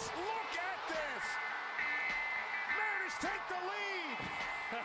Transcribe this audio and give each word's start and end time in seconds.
this. 0.00 0.10
Look 0.16 0.52
at 0.56 0.80
this. 0.88 1.24
Mariners 2.76 3.16
take 3.20 3.44
the 3.48 3.60
lead. 3.68 4.18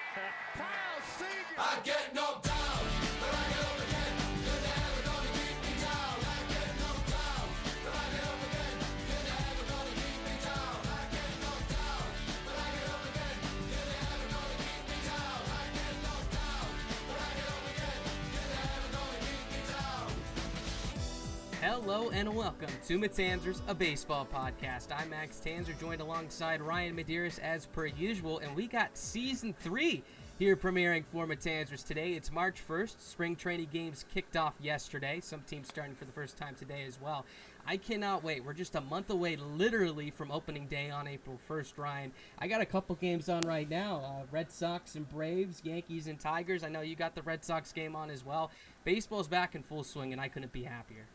Kyle 0.55 1.01
Seager. 1.17 1.57
I 1.57 1.79
get 1.83 2.13
knocked 2.13 2.45
down, 2.45 2.54
Hello 21.75 22.09
and 22.11 22.33
welcome 22.33 22.69
to 22.87 22.97
Matanzers, 22.97 23.61
a 23.67 23.75
baseball 23.75 24.25
podcast. 24.33 24.97
I'm 24.97 25.09
Max 25.09 25.41
Tanzer, 25.45 25.77
joined 25.77 25.99
alongside 25.99 26.61
Ryan 26.61 26.95
Medeiros 26.95 27.37
as 27.39 27.65
per 27.65 27.87
usual, 27.87 28.39
and 28.39 28.55
we 28.55 28.65
got 28.65 28.97
season 28.97 29.53
three 29.59 30.01
here 30.39 30.55
premiering 30.55 31.03
for 31.03 31.27
Matanzers 31.27 31.83
today. 31.83 32.13
It's 32.13 32.31
March 32.31 32.65
1st. 32.65 33.01
Spring 33.01 33.35
training 33.35 33.67
games 33.73 34.05
kicked 34.13 34.37
off 34.37 34.53
yesterday. 34.61 35.19
Some 35.19 35.41
teams 35.41 35.67
starting 35.67 35.95
for 35.95 36.05
the 36.05 36.13
first 36.13 36.37
time 36.37 36.55
today 36.55 36.85
as 36.87 36.97
well. 37.01 37.25
I 37.67 37.75
cannot 37.75 38.23
wait. 38.23 38.45
We're 38.45 38.53
just 38.53 38.75
a 38.75 38.81
month 38.81 39.09
away, 39.09 39.35
literally, 39.35 40.11
from 40.11 40.31
opening 40.31 40.67
day 40.67 40.89
on 40.89 41.09
April 41.09 41.37
1st, 41.49 41.77
Ryan. 41.77 42.13
I 42.39 42.47
got 42.47 42.61
a 42.61 42.65
couple 42.65 42.95
games 42.95 43.27
on 43.27 43.45
right 43.45 43.69
now 43.69 43.97
uh, 43.97 44.25
Red 44.31 44.49
Sox 44.49 44.95
and 44.95 45.09
Braves, 45.09 45.61
Yankees 45.65 46.07
and 46.07 46.21
Tigers. 46.21 46.63
I 46.63 46.69
know 46.69 46.79
you 46.79 46.95
got 46.95 47.15
the 47.15 47.23
Red 47.23 47.43
Sox 47.43 47.73
game 47.73 47.97
on 47.97 48.09
as 48.09 48.25
well. 48.25 48.49
Baseball's 48.85 49.27
back 49.27 49.55
in 49.55 49.61
full 49.61 49.83
swing, 49.83 50.13
and 50.13 50.21
I 50.21 50.29
couldn't 50.29 50.53
be 50.53 50.63
happier. 50.63 51.05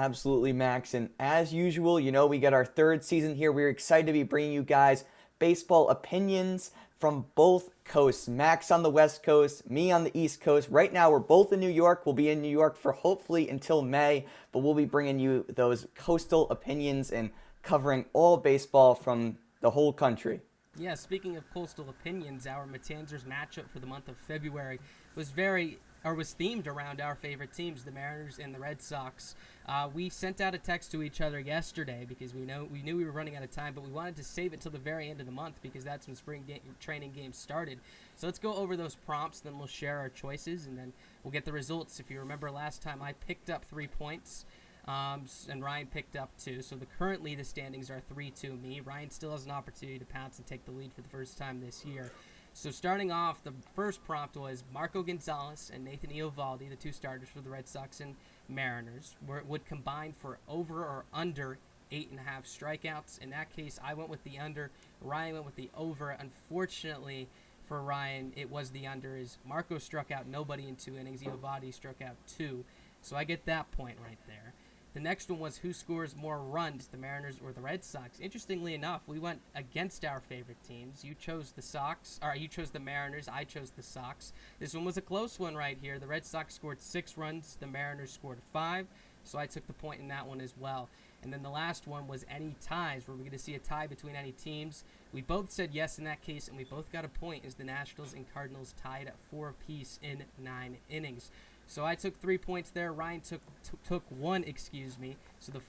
Absolutely, 0.00 0.54
Max. 0.54 0.94
And 0.94 1.10
as 1.20 1.52
usual, 1.52 2.00
you 2.00 2.10
know, 2.10 2.26
we 2.26 2.38
get 2.38 2.54
our 2.54 2.64
third 2.64 3.04
season 3.04 3.34
here. 3.34 3.52
We're 3.52 3.68
excited 3.68 4.06
to 4.06 4.14
be 4.14 4.22
bringing 4.22 4.54
you 4.54 4.62
guys 4.62 5.04
baseball 5.38 5.90
opinions 5.90 6.70
from 6.98 7.26
both 7.34 7.68
coasts. 7.84 8.26
Max 8.26 8.70
on 8.70 8.82
the 8.82 8.88
West 8.88 9.22
Coast, 9.22 9.68
me 9.68 9.92
on 9.92 10.04
the 10.04 10.18
East 10.18 10.40
Coast. 10.40 10.70
Right 10.70 10.90
now, 10.90 11.10
we're 11.10 11.18
both 11.18 11.52
in 11.52 11.60
New 11.60 11.68
York. 11.68 12.06
We'll 12.06 12.14
be 12.14 12.30
in 12.30 12.40
New 12.40 12.48
York 12.48 12.78
for 12.78 12.92
hopefully 12.92 13.50
until 13.50 13.82
May, 13.82 14.24
but 14.52 14.60
we'll 14.60 14.72
be 14.72 14.86
bringing 14.86 15.18
you 15.18 15.44
those 15.54 15.86
coastal 15.94 16.48
opinions 16.48 17.10
and 17.10 17.28
covering 17.62 18.06
all 18.14 18.38
baseball 18.38 18.94
from 18.94 19.36
the 19.60 19.68
whole 19.68 19.92
country. 19.92 20.40
Yeah, 20.78 20.94
speaking 20.94 21.36
of 21.36 21.44
coastal 21.52 21.90
opinions, 21.90 22.46
our 22.46 22.64
Matanzers 22.64 23.24
matchup 23.24 23.68
for 23.68 23.80
the 23.80 23.86
month 23.86 24.08
of 24.08 24.16
February 24.16 24.80
was 25.14 25.30
very 25.30 25.78
or 26.04 26.14
was 26.14 26.34
themed 26.38 26.66
around 26.66 27.00
our 27.00 27.14
favorite 27.14 27.52
teams, 27.52 27.84
the 27.84 27.90
Mariners 27.90 28.38
and 28.38 28.54
the 28.54 28.58
Red 28.58 28.80
Sox. 28.80 29.34
Uh, 29.66 29.88
we 29.92 30.08
sent 30.08 30.40
out 30.40 30.54
a 30.54 30.58
text 30.58 30.90
to 30.92 31.02
each 31.02 31.20
other 31.20 31.38
yesterday 31.38 32.04
because 32.08 32.34
we 32.34 32.40
know 32.40 32.66
we 32.72 32.82
knew 32.82 32.96
we 32.96 33.04
were 33.04 33.12
running 33.12 33.36
out 33.36 33.42
of 33.42 33.50
time, 33.50 33.74
but 33.74 33.84
we 33.84 33.90
wanted 33.90 34.16
to 34.16 34.24
save 34.24 34.52
it 34.52 34.60
till 34.60 34.72
the 34.72 34.78
very 34.78 35.10
end 35.10 35.20
of 35.20 35.26
the 35.26 35.32
month 35.32 35.60
because 35.62 35.84
that's 35.84 36.06
when 36.06 36.16
spring 36.16 36.44
training 36.80 37.12
games 37.12 37.36
started. 37.36 37.78
So 38.16 38.26
let's 38.26 38.38
go 38.38 38.54
over 38.54 38.76
those 38.76 38.94
prompts, 38.94 39.40
then 39.40 39.58
we'll 39.58 39.66
share 39.66 39.98
our 39.98 40.08
choices, 40.08 40.66
and 40.66 40.76
then 40.76 40.92
we'll 41.22 41.32
get 41.32 41.44
the 41.44 41.52
results. 41.52 42.00
If 42.00 42.10
you 42.10 42.18
remember 42.18 42.50
last 42.50 42.82
time, 42.82 43.02
I 43.02 43.12
picked 43.12 43.50
up 43.50 43.64
three 43.64 43.86
points. 43.86 44.44
Um, 44.88 45.26
and 45.48 45.62
Ryan 45.62 45.86
picked 45.86 46.16
up 46.16 46.30
two. 46.42 46.62
So 46.62 46.74
the 46.74 46.86
currently 46.98 47.34
the 47.34 47.44
standings 47.44 47.90
are 47.90 48.00
three 48.12 48.30
to 48.40 48.54
me. 48.54 48.80
Ryan 48.80 49.10
still 49.10 49.32
has 49.32 49.44
an 49.44 49.52
opportunity 49.52 49.98
to 49.98 50.06
pounce 50.06 50.38
and 50.38 50.46
take 50.46 50.64
the 50.64 50.72
lead 50.72 50.92
for 50.92 51.02
the 51.02 51.08
first 51.08 51.38
time 51.38 51.60
this 51.60 51.84
year. 51.84 52.10
So 52.52 52.70
starting 52.70 53.10
off, 53.10 53.42
the 53.42 53.54
first 53.74 54.04
prompt 54.04 54.36
was 54.36 54.64
Marco 54.72 55.02
Gonzalez 55.02 55.70
and 55.72 55.84
Nathan 55.84 56.10
Eovaldi, 56.10 56.68
the 56.68 56.76
two 56.76 56.92
starters 56.92 57.28
for 57.28 57.40
the 57.40 57.48
Red 57.48 57.68
Sox 57.68 58.00
and 58.00 58.16
Mariners, 58.48 59.16
were, 59.26 59.42
would 59.46 59.64
combine 59.64 60.12
for 60.12 60.38
over 60.48 60.80
or 60.80 61.04
under 61.14 61.58
eight 61.92 62.10
and 62.10 62.18
a 62.20 62.22
half 62.22 62.44
strikeouts. 62.44 63.20
In 63.20 63.30
that 63.30 63.54
case, 63.54 63.78
I 63.82 63.94
went 63.94 64.10
with 64.10 64.22
the 64.24 64.38
under. 64.38 64.70
Ryan 65.00 65.34
went 65.34 65.46
with 65.46 65.56
the 65.56 65.70
over. 65.76 66.10
Unfortunately 66.10 67.28
for 67.66 67.80
Ryan, 67.82 68.32
it 68.36 68.50
was 68.50 68.70
the 68.70 68.86
under. 68.86 69.16
Is 69.16 69.38
Marco 69.46 69.78
struck 69.78 70.10
out 70.10 70.26
nobody 70.26 70.68
in 70.68 70.76
two 70.76 70.98
innings, 70.98 71.22
Eovaldi 71.22 71.72
struck 71.72 72.02
out 72.02 72.16
two. 72.26 72.64
So 73.00 73.16
I 73.16 73.24
get 73.24 73.46
that 73.46 73.70
point 73.72 73.96
right 74.04 74.18
there. 74.26 74.49
The 74.92 75.00
next 75.00 75.30
one 75.30 75.38
was 75.38 75.58
who 75.58 75.72
scores 75.72 76.16
more 76.16 76.40
runs, 76.40 76.88
the 76.88 76.96
Mariners 76.96 77.36
or 77.44 77.52
the 77.52 77.60
Red 77.60 77.84
Sox. 77.84 78.18
Interestingly 78.18 78.74
enough, 78.74 79.02
we 79.06 79.20
went 79.20 79.40
against 79.54 80.04
our 80.04 80.20
favorite 80.20 80.62
teams. 80.66 81.04
You 81.04 81.14
chose 81.14 81.52
the 81.52 81.62
Sox, 81.62 82.18
or 82.22 82.34
you 82.34 82.48
chose 82.48 82.70
the 82.70 82.80
Mariners. 82.80 83.28
I 83.28 83.44
chose 83.44 83.70
the 83.70 83.84
Sox. 83.84 84.32
This 84.58 84.74
one 84.74 84.84
was 84.84 84.96
a 84.96 85.02
close 85.02 85.38
one 85.38 85.54
right 85.54 85.78
here. 85.80 86.00
The 86.00 86.08
Red 86.08 86.26
Sox 86.26 86.54
scored 86.54 86.80
six 86.80 87.16
runs. 87.16 87.56
The 87.60 87.68
Mariners 87.68 88.10
scored 88.10 88.40
five. 88.52 88.88
So 89.22 89.38
I 89.38 89.46
took 89.46 89.66
the 89.68 89.72
point 89.74 90.00
in 90.00 90.08
that 90.08 90.26
one 90.26 90.40
as 90.40 90.54
well. 90.58 90.88
And 91.22 91.32
then 91.32 91.42
the 91.42 91.50
last 91.50 91.86
one 91.86 92.08
was 92.08 92.24
any 92.28 92.56
ties. 92.60 93.06
Were 93.06 93.14
we 93.14 93.20
going 93.20 93.30
to 93.32 93.38
see 93.38 93.54
a 93.54 93.58
tie 93.58 93.86
between 93.86 94.16
any 94.16 94.32
teams? 94.32 94.84
We 95.12 95.20
both 95.20 95.50
said 95.50 95.70
yes 95.72 95.98
in 95.98 96.04
that 96.04 96.22
case, 96.22 96.48
and 96.48 96.56
we 96.56 96.64
both 96.64 96.90
got 96.90 97.04
a 97.04 97.08
point 97.08 97.44
as 97.44 97.54
the 97.54 97.64
Nationals 97.64 98.14
and 98.14 98.24
Cardinals 98.32 98.74
tied 98.82 99.06
at 99.06 99.16
four 99.30 99.50
apiece 99.50 100.00
in 100.02 100.24
nine 100.42 100.78
innings. 100.88 101.30
So 101.70 101.84
I 101.84 101.94
took 101.94 102.20
three 102.20 102.36
points 102.36 102.70
there. 102.70 102.92
Ryan 102.92 103.20
took 103.20 103.40
t- 103.62 103.78
took 103.86 104.02
one, 104.08 104.42
excuse 104.42 104.98
me. 104.98 105.16
So 105.38 105.52
the 105.52 105.58
f- 105.58 105.64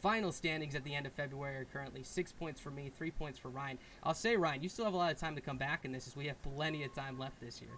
final 0.00 0.32
standings 0.32 0.74
at 0.74 0.82
the 0.82 0.94
end 0.94 1.04
of 1.04 1.12
February 1.12 1.56
are 1.58 1.66
currently 1.66 2.02
six 2.02 2.32
points 2.32 2.58
for 2.58 2.70
me, 2.70 2.90
three 2.96 3.10
points 3.10 3.38
for 3.38 3.50
Ryan. 3.50 3.78
I'll 4.02 4.14
say, 4.14 4.34
Ryan, 4.34 4.62
you 4.62 4.70
still 4.70 4.86
have 4.86 4.94
a 4.94 4.96
lot 4.96 5.12
of 5.12 5.18
time 5.18 5.34
to 5.34 5.42
come 5.42 5.58
back 5.58 5.84
in 5.84 5.92
this, 5.92 6.06
as 6.06 6.16
we 6.16 6.26
have 6.28 6.40
plenty 6.40 6.84
of 6.84 6.94
time 6.94 7.18
left 7.18 7.38
this 7.38 7.60
year. 7.60 7.72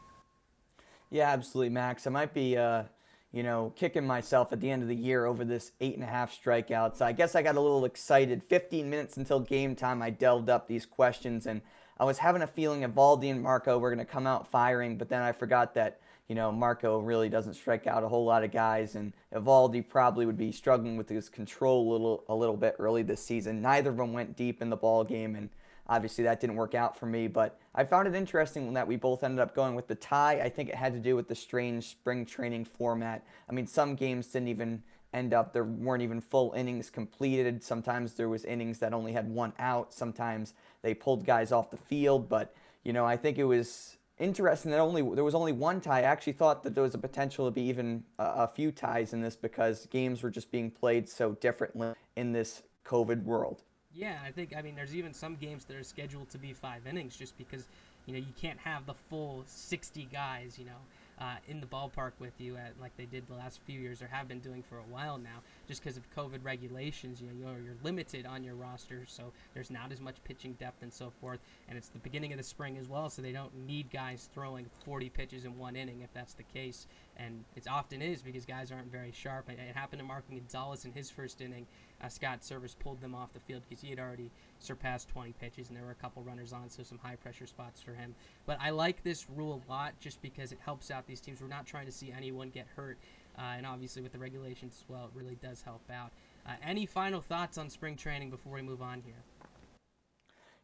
Yeah, 1.10 1.30
absolutely, 1.30 1.70
Max. 1.70 2.06
I 2.06 2.10
might 2.10 2.32
be, 2.32 2.56
uh, 2.56 2.84
you 3.32 3.42
know, 3.42 3.72
kicking 3.74 4.06
myself 4.06 4.52
at 4.52 4.60
the 4.60 4.70
end 4.70 4.82
of 4.82 4.88
the 4.88 4.94
year 4.94 5.24
over 5.26 5.44
this 5.44 5.72
eight 5.80 5.96
and 5.96 6.04
a 6.04 6.06
half 6.06 6.32
strikeouts. 6.32 7.02
I 7.02 7.10
guess 7.10 7.34
I 7.34 7.42
got 7.42 7.56
a 7.56 7.60
little 7.60 7.84
excited. 7.84 8.44
15 8.44 8.88
minutes 8.88 9.16
until 9.16 9.40
game 9.40 9.74
time, 9.74 10.00
I 10.00 10.10
delved 10.10 10.48
up 10.48 10.68
these 10.68 10.86
questions, 10.86 11.44
and 11.44 11.60
I 11.98 12.04
was 12.04 12.18
having 12.18 12.42
a 12.42 12.46
feeling 12.46 12.82
Eovaldi 12.82 13.32
and 13.32 13.42
Marco 13.42 13.78
were 13.78 13.92
going 13.92 14.04
to 14.04 14.12
come 14.12 14.28
out 14.28 14.46
firing, 14.46 14.96
but 14.96 15.08
then 15.08 15.22
I 15.22 15.32
forgot 15.32 15.74
that, 15.74 15.98
you 16.28 16.34
know, 16.34 16.50
Marco 16.50 16.98
really 16.98 17.28
doesn't 17.28 17.54
strike 17.54 17.86
out 17.86 18.02
a 18.02 18.08
whole 18.08 18.24
lot 18.24 18.44
of 18.44 18.50
guys, 18.50 18.94
and 18.94 19.12
Eovaldi 19.34 19.86
probably 19.86 20.26
would 20.26 20.38
be 20.38 20.52
struggling 20.52 20.96
with 20.96 21.08
his 21.08 21.28
control 21.28 21.90
a 21.90 21.92
little, 21.92 22.24
a 22.28 22.34
little 22.34 22.56
bit 22.56 22.76
early 22.78 23.02
this 23.02 23.22
season. 23.22 23.60
Neither 23.60 23.90
of 23.90 23.96
them 23.96 24.12
went 24.12 24.36
deep 24.36 24.62
in 24.62 24.70
the 24.70 24.76
ball 24.76 25.04
game, 25.04 25.36
and 25.36 25.50
Obviously, 25.86 26.24
that 26.24 26.40
didn't 26.40 26.56
work 26.56 26.74
out 26.74 26.98
for 26.98 27.04
me, 27.04 27.28
but 27.28 27.60
I 27.74 27.84
found 27.84 28.08
it 28.08 28.14
interesting 28.14 28.72
that 28.72 28.88
we 28.88 28.96
both 28.96 29.22
ended 29.22 29.40
up 29.40 29.54
going 29.54 29.74
with 29.74 29.86
the 29.86 29.94
tie. 29.94 30.40
I 30.40 30.48
think 30.48 30.70
it 30.70 30.76
had 30.76 30.94
to 30.94 30.98
do 30.98 31.14
with 31.14 31.28
the 31.28 31.34
strange 31.34 31.88
spring 31.88 32.24
training 32.24 32.64
format. 32.64 33.26
I 33.50 33.52
mean, 33.52 33.66
some 33.66 33.94
games 33.94 34.28
didn't 34.28 34.48
even 34.48 34.82
end 35.12 35.34
up, 35.34 35.52
there 35.52 35.64
weren't 35.64 36.02
even 36.02 36.22
full 36.22 36.52
innings 36.56 36.88
completed. 36.88 37.62
Sometimes 37.62 38.14
there 38.14 38.30
was 38.30 38.46
innings 38.46 38.78
that 38.78 38.94
only 38.94 39.12
had 39.12 39.30
one 39.30 39.52
out. 39.58 39.92
Sometimes 39.92 40.54
they 40.80 40.94
pulled 40.94 41.26
guys 41.26 41.52
off 41.52 41.70
the 41.70 41.76
field, 41.76 42.30
but 42.30 42.54
you 42.82 42.92
know, 42.92 43.04
I 43.04 43.16
think 43.18 43.36
it 43.36 43.44
was 43.44 43.98
interesting 44.18 44.70
that 44.70 44.80
only 44.80 45.02
there 45.14 45.24
was 45.24 45.34
only 45.34 45.52
one 45.52 45.80
tie. 45.80 46.00
I 46.00 46.02
actually 46.02 46.34
thought 46.34 46.62
that 46.62 46.74
there 46.74 46.84
was 46.84 46.94
a 46.94 46.98
potential 46.98 47.46
to 47.46 47.50
be 47.50 47.62
even 47.62 48.04
a, 48.18 48.24
a 48.24 48.48
few 48.48 48.70
ties 48.72 49.12
in 49.12 49.20
this 49.20 49.36
because 49.36 49.86
games 49.86 50.22
were 50.22 50.30
just 50.30 50.50
being 50.50 50.70
played 50.70 51.08
so 51.08 51.32
differently 51.32 51.92
in 52.16 52.32
this 52.32 52.62
COVID 52.84 53.24
world. 53.24 53.62
Yeah, 53.94 54.18
I 54.24 54.30
think 54.30 54.54
I 54.56 54.62
mean 54.62 54.74
there's 54.74 54.94
even 54.94 55.12
some 55.12 55.36
games 55.36 55.64
that 55.66 55.76
are 55.76 55.84
scheduled 55.84 56.30
to 56.30 56.38
be 56.38 56.52
five 56.52 56.86
innings 56.86 57.16
just 57.16 57.36
because 57.38 57.66
you 58.06 58.12
know 58.12 58.18
you 58.18 58.32
can't 58.40 58.58
have 58.58 58.86
the 58.86 58.94
full 58.94 59.44
60 59.46 60.08
guys 60.12 60.58
you 60.58 60.64
know 60.64 60.72
uh, 61.20 61.36
in 61.48 61.60
the 61.60 61.66
ballpark 61.66 62.12
with 62.18 62.40
you 62.40 62.56
at, 62.56 62.72
like 62.80 62.96
they 62.96 63.04
did 63.04 63.26
the 63.28 63.34
last 63.34 63.60
few 63.64 63.78
years 63.78 64.02
or 64.02 64.06
have 64.06 64.28
been 64.28 64.40
doing 64.40 64.62
for 64.62 64.78
a 64.78 64.82
while 64.90 65.18
now 65.18 65.42
just 65.68 65.82
because 65.82 65.96
of 65.96 66.02
COVID 66.14 66.44
regulations 66.44 67.20
you 67.20 67.28
know 67.28 67.34
you're, 67.50 67.64
you're 67.64 67.76
limited 67.82 68.26
on 68.26 68.42
your 68.42 68.54
roster 68.54 69.04
so 69.06 69.32
there's 69.54 69.70
not 69.70 69.92
as 69.92 70.00
much 70.00 70.16
pitching 70.24 70.54
depth 70.54 70.82
and 70.82 70.92
so 70.92 71.10
forth 71.20 71.40
and 71.68 71.78
it's 71.78 71.88
the 71.88 71.98
beginning 71.98 72.32
of 72.32 72.38
the 72.38 72.44
spring 72.44 72.76
as 72.78 72.88
well 72.88 73.08
so 73.08 73.22
they 73.22 73.32
don't 73.32 73.54
need 73.66 73.90
guys 73.90 74.28
throwing 74.34 74.66
40 74.84 75.08
pitches 75.10 75.44
in 75.44 75.58
one 75.58 75.76
inning 75.76 76.00
if 76.02 76.12
that's 76.12 76.34
the 76.34 76.42
case 76.42 76.86
and 77.16 77.44
it 77.54 77.66
often 77.68 78.02
is 78.02 78.22
because 78.22 78.44
guys 78.44 78.72
aren't 78.72 78.90
very 78.90 79.12
sharp. 79.12 79.48
It, 79.48 79.58
happened 79.74 80.00
to 80.00 80.06
Marco 80.06 80.32
Gonzalez 80.32 80.84
in 80.84 80.92
his 80.92 81.10
first 81.10 81.40
inning 81.40 81.66
uh, 82.04 82.08
Scott 82.08 82.40
Servais 82.40 82.76
pulled 82.78 83.00
them 83.00 83.14
off 83.14 83.32
the 83.32 83.40
field 83.40 83.62
because 83.68 83.82
he 83.82 83.90
had 83.90 83.98
already 83.98 84.30
surpassed 84.58 85.08
20 85.08 85.32
pitches 85.40 85.68
and 85.68 85.76
there 85.76 85.84
were 85.84 85.90
a 85.90 85.96
couple 85.96 86.22
runners 86.22 86.52
on, 86.52 86.68
so 86.68 86.82
some 86.82 86.98
high 86.98 87.16
pressure 87.16 87.46
spots 87.46 87.80
for 87.80 87.92
him. 87.92 88.14
But 88.46 88.58
I 88.60 88.70
like 88.70 89.02
this 89.02 89.26
rule 89.34 89.62
a 89.66 89.70
lot 89.70 89.94
just 90.00 90.20
because 90.22 90.52
it 90.52 90.58
helps 90.64 90.90
out 90.90 91.06
these 91.06 91.20
teams. 91.20 91.40
We're 91.40 91.48
not 91.48 91.66
trying 91.66 91.86
to 91.86 91.92
see 91.92 92.12
anyone 92.16 92.50
get 92.50 92.66
hurt, 92.76 92.98
uh, 93.38 93.42
and 93.56 93.66
obviously 93.66 94.02
with 94.02 94.12
the 94.12 94.18
regulations 94.18 94.76
as 94.80 94.88
well, 94.88 95.04
it 95.04 95.18
really 95.18 95.36
does 95.42 95.62
help 95.62 95.82
out. 95.90 96.12
Uh, 96.46 96.52
any 96.62 96.84
final 96.86 97.20
thoughts 97.20 97.56
on 97.56 97.70
spring 97.70 97.96
training 97.96 98.30
before 98.30 98.52
we 98.52 98.62
move 98.62 98.82
on 98.82 99.02
here? 99.04 99.14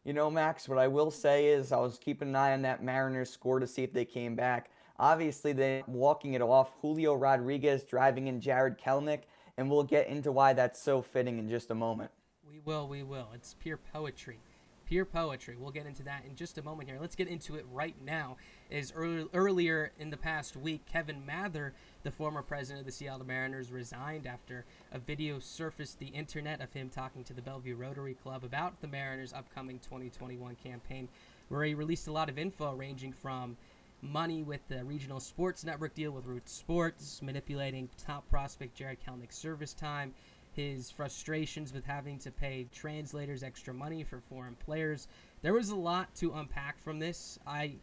You 0.03 0.13
know, 0.13 0.31
Max, 0.31 0.67
what 0.67 0.79
I 0.79 0.87
will 0.87 1.11
say 1.11 1.47
is 1.47 1.71
I 1.71 1.77
was 1.77 1.99
keeping 1.99 2.29
an 2.29 2.35
eye 2.35 2.53
on 2.53 2.63
that 2.63 2.83
Mariners 2.83 3.29
score 3.29 3.59
to 3.59 3.67
see 3.67 3.83
if 3.83 3.93
they 3.93 4.05
came 4.05 4.35
back. 4.35 4.71
Obviously, 4.99 5.53
they're 5.53 5.83
walking 5.87 6.33
it 6.33 6.41
off. 6.41 6.73
Julio 6.81 7.13
Rodriguez 7.13 7.83
driving 7.83 8.27
in 8.27 8.41
Jared 8.41 8.79
Kelenic, 8.79 9.21
and 9.57 9.69
we'll 9.69 9.83
get 9.83 10.07
into 10.07 10.31
why 10.31 10.53
that's 10.53 10.81
so 10.81 11.01
fitting 11.01 11.37
in 11.37 11.49
just 11.49 11.71
a 11.71 11.75
moment. 11.75 12.11
We 12.49 12.59
will, 12.59 12.87
we 12.87 13.03
will. 13.03 13.29
It's 13.33 13.55
pure 13.59 13.77
poetry. 13.77 14.39
Pure 14.85 15.05
poetry. 15.05 15.55
We'll 15.57 15.71
get 15.71 15.85
into 15.85 16.03
that 16.03 16.25
in 16.27 16.35
just 16.35 16.57
a 16.57 16.61
moment 16.61 16.89
here. 16.89 16.97
Let's 16.99 17.15
get 17.15 17.29
into 17.29 17.55
it 17.55 17.65
right 17.71 17.95
now. 18.05 18.35
Is 18.69 18.91
early, 18.93 19.27
earlier 19.33 19.91
in 19.97 20.09
the 20.09 20.17
past 20.17 20.57
week, 20.57 20.85
Kevin 20.85 21.25
Mather, 21.25 21.73
the 22.03 22.11
former 22.11 22.41
president 22.41 22.81
of 22.81 22.85
the 22.85 22.91
Seattle 22.91 23.25
Mariners, 23.25 23.71
resigned 23.71 24.27
after 24.27 24.65
a 24.91 24.99
video 24.99 25.39
surfaced 25.39 25.99
the 25.99 26.07
internet 26.07 26.59
of 26.59 26.73
him 26.73 26.89
talking 26.89 27.23
to 27.23 27.33
the 27.33 27.41
Bellevue 27.41 27.75
Rotary 27.75 28.15
Club 28.15 28.43
about 28.43 28.81
the 28.81 28.87
Mariners' 28.87 29.31
upcoming 29.31 29.79
2021 29.79 30.57
campaign, 30.61 31.07
where 31.47 31.63
he 31.63 31.73
released 31.73 32.07
a 32.07 32.11
lot 32.11 32.29
of 32.29 32.37
info 32.37 32.73
ranging 32.73 33.13
from 33.13 33.55
money 34.01 34.43
with 34.43 34.67
the 34.67 34.83
regional 34.83 35.19
sports 35.19 35.63
network 35.63 35.93
deal 35.93 36.11
with 36.11 36.25
Root 36.25 36.49
Sports, 36.49 37.21
manipulating 37.21 37.89
top 37.97 38.27
prospect 38.29 38.75
Jared 38.75 38.97
Kelenic's 39.05 39.37
service 39.37 39.73
time, 39.73 40.13
his 40.53 40.89
frustrations 40.89 41.73
with 41.73 41.85
having 41.85 42.17
to 42.19 42.31
pay 42.31 42.67
translators 42.73 43.43
extra 43.43 43.73
money 43.73 44.03
for 44.03 44.19
foreign 44.19 44.55
players. 44.55 45.07
There 45.41 45.53
was 45.53 45.69
a 45.69 45.75
lot 45.75 46.13
to 46.15 46.33
unpack 46.33 46.79
from 46.79 46.99
this. 46.99 47.39
I 47.45 47.75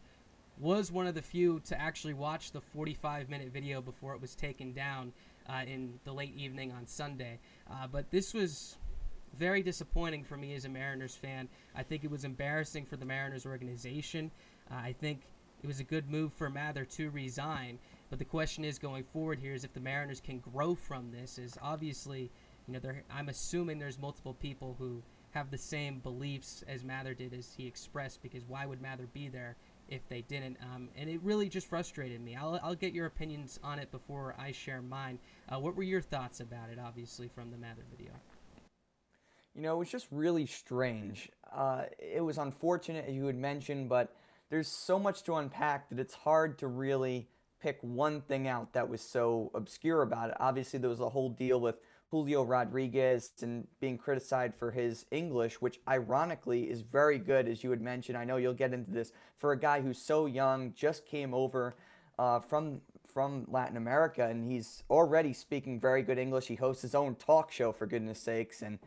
was 0.58 0.90
one 0.90 1.06
of 1.06 1.14
the 1.14 1.22
few 1.22 1.60
to 1.60 1.80
actually 1.80 2.14
watch 2.14 2.50
the 2.50 2.60
45 2.60 3.30
minute 3.30 3.48
video 3.52 3.80
before 3.80 4.14
it 4.14 4.20
was 4.20 4.34
taken 4.34 4.72
down 4.72 5.12
uh, 5.48 5.62
in 5.66 5.98
the 6.04 6.12
late 6.12 6.36
evening 6.36 6.72
on 6.72 6.86
Sunday. 6.86 7.38
Uh, 7.70 7.86
but 7.86 8.10
this 8.10 8.34
was 8.34 8.76
very 9.36 9.62
disappointing 9.62 10.24
for 10.24 10.36
me 10.36 10.54
as 10.54 10.64
a 10.64 10.68
Mariners 10.68 11.14
fan. 11.14 11.48
I 11.76 11.82
think 11.82 12.04
it 12.04 12.10
was 12.10 12.24
embarrassing 12.24 12.86
for 12.86 12.96
the 12.96 13.04
Mariners 13.04 13.46
organization. 13.46 14.30
Uh, 14.70 14.74
I 14.74 14.92
think 14.92 15.22
it 15.62 15.66
was 15.66 15.80
a 15.80 15.84
good 15.84 16.10
move 16.10 16.32
for 16.32 16.48
Mather 16.48 16.84
to 16.84 17.10
resign. 17.10 17.78
But 18.10 18.18
the 18.18 18.24
question 18.24 18.64
is 18.64 18.78
going 18.78 19.04
forward 19.04 19.38
here 19.38 19.54
is 19.54 19.64
if 19.64 19.72
the 19.72 19.80
Mariners 19.80 20.20
can 20.20 20.38
grow 20.38 20.74
from 20.74 21.10
this. 21.10 21.38
Is 21.38 21.58
obviously, 21.60 22.30
you 22.66 22.74
know, 22.74 22.80
I'm 23.10 23.28
assuming 23.28 23.78
there's 23.78 23.98
multiple 23.98 24.34
people 24.34 24.76
who 24.78 25.02
have 25.32 25.50
the 25.50 25.58
same 25.58 25.98
beliefs 25.98 26.64
as 26.66 26.84
Mather 26.84 27.12
did 27.12 27.34
as 27.34 27.52
he 27.56 27.66
expressed. 27.66 28.22
Because 28.22 28.44
why 28.46 28.66
would 28.66 28.80
Mather 28.80 29.08
be 29.12 29.28
there 29.28 29.56
if 29.88 30.08
they 30.08 30.22
didn't? 30.22 30.56
Um, 30.62 30.88
and 30.96 31.10
it 31.10 31.20
really 31.22 31.48
just 31.48 31.68
frustrated 31.68 32.20
me. 32.22 32.34
I'll, 32.34 32.58
I'll 32.62 32.74
get 32.74 32.94
your 32.94 33.06
opinions 33.06 33.58
on 33.62 33.78
it 33.78 33.90
before 33.90 34.34
I 34.38 34.52
share 34.52 34.80
mine. 34.80 35.18
Uh, 35.48 35.58
what 35.58 35.76
were 35.76 35.82
your 35.82 36.00
thoughts 36.00 36.40
about 36.40 36.70
it? 36.70 36.78
Obviously, 36.78 37.28
from 37.28 37.50
the 37.50 37.58
Mather 37.58 37.84
video. 37.90 38.12
You 39.54 39.62
know, 39.62 39.74
it 39.74 39.78
was 39.78 39.90
just 39.90 40.06
really 40.12 40.46
strange. 40.46 41.30
Uh, 41.52 41.84
it 41.98 42.20
was 42.20 42.38
unfortunate, 42.38 43.06
as 43.08 43.14
you 43.14 43.26
had 43.26 43.36
mentioned, 43.36 43.88
but 43.88 44.14
there's 44.50 44.68
so 44.68 44.98
much 44.98 45.22
to 45.24 45.34
unpack 45.34 45.88
that 45.90 45.98
it's 45.98 46.14
hard 46.14 46.58
to 46.58 46.66
really 46.66 47.28
pick 47.60 47.78
one 47.82 48.20
thing 48.20 48.46
out 48.46 48.72
that 48.72 48.88
was 48.88 49.00
so 49.00 49.50
obscure 49.54 50.02
about 50.02 50.30
it. 50.30 50.36
Obviously, 50.40 50.78
there 50.78 50.90
was 50.90 51.00
a 51.00 51.08
whole 51.08 51.28
deal 51.28 51.60
with 51.60 51.76
Julio 52.10 52.42
Rodriguez 52.42 53.32
and 53.42 53.66
being 53.80 53.98
criticized 53.98 54.54
for 54.54 54.70
his 54.70 55.04
English, 55.10 55.60
which 55.60 55.80
ironically 55.86 56.70
is 56.70 56.80
very 56.80 57.18
good, 57.18 57.46
as 57.48 57.62
you 57.62 57.70
had 57.70 57.82
mentioned. 57.82 58.16
I 58.16 58.24
know 58.24 58.36
you'll 58.36 58.54
get 58.54 58.72
into 58.72 58.90
this 58.90 59.12
for 59.36 59.52
a 59.52 59.58
guy 59.58 59.82
who's 59.82 59.98
so 59.98 60.26
young, 60.26 60.72
just 60.74 61.06
came 61.06 61.34
over 61.34 61.74
uh, 62.18 62.40
from 62.40 62.80
from 63.04 63.46
Latin 63.48 63.76
America, 63.76 64.26
and 64.26 64.50
he's 64.50 64.84
already 64.90 65.32
speaking 65.32 65.80
very 65.80 66.02
good 66.02 66.18
English. 66.18 66.46
He 66.46 66.54
hosts 66.54 66.82
his 66.82 66.94
own 66.94 67.14
talk 67.14 67.50
show, 67.50 67.72
for 67.72 67.86
goodness 67.86 68.20
sakes, 68.20 68.62
and 68.62 68.78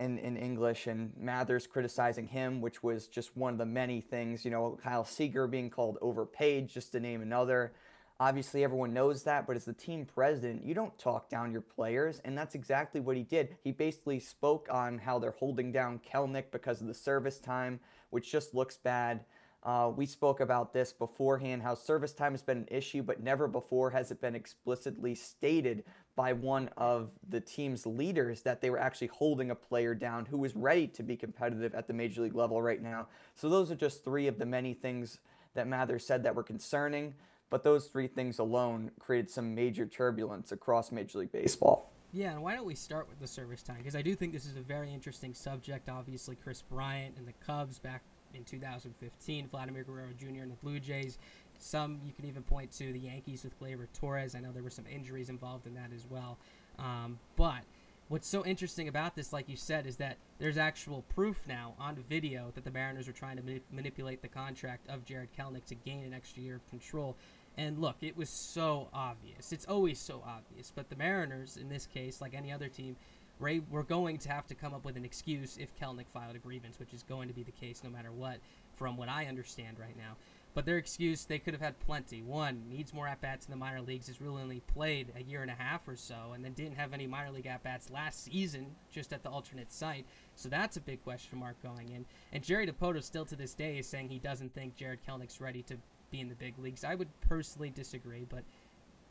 in, 0.00 0.18
in 0.18 0.36
English, 0.36 0.86
and 0.86 1.12
Mathers 1.16 1.66
criticizing 1.66 2.26
him, 2.26 2.60
which 2.60 2.82
was 2.82 3.06
just 3.06 3.36
one 3.36 3.52
of 3.52 3.58
the 3.58 3.66
many 3.66 4.00
things. 4.00 4.44
You 4.44 4.50
know, 4.50 4.78
Kyle 4.82 5.04
Seager 5.04 5.46
being 5.46 5.70
called 5.70 5.98
overpaid, 6.00 6.68
just 6.68 6.92
to 6.92 7.00
name 7.00 7.22
another. 7.22 7.72
Obviously, 8.18 8.64
everyone 8.64 8.92
knows 8.92 9.22
that, 9.22 9.46
but 9.46 9.56
as 9.56 9.64
the 9.64 9.72
team 9.72 10.04
president, 10.04 10.62
you 10.62 10.74
don't 10.74 10.98
talk 10.98 11.30
down 11.30 11.52
your 11.52 11.62
players, 11.62 12.20
and 12.24 12.36
that's 12.36 12.54
exactly 12.54 13.00
what 13.00 13.16
he 13.16 13.22
did. 13.22 13.56
He 13.62 13.72
basically 13.72 14.20
spoke 14.20 14.68
on 14.70 14.98
how 14.98 15.18
they're 15.18 15.30
holding 15.30 15.72
down 15.72 16.00
Kelenic 16.00 16.50
because 16.50 16.82
of 16.82 16.86
the 16.86 16.94
service 16.94 17.38
time, 17.38 17.80
which 18.10 18.30
just 18.30 18.54
looks 18.54 18.76
bad. 18.76 19.24
Uh, 19.62 19.92
we 19.94 20.06
spoke 20.06 20.40
about 20.40 20.72
this 20.72 20.92
beforehand 20.92 21.62
how 21.62 21.74
service 21.74 22.12
time 22.12 22.32
has 22.32 22.42
been 22.42 22.58
an 22.58 22.68
issue, 22.70 23.02
but 23.02 23.22
never 23.22 23.46
before 23.46 23.90
has 23.90 24.10
it 24.10 24.20
been 24.20 24.34
explicitly 24.34 25.14
stated 25.14 25.84
by 26.16 26.32
one 26.32 26.70
of 26.78 27.10
the 27.28 27.40
team's 27.40 27.84
leaders 27.84 28.42
that 28.42 28.62
they 28.62 28.70
were 28.70 28.78
actually 28.78 29.08
holding 29.08 29.50
a 29.50 29.54
player 29.54 29.94
down 29.94 30.24
who 30.24 30.38
was 30.38 30.56
ready 30.56 30.86
to 30.86 31.02
be 31.02 31.16
competitive 31.16 31.74
at 31.74 31.86
the 31.86 31.92
major 31.92 32.22
league 32.22 32.34
level 32.34 32.62
right 32.62 32.82
now. 32.82 33.06
So, 33.34 33.50
those 33.50 33.70
are 33.70 33.76
just 33.76 34.02
three 34.02 34.26
of 34.26 34.38
the 34.38 34.46
many 34.46 34.72
things 34.72 35.18
that 35.54 35.68
Mather 35.68 35.98
said 35.98 36.22
that 36.22 36.34
were 36.34 36.42
concerning, 36.42 37.14
but 37.50 37.62
those 37.62 37.88
three 37.88 38.06
things 38.06 38.38
alone 38.38 38.90
created 38.98 39.30
some 39.30 39.54
major 39.54 39.84
turbulence 39.84 40.52
across 40.52 40.90
Major 40.90 41.18
League 41.18 41.32
Baseball. 41.32 41.90
Yeah, 42.12 42.32
and 42.32 42.42
why 42.42 42.54
don't 42.56 42.66
we 42.66 42.74
start 42.74 43.08
with 43.08 43.20
the 43.20 43.26
service 43.26 43.62
time? 43.62 43.78
Because 43.78 43.94
I 43.94 44.02
do 44.02 44.16
think 44.16 44.32
this 44.32 44.46
is 44.46 44.56
a 44.56 44.60
very 44.60 44.92
interesting 44.92 45.34
subject. 45.34 45.88
Obviously, 45.88 46.34
Kris 46.34 46.62
Bryant 46.62 47.16
and 47.18 47.26
the 47.26 47.34
Cubs 47.44 47.78
back 47.78 48.02
in 48.34 48.44
2015, 48.44 49.48
Vladimir 49.48 49.84
Guerrero 49.84 50.08
Jr. 50.18 50.42
and 50.42 50.50
the 50.50 50.56
Blue 50.56 50.80
Jays. 50.80 51.18
Some 51.58 52.00
you 52.04 52.12
can 52.12 52.24
even 52.24 52.42
point 52.42 52.72
to 52.72 52.92
the 52.92 52.98
Yankees 52.98 53.44
with 53.44 53.58
Gleyber 53.60 53.86
Torres. 53.92 54.34
I 54.34 54.40
know 54.40 54.50
there 54.52 54.62
were 54.62 54.70
some 54.70 54.86
injuries 54.86 55.28
involved 55.28 55.66
in 55.66 55.74
that 55.74 55.90
as 55.94 56.06
well. 56.08 56.38
Um, 56.78 57.18
but 57.36 57.62
what's 58.08 58.26
so 58.26 58.44
interesting 58.44 58.88
about 58.88 59.14
this, 59.14 59.32
like 59.32 59.48
you 59.48 59.56
said, 59.56 59.86
is 59.86 59.96
that 59.98 60.16
there's 60.38 60.58
actual 60.58 61.04
proof 61.14 61.44
now 61.46 61.74
on 61.78 61.96
video 62.08 62.50
that 62.54 62.64
the 62.64 62.70
Mariners 62.70 63.08
are 63.08 63.12
trying 63.12 63.36
to 63.36 63.60
manipulate 63.70 64.22
the 64.22 64.28
contract 64.28 64.88
of 64.88 65.04
Jared 65.04 65.28
Kelenic 65.38 65.66
to 65.66 65.74
gain 65.74 66.04
an 66.04 66.14
extra 66.14 66.42
year 66.42 66.56
of 66.56 66.70
control. 66.70 67.16
And 67.56 67.78
look, 67.78 67.96
it 68.00 68.16
was 68.16 68.30
so 68.30 68.88
obvious. 68.94 69.52
It's 69.52 69.66
always 69.66 69.98
so 70.00 70.22
obvious. 70.26 70.72
But 70.74 70.88
the 70.88 70.96
Mariners, 70.96 71.56
in 71.56 71.68
this 71.68 71.86
case, 71.86 72.20
like 72.20 72.34
any 72.34 72.50
other 72.50 72.68
team, 72.68 72.96
Ray, 73.40 73.62
we're 73.70 73.82
going 73.82 74.18
to 74.18 74.30
have 74.30 74.46
to 74.48 74.54
come 74.54 74.74
up 74.74 74.84
with 74.84 74.96
an 74.96 75.04
excuse 75.04 75.56
if 75.56 75.74
Kelenic 75.78 76.06
filed 76.12 76.36
a 76.36 76.38
grievance, 76.38 76.78
which 76.78 76.92
is 76.92 77.02
going 77.02 77.26
to 77.28 77.34
be 77.34 77.42
the 77.42 77.50
case 77.50 77.82
no 77.82 77.88
matter 77.88 78.12
what, 78.12 78.38
from 78.76 78.96
what 78.98 79.08
I 79.08 79.26
understand 79.26 79.78
right 79.78 79.96
now. 79.96 80.16
But 80.52 80.66
their 80.66 80.78
excuse, 80.78 81.24
they 81.24 81.38
could 81.38 81.54
have 81.54 81.62
had 81.62 81.78
plenty. 81.80 82.22
One, 82.22 82.64
needs 82.68 82.92
more 82.92 83.06
at 83.06 83.20
bats 83.20 83.46
in 83.46 83.50
the 83.52 83.56
minor 83.56 83.80
leagues, 83.80 84.08
has 84.08 84.20
really 84.20 84.42
only 84.42 84.60
played 84.74 85.12
a 85.16 85.22
year 85.22 85.42
and 85.42 85.50
a 85.50 85.54
half 85.54 85.86
or 85.88 85.96
so, 85.96 86.32
and 86.34 86.44
then 86.44 86.52
didn't 86.52 86.76
have 86.76 86.92
any 86.92 87.06
minor 87.06 87.30
league 87.30 87.46
at 87.46 87.62
bats 87.62 87.88
last 87.88 88.24
season, 88.24 88.66
just 88.90 89.12
at 89.12 89.22
the 89.22 89.30
alternate 89.30 89.72
site. 89.72 90.04
So 90.34 90.48
that's 90.48 90.76
a 90.76 90.80
big 90.80 91.02
question 91.02 91.38
mark 91.38 91.62
going 91.62 91.88
in. 91.90 92.04
And 92.32 92.42
Jerry 92.42 92.66
Dipoto 92.66 93.02
still 93.02 93.24
to 93.26 93.36
this 93.36 93.54
day 93.54 93.78
is 93.78 93.86
saying 93.86 94.08
he 94.08 94.18
doesn't 94.18 94.52
think 94.52 94.76
Jarred 94.76 94.98
Kelenic's 95.08 95.40
ready 95.40 95.62
to 95.62 95.76
be 96.10 96.20
in 96.20 96.28
the 96.28 96.34
big 96.34 96.58
leagues. 96.58 96.84
I 96.84 96.96
would 96.96 97.08
personally 97.20 97.70
disagree, 97.70 98.26
but 98.28 98.42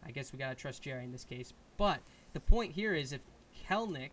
I 0.06 0.12
guess 0.12 0.34
we 0.34 0.40
gotta 0.40 0.56
trust 0.56 0.84
Jerry 0.84 1.06
in 1.06 1.12
this 1.12 1.24
case. 1.24 1.54
But 1.78 2.00
the 2.34 2.42
point 2.42 2.74
here 2.74 2.94
is 2.94 3.14
if 3.14 3.22
Kelenic 3.70 4.10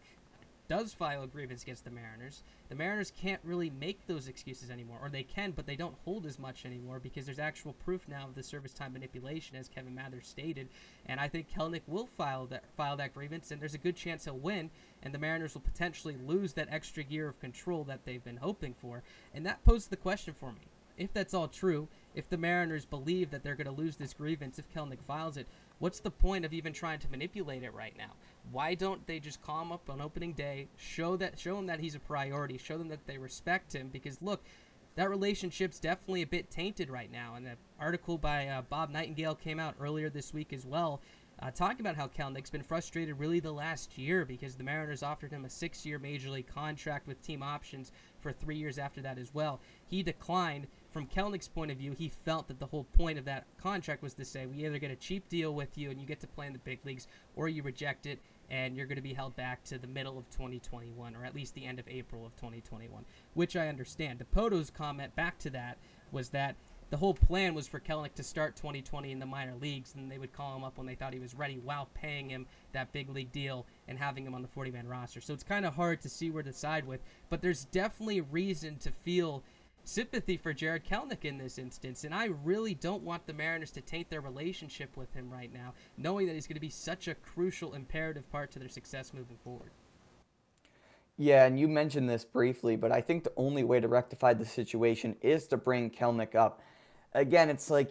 does 0.68 0.92
file 0.92 1.22
a 1.22 1.26
grievance 1.26 1.62
against 1.62 1.84
the 1.84 1.90
Mariners, 1.90 2.42
the 2.68 2.74
Mariners 2.74 3.12
can't 3.16 3.40
really 3.44 3.70
make 3.70 4.06
those 4.06 4.28
excuses 4.28 4.70
anymore, 4.70 4.98
or 5.00 5.08
they 5.08 5.22
can, 5.22 5.52
but 5.52 5.64
they 5.64 5.76
don't 5.76 5.94
hold 6.04 6.26
as 6.26 6.38
much 6.38 6.66
anymore 6.66 6.98
because 6.98 7.24
there's 7.24 7.38
actual 7.38 7.72
proof 7.72 8.06
now 8.08 8.26
of 8.26 8.34
the 8.34 8.42
service 8.42 8.74
time 8.74 8.92
manipulation, 8.92 9.56
as 9.56 9.68
Kevin 9.68 9.94
Mather 9.94 10.20
stated. 10.20 10.68
And 11.06 11.20
I 11.20 11.28
think 11.28 11.48
Kelenic 11.48 11.82
will 11.86 12.08
file 12.18 12.46
that 12.46 12.64
file 12.76 12.96
that 12.96 13.14
grievance, 13.14 13.50
and 13.50 13.62
there's 13.62 13.74
a 13.74 13.78
good 13.78 13.96
chance 13.96 14.24
he'll 14.24 14.36
win, 14.36 14.68
and 15.02 15.14
the 15.14 15.18
Mariners 15.18 15.54
will 15.54 15.62
potentially 15.62 16.16
lose 16.26 16.52
that 16.54 16.68
extra 16.70 17.04
year 17.04 17.28
of 17.28 17.40
control 17.40 17.84
that 17.84 18.04
they've 18.04 18.24
been 18.24 18.38
hoping 18.38 18.74
for. 18.74 19.02
And 19.32 19.46
that 19.46 19.64
poses 19.64 19.86
the 19.86 19.96
question 19.96 20.34
for 20.34 20.52
me: 20.52 20.66
if 20.98 21.12
that's 21.12 21.34
all 21.34 21.48
true, 21.48 21.88
if 22.14 22.28
the 22.28 22.36
Mariners 22.36 22.84
believe 22.84 23.30
that 23.30 23.44
they're 23.44 23.54
going 23.54 23.66
to 23.66 23.82
lose 23.82 23.96
this 23.96 24.14
grievance 24.14 24.58
if 24.58 24.72
Kelenic 24.74 25.02
files 25.06 25.36
it, 25.36 25.46
what's 25.78 26.00
the 26.00 26.10
point 26.10 26.44
of 26.44 26.52
even 26.52 26.72
trying 26.72 26.98
to 26.98 27.10
manipulate 27.10 27.62
it 27.62 27.72
right 27.72 27.96
now? 27.96 28.10
Why 28.52 28.74
don't 28.74 29.06
they 29.06 29.18
just 29.18 29.42
call 29.42 29.62
him 29.62 29.72
up 29.72 29.90
on 29.90 30.00
opening 30.00 30.32
day, 30.32 30.68
show 30.76 31.16
that 31.16 31.38
show 31.38 31.58
him 31.58 31.66
that 31.66 31.80
he's 31.80 31.94
a 31.94 32.00
priority, 32.00 32.58
show 32.58 32.78
them 32.78 32.88
that 32.88 33.06
they 33.06 33.18
respect 33.18 33.74
him? 33.74 33.88
Because 33.88 34.22
look, 34.22 34.42
that 34.94 35.10
relationship's 35.10 35.78
definitely 35.78 36.22
a 36.22 36.26
bit 36.26 36.50
tainted 36.50 36.88
right 36.88 37.10
now. 37.10 37.34
And 37.36 37.46
an 37.46 37.56
article 37.78 38.18
by 38.18 38.48
uh, 38.48 38.62
Bob 38.62 38.90
Nightingale 38.90 39.34
came 39.34 39.60
out 39.60 39.74
earlier 39.80 40.08
this 40.08 40.32
week 40.32 40.52
as 40.52 40.64
well, 40.64 41.00
uh, 41.42 41.50
talking 41.50 41.80
about 41.80 41.96
how 41.96 42.08
Kelenic's 42.08 42.48
been 42.48 42.62
frustrated 42.62 43.18
really 43.18 43.40
the 43.40 43.52
last 43.52 43.98
year 43.98 44.24
because 44.24 44.54
the 44.54 44.64
Mariners 44.64 45.02
offered 45.02 45.32
him 45.32 45.44
a 45.44 45.50
six-year 45.50 45.98
major 45.98 46.30
league 46.30 46.46
contract 46.46 47.06
with 47.06 47.20
team 47.20 47.42
options 47.42 47.92
for 48.20 48.32
three 48.32 48.56
years 48.56 48.78
after 48.78 49.02
that 49.02 49.18
as 49.18 49.34
well. 49.34 49.60
He 49.86 50.02
declined 50.02 50.66
from 50.90 51.06
Kelenic's 51.06 51.48
point 51.48 51.70
of 51.70 51.76
view, 51.76 51.92
he 51.92 52.08
felt 52.08 52.48
that 52.48 52.58
the 52.58 52.66
whole 52.66 52.84
point 52.96 53.18
of 53.18 53.26
that 53.26 53.44
contract 53.62 54.02
was 54.02 54.14
to 54.14 54.24
say 54.24 54.46
we 54.46 54.64
either 54.64 54.78
get 54.78 54.90
a 54.90 54.96
cheap 54.96 55.28
deal 55.28 55.52
with 55.52 55.76
you 55.76 55.90
and 55.90 56.00
you 56.00 56.06
get 56.06 56.20
to 56.20 56.26
play 56.26 56.46
in 56.46 56.54
the 56.54 56.58
big 56.60 56.78
leagues, 56.86 57.06
or 57.34 57.48
you 57.48 57.62
reject 57.62 58.06
it 58.06 58.18
and 58.50 58.76
you're 58.76 58.86
going 58.86 58.96
to 58.96 59.02
be 59.02 59.14
held 59.14 59.36
back 59.36 59.64
to 59.64 59.78
the 59.78 59.86
middle 59.86 60.18
of 60.18 60.28
2021, 60.30 61.14
or 61.14 61.24
at 61.24 61.34
least 61.34 61.54
the 61.54 61.64
end 61.64 61.78
of 61.78 61.88
April 61.88 62.24
of 62.24 62.34
2021, 62.36 63.04
which 63.34 63.56
I 63.56 63.68
understand. 63.68 64.20
Dipoto's 64.20 64.70
comment 64.70 65.14
back 65.16 65.38
to 65.40 65.50
that 65.50 65.78
was 66.12 66.30
that 66.30 66.56
the 66.90 66.96
whole 66.96 67.14
plan 67.14 67.54
was 67.54 67.66
for 67.66 67.80
Kelenic 67.80 68.14
to 68.14 68.22
start 68.22 68.54
2020 68.54 69.10
in 69.10 69.18
the 69.18 69.26
minor 69.26 69.54
leagues, 69.60 69.94
and 69.94 70.10
they 70.10 70.18
would 70.18 70.32
call 70.32 70.56
him 70.56 70.62
up 70.62 70.78
when 70.78 70.86
they 70.86 70.94
thought 70.94 71.12
he 71.12 71.18
was 71.18 71.34
ready 71.34 71.58
while 71.58 71.88
paying 71.94 72.30
him 72.30 72.46
that 72.72 72.92
big 72.92 73.10
league 73.10 73.32
deal 73.32 73.66
and 73.88 73.98
having 73.98 74.24
him 74.24 74.34
on 74.34 74.42
the 74.42 74.48
40 74.48 74.70
man 74.70 74.86
roster. 74.86 75.20
So 75.20 75.34
it's 75.34 75.42
kind 75.42 75.66
of 75.66 75.74
hard 75.74 76.00
to 76.02 76.08
see 76.08 76.30
where 76.30 76.44
to 76.44 76.52
side 76.52 76.86
with, 76.86 77.00
but 77.28 77.42
there's 77.42 77.64
definitely 77.64 78.20
reason 78.20 78.76
to 78.78 78.92
feel 78.92 79.42
sympathy 79.86 80.36
for 80.36 80.52
Jared 80.52 80.84
Kelenic 80.84 81.24
in 81.24 81.38
this 81.38 81.58
instance, 81.58 82.04
and 82.04 82.14
I 82.14 82.26
really 82.44 82.74
don't 82.74 83.02
want 83.02 83.26
the 83.26 83.32
Mariners 83.32 83.70
to 83.72 83.80
taint 83.80 84.10
their 84.10 84.20
relationship 84.20 84.96
with 84.96 85.12
him 85.14 85.30
right 85.30 85.52
now, 85.52 85.74
knowing 85.96 86.26
that 86.26 86.34
he's 86.34 86.46
going 86.46 86.54
to 86.56 86.60
be 86.60 86.70
such 86.70 87.08
a 87.08 87.14
crucial, 87.14 87.74
imperative 87.74 88.30
part 88.30 88.50
to 88.52 88.58
their 88.58 88.68
success 88.68 89.12
moving 89.14 89.38
forward. 89.42 89.70
Yeah, 91.18 91.46
and 91.46 91.58
you 91.58 91.66
mentioned 91.66 92.10
this 92.10 92.24
briefly, 92.24 92.76
but 92.76 92.92
I 92.92 93.00
think 93.00 93.24
the 93.24 93.32
only 93.36 93.64
way 93.64 93.80
to 93.80 93.88
rectify 93.88 94.34
the 94.34 94.44
situation 94.44 95.16
is 95.22 95.46
to 95.48 95.56
bring 95.56 95.90
Kelenic 95.90 96.34
up 96.34 96.60
again, 97.12 97.48
it's 97.50 97.70
like 97.70 97.90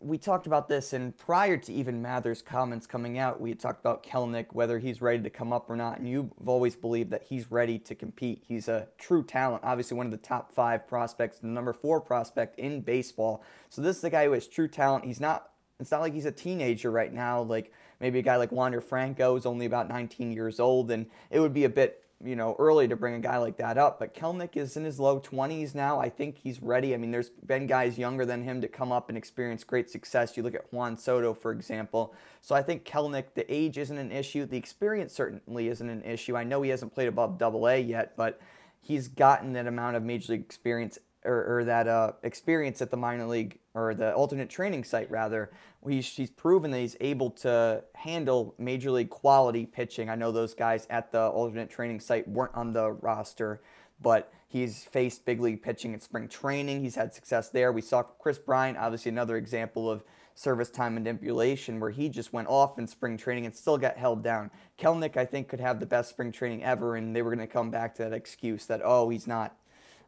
we 0.00 0.18
talked 0.18 0.46
about 0.46 0.68
this, 0.68 0.92
and 0.92 1.16
prior 1.16 1.56
to 1.56 1.72
even 1.72 2.02
Mather's 2.02 2.42
comments 2.42 2.86
coming 2.86 3.18
out, 3.18 3.40
we 3.40 3.50
had 3.50 3.58
talked 3.58 3.80
about 3.80 4.02
Kelenic, 4.04 4.46
whether 4.52 4.78
he's 4.78 5.00
ready 5.00 5.22
to 5.22 5.30
come 5.30 5.52
up 5.52 5.68
or 5.70 5.76
not. 5.76 5.98
And 5.98 6.08
you've 6.08 6.30
always 6.46 6.76
believed 6.76 7.10
that 7.10 7.24
he's 7.24 7.50
ready 7.50 7.78
to 7.80 7.94
compete. 7.94 8.44
He's 8.46 8.68
a 8.68 8.88
true 8.98 9.22
talent, 9.22 9.62
obviously, 9.64 9.96
one 9.96 10.06
of 10.06 10.12
the 10.12 10.18
top 10.18 10.52
five 10.52 10.86
prospects, 10.86 11.38
the 11.38 11.46
number 11.46 11.72
four 11.72 12.00
prospect 12.00 12.58
in 12.58 12.80
baseball. 12.80 13.42
So, 13.68 13.82
this 13.82 13.98
is 13.98 14.04
a 14.04 14.10
guy 14.10 14.26
who 14.26 14.32
has 14.32 14.46
true 14.46 14.68
talent. 14.68 15.04
He's 15.04 15.20
not, 15.20 15.50
it's 15.80 15.90
not 15.90 16.00
like 16.00 16.12
he's 16.12 16.26
a 16.26 16.32
teenager 16.32 16.90
right 16.90 17.12
now, 17.12 17.42
like 17.42 17.72
maybe 18.00 18.18
a 18.18 18.22
guy 18.22 18.36
like 18.36 18.52
Wander 18.52 18.80
Franco 18.80 19.36
is 19.36 19.46
only 19.46 19.66
about 19.66 19.88
19 19.88 20.32
years 20.32 20.60
old, 20.60 20.90
and 20.90 21.06
it 21.30 21.40
would 21.40 21.54
be 21.54 21.64
a 21.64 21.68
bit 21.68 22.04
you 22.24 22.34
know, 22.34 22.56
early 22.58 22.88
to 22.88 22.96
bring 22.96 23.14
a 23.14 23.20
guy 23.20 23.38
like 23.38 23.56
that 23.58 23.78
up. 23.78 24.00
But 24.00 24.14
Kelenic 24.14 24.56
is 24.56 24.76
in 24.76 24.84
his 24.84 24.98
low 24.98 25.20
20s 25.20 25.74
now. 25.74 26.00
I 26.00 26.08
think 26.08 26.38
he's 26.38 26.60
ready. 26.60 26.94
I 26.94 26.96
mean, 26.96 27.12
there's 27.12 27.30
been 27.30 27.66
guys 27.66 27.96
younger 27.96 28.26
than 28.26 28.42
him 28.42 28.60
to 28.60 28.68
come 28.68 28.90
up 28.90 29.08
and 29.08 29.16
experience 29.16 29.62
great 29.62 29.88
success. 29.88 30.36
You 30.36 30.42
look 30.42 30.54
at 30.54 30.72
Juan 30.72 30.96
Soto, 30.96 31.32
for 31.32 31.52
example. 31.52 32.14
So 32.40 32.54
I 32.54 32.62
think 32.62 32.84
Kelenic, 32.84 33.34
the 33.34 33.52
age 33.52 33.78
isn't 33.78 33.98
an 33.98 34.10
issue. 34.10 34.46
The 34.46 34.56
experience 34.56 35.12
certainly 35.12 35.68
isn't 35.68 35.88
an 35.88 36.02
issue. 36.02 36.36
I 36.36 36.44
know 36.44 36.62
he 36.62 36.70
hasn't 36.70 36.92
played 36.92 37.08
above 37.08 37.38
double 37.38 37.68
A 37.68 37.78
yet, 37.78 38.16
but 38.16 38.40
he's 38.80 39.06
gotten 39.06 39.52
that 39.52 39.66
amount 39.66 39.96
of 39.96 40.02
major 40.02 40.32
league 40.32 40.42
experience 40.42 40.98
or, 41.24 41.58
or 41.58 41.64
that 41.64 41.86
uh, 41.86 42.12
experience 42.22 42.80
at 42.80 42.90
the 42.90 42.96
minor 42.96 43.26
league 43.26 43.58
or 43.74 43.94
the 43.94 44.12
alternate 44.14 44.50
training 44.50 44.82
site 44.84 45.10
rather. 45.10 45.50
He's, 45.86 46.08
he's 46.08 46.30
proven 46.30 46.70
that 46.72 46.78
he's 46.78 46.96
able 47.00 47.30
to 47.30 47.84
handle 47.94 48.54
major 48.58 48.90
league 48.90 49.10
quality 49.10 49.64
pitching. 49.64 50.10
I 50.10 50.16
know 50.16 50.32
those 50.32 50.54
guys 50.54 50.86
at 50.90 51.12
the 51.12 51.28
alternate 51.28 51.70
training 51.70 52.00
site 52.00 52.26
weren't 52.28 52.54
on 52.54 52.72
the 52.72 52.90
roster, 52.90 53.60
but 54.00 54.32
he's 54.48 54.84
faced 54.84 55.24
big 55.24 55.40
league 55.40 55.62
pitching 55.62 55.94
in 55.94 56.00
spring 56.00 56.28
training. 56.28 56.82
He's 56.82 56.96
had 56.96 57.14
success 57.14 57.48
there. 57.48 57.70
We 57.72 57.80
saw 57.80 58.02
Kris 58.02 58.38
Bryant, 58.38 58.76
obviously 58.76 59.10
another 59.10 59.36
example 59.36 59.90
of 59.90 60.02
service 60.34 60.70
time 60.70 60.94
manipulation 60.94 61.80
where 61.80 61.90
he 61.90 62.08
just 62.08 62.32
went 62.32 62.48
off 62.48 62.78
in 62.78 62.86
spring 62.86 63.16
training 63.16 63.44
and 63.44 63.54
still 63.54 63.76
got 63.76 63.96
held 63.96 64.22
down. 64.22 64.50
Kelenic, 64.78 65.16
I 65.16 65.24
think, 65.24 65.48
could 65.48 65.60
have 65.60 65.80
the 65.80 65.86
best 65.86 66.10
spring 66.10 66.30
training 66.30 66.62
ever, 66.62 66.96
and 66.96 67.14
they 67.14 67.22
were 67.22 67.34
going 67.34 67.46
to 67.46 67.52
come 67.52 67.70
back 67.70 67.94
to 67.96 68.04
that 68.04 68.12
excuse 68.12 68.66
that, 68.66 68.80
oh, 68.84 69.08
he's 69.08 69.26
not 69.26 69.56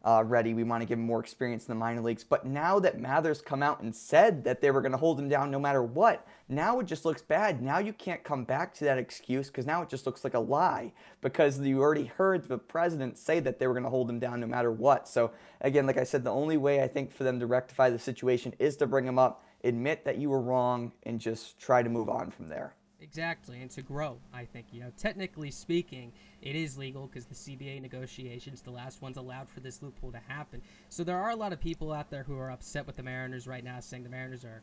uh, 0.04 0.24
ready. 0.26 0.54
We 0.54 0.64
want 0.64 0.82
to 0.82 0.86
give 0.86 0.98
him 0.98 1.04
more 1.04 1.20
experience 1.20 1.66
in 1.66 1.72
the 1.72 1.78
minor 1.78 2.00
leagues. 2.00 2.24
But 2.24 2.46
now 2.46 2.78
that 2.80 2.98
Mathers 2.98 3.42
come 3.42 3.62
out 3.62 3.80
and 3.80 3.94
said 3.94 4.44
that 4.44 4.60
they 4.60 4.70
were 4.70 4.80
going 4.80 4.92
to 4.92 4.98
hold 4.98 5.18
him 5.18 5.28
down 5.28 5.50
no 5.50 5.58
matter 5.58 5.82
what, 5.82 6.26
now 6.48 6.80
it 6.80 6.86
just 6.86 7.04
looks 7.04 7.22
bad. 7.22 7.62
Now 7.62 7.78
you 7.78 7.92
can't 7.92 8.24
come 8.24 8.44
back 8.44 8.72
to 8.74 8.84
that 8.84 8.98
excuse 8.98 9.48
because 9.48 9.66
now 9.66 9.82
it 9.82 9.88
just 9.88 10.06
looks 10.06 10.24
like 10.24 10.34
a 10.34 10.40
lie 10.40 10.92
because 11.20 11.60
you 11.60 11.80
already 11.80 12.06
heard 12.06 12.48
the 12.48 12.58
president 12.58 13.18
say 13.18 13.40
that 13.40 13.58
they 13.58 13.66
were 13.66 13.74
going 13.74 13.84
to 13.84 13.90
hold 13.90 14.08
him 14.08 14.18
down 14.18 14.40
no 14.40 14.46
matter 14.46 14.72
what. 14.72 15.06
So 15.06 15.32
again, 15.60 15.86
like 15.86 15.98
I 15.98 16.04
said, 16.04 16.24
the 16.24 16.32
only 16.32 16.56
way 16.56 16.82
I 16.82 16.88
think 16.88 17.12
for 17.12 17.24
them 17.24 17.38
to 17.40 17.46
rectify 17.46 17.90
the 17.90 17.98
situation 17.98 18.54
is 18.58 18.76
to 18.78 18.86
bring 18.86 19.06
him 19.06 19.18
up, 19.18 19.44
admit 19.62 20.04
that 20.06 20.18
you 20.18 20.30
were 20.30 20.40
wrong, 20.40 20.92
and 21.02 21.20
just 21.20 21.58
try 21.60 21.82
to 21.82 21.88
move 21.90 22.08
on 22.08 22.30
from 22.30 22.48
there. 22.48 22.74
Exactly, 23.02 23.62
and 23.62 23.70
to 23.70 23.82
grow, 23.82 24.18
I 24.32 24.44
think. 24.44 24.66
You 24.72 24.80
know, 24.80 24.92
technically 24.96 25.50
speaking, 25.50 26.12
it 26.42 26.54
is 26.54 26.76
legal 26.76 27.06
because 27.06 27.24
the 27.24 27.34
CBA 27.34 27.80
negotiations, 27.80 28.60
the 28.60 28.70
last 28.70 29.00
ones 29.00 29.16
allowed 29.16 29.48
for 29.48 29.60
this 29.60 29.82
loophole 29.82 30.12
to 30.12 30.20
happen. 30.28 30.60
So 30.90 31.02
there 31.02 31.18
are 31.18 31.30
a 31.30 31.36
lot 31.36 31.52
of 31.52 31.60
people 31.60 31.92
out 31.92 32.10
there 32.10 32.24
who 32.24 32.38
are 32.38 32.50
upset 32.50 32.86
with 32.86 32.96
the 32.96 33.02
Mariners 33.02 33.46
right 33.46 33.64
now, 33.64 33.80
saying 33.80 34.02
the 34.02 34.10
Mariners 34.10 34.44
are 34.44 34.62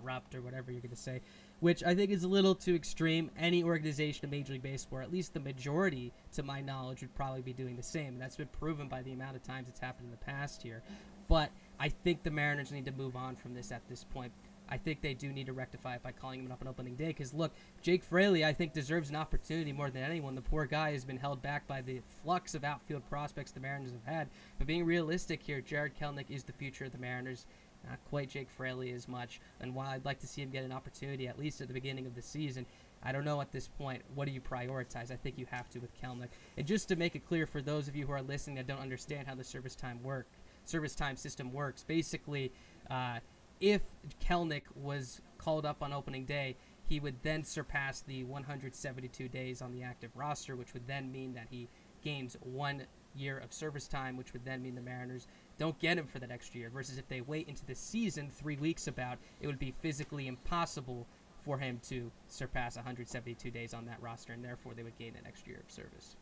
corrupt 0.00 0.34
or 0.34 0.42
whatever 0.42 0.70
you're 0.70 0.80
going 0.80 0.90
to 0.90 0.96
say, 0.96 1.20
which 1.60 1.82
I 1.82 1.94
think 1.94 2.10
is 2.10 2.24
a 2.24 2.28
little 2.28 2.54
too 2.54 2.74
extreme. 2.74 3.30
Any 3.38 3.62
organization 3.62 4.24
in 4.24 4.30
Major 4.30 4.52
League 4.52 4.62
Baseball, 4.62 5.00
at 5.00 5.10
least 5.10 5.34
the 5.34 5.40
majority, 5.40 6.12
to 6.34 6.42
my 6.42 6.60
knowledge, 6.60 7.00
would 7.00 7.14
probably 7.14 7.42
be 7.42 7.52
doing 7.52 7.76
the 7.76 7.82
same. 7.82 8.08
And 8.08 8.20
that's 8.20 8.36
been 8.36 8.48
proven 8.48 8.88
by 8.88 9.02
the 9.02 9.12
amount 9.12 9.36
of 9.36 9.42
times 9.42 9.66
it's 9.68 9.80
happened 9.80 10.06
in 10.06 10.10
the 10.10 10.18
past 10.18 10.62
here. 10.62 10.82
But 11.28 11.50
I 11.80 11.88
think 11.88 12.22
the 12.22 12.30
Mariners 12.30 12.72
need 12.72 12.86
to 12.86 12.92
move 12.92 13.16
on 13.16 13.36
from 13.36 13.54
this 13.54 13.72
at 13.72 13.82
this 13.88 14.04
point. 14.04 14.32
I 14.70 14.76
think 14.76 15.00
they 15.00 15.14
do 15.14 15.32
need 15.32 15.46
to 15.46 15.52
rectify 15.52 15.94
it 15.94 16.02
by 16.02 16.12
calling 16.12 16.44
him 16.44 16.52
up 16.52 16.60
on 16.60 16.68
opening 16.68 16.94
day. 16.94 17.08
Because 17.08 17.32
look, 17.32 17.52
Jake 17.82 18.02
Fraley, 18.04 18.44
I 18.44 18.52
think 18.52 18.72
deserves 18.72 19.10
an 19.10 19.16
opportunity 19.16 19.72
more 19.72 19.90
than 19.90 20.02
anyone. 20.02 20.34
The 20.34 20.42
poor 20.42 20.66
guy 20.66 20.92
has 20.92 21.04
been 21.04 21.18
held 21.18 21.42
back 21.42 21.66
by 21.66 21.80
the 21.80 22.00
flux 22.22 22.54
of 22.54 22.64
outfield 22.64 23.08
prospects 23.08 23.50
the 23.50 23.60
Mariners 23.60 23.92
have 23.92 24.04
had. 24.04 24.28
But 24.58 24.66
being 24.66 24.84
realistic 24.84 25.42
here, 25.42 25.60
Jared 25.60 25.98
Kelenic 25.98 26.30
is 26.30 26.44
the 26.44 26.52
future 26.52 26.84
of 26.84 26.92
the 26.92 26.98
Mariners. 26.98 27.46
Not 27.88 27.98
quite 28.10 28.28
Jake 28.28 28.50
Fraley 28.50 28.92
as 28.92 29.08
much. 29.08 29.40
And 29.60 29.74
while 29.74 29.88
I'd 29.88 30.04
like 30.04 30.20
to 30.20 30.26
see 30.26 30.42
him 30.42 30.50
get 30.50 30.64
an 30.64 30.72
opportunity 30.72 31.28
at 31.28 31.38
least 31.38 31.60
at 31.60 31.68
the 31.68 31.74
beginning 31.74 32.06
of 32.06 32.14
the 32.14 32.22
season, 32.22 32.66
I 33.02 33.12
don't 33.12 33.24
know 33.24 33.40
at 33.40 33.52
this 33.52 33.68
point. 33.68 34.02
What 34.14 34.26
do 34.26 34.32
you 34.32 34.40
prioritize? 34.40 35.10
I 35.10 35.16
think 35.16 35.38
you 35.38 35.46
have 35.50 35.70
to 35.70 35.78
with 35.78 35.90
Kelenic. 36.00 36.28
And 36.56 36.66
just 36.66 36.88
to 36.88 36.96
make 36.96 37.14
it 37.14 37.26
clear 37.26 37.46
for 37.46 37.62
those 37.62 37.88
of 37.88 37.94
you 37.94 38.06
who 38.06 38.12
are 38.12 38.22
listening 38.22 38.56
that 38.56 38.66
don't 38.66 38.80
understand 38.80 39.28
how 39.28 39.34
the 39.34 39.44
service 39.44 39.76
time 39.76 40.02
work, 40.02 40.26
service 40.64 40.94
time 40.94 41.16
system 41.16 41.52
works, 41.52 41.84
basically. 41.84 42.52
Uh, 42.90 43.20
if 43.60 43.82
Kelenic 44.22 44.62
was 44.74 45.20
called 45.38 45.64
up 45.64 45.82
on 45.82 45.92
opening 45.92 46.24
day, 46.24 46.56
he 46.86 47.00
would 47.00 47.22
then 47.22 47.44
surpass 47.44 48.00
the 48.00 48.24
172 48.24 49.28
days 49.28 49.60
on 49.60 49.72
the 49.72 49.82
active 49.82 50.10
roster, 50.14 50.56
which 50.56 50.72
would 50.72 50.86
then 50.86 51.12
mean 51.12 51.34
that 51.34 51.48
he 51.50 51.68
gains 52.02 52.36
one 52.40 52.84
year 53.14 53.38
of 53.38 53.52
service 53.52 53.86
time, 53.86 54.16
which 54.16 54.32
would 54.32 54.44
then 54.44 54.62
mean 54.62 54.74
the 54.74 54.80
Mariners 54.80 55.26
don't 55.58 55.78
get 55.78 55.98
him 55.98 56.06
for 56.06 56.18
that 56.18 56.30
extra 56.30 56.60
year. 56.60 56.70
Versus 56.70 56.98
if 56.98 57.08
they 57.08 57.20
wait 57.20 57.48
into 57.48 57.66
the 57.66 57.74
season 57.74 58.30
three 58.30 58.56
weeks 58.56 58.86
about, 58.86 59.18
it 59.40 59.46
would 59.46 59.58
be 59.58 59.74
physically 59.82 60.26
impossible 60.26 61.06
for 61.40 61.58
him 61.58 61.80
to 61.88 62.10
surpass 62.28 62.76
172 62.76 63.50
days 63.50 63.74
on 63.74 63.84
that 63.86 64.00
roster, 64.00 64.32
and 64.32 64.44
therefore 64.44 64.72
they 64.74 64.82
would 64.82 64.98
gain 64.98 65.14
an 65.16 65.26
extra 65.26 65.50
year 65.50 65.62
of 65.64 65.70
service. 65.70 66.16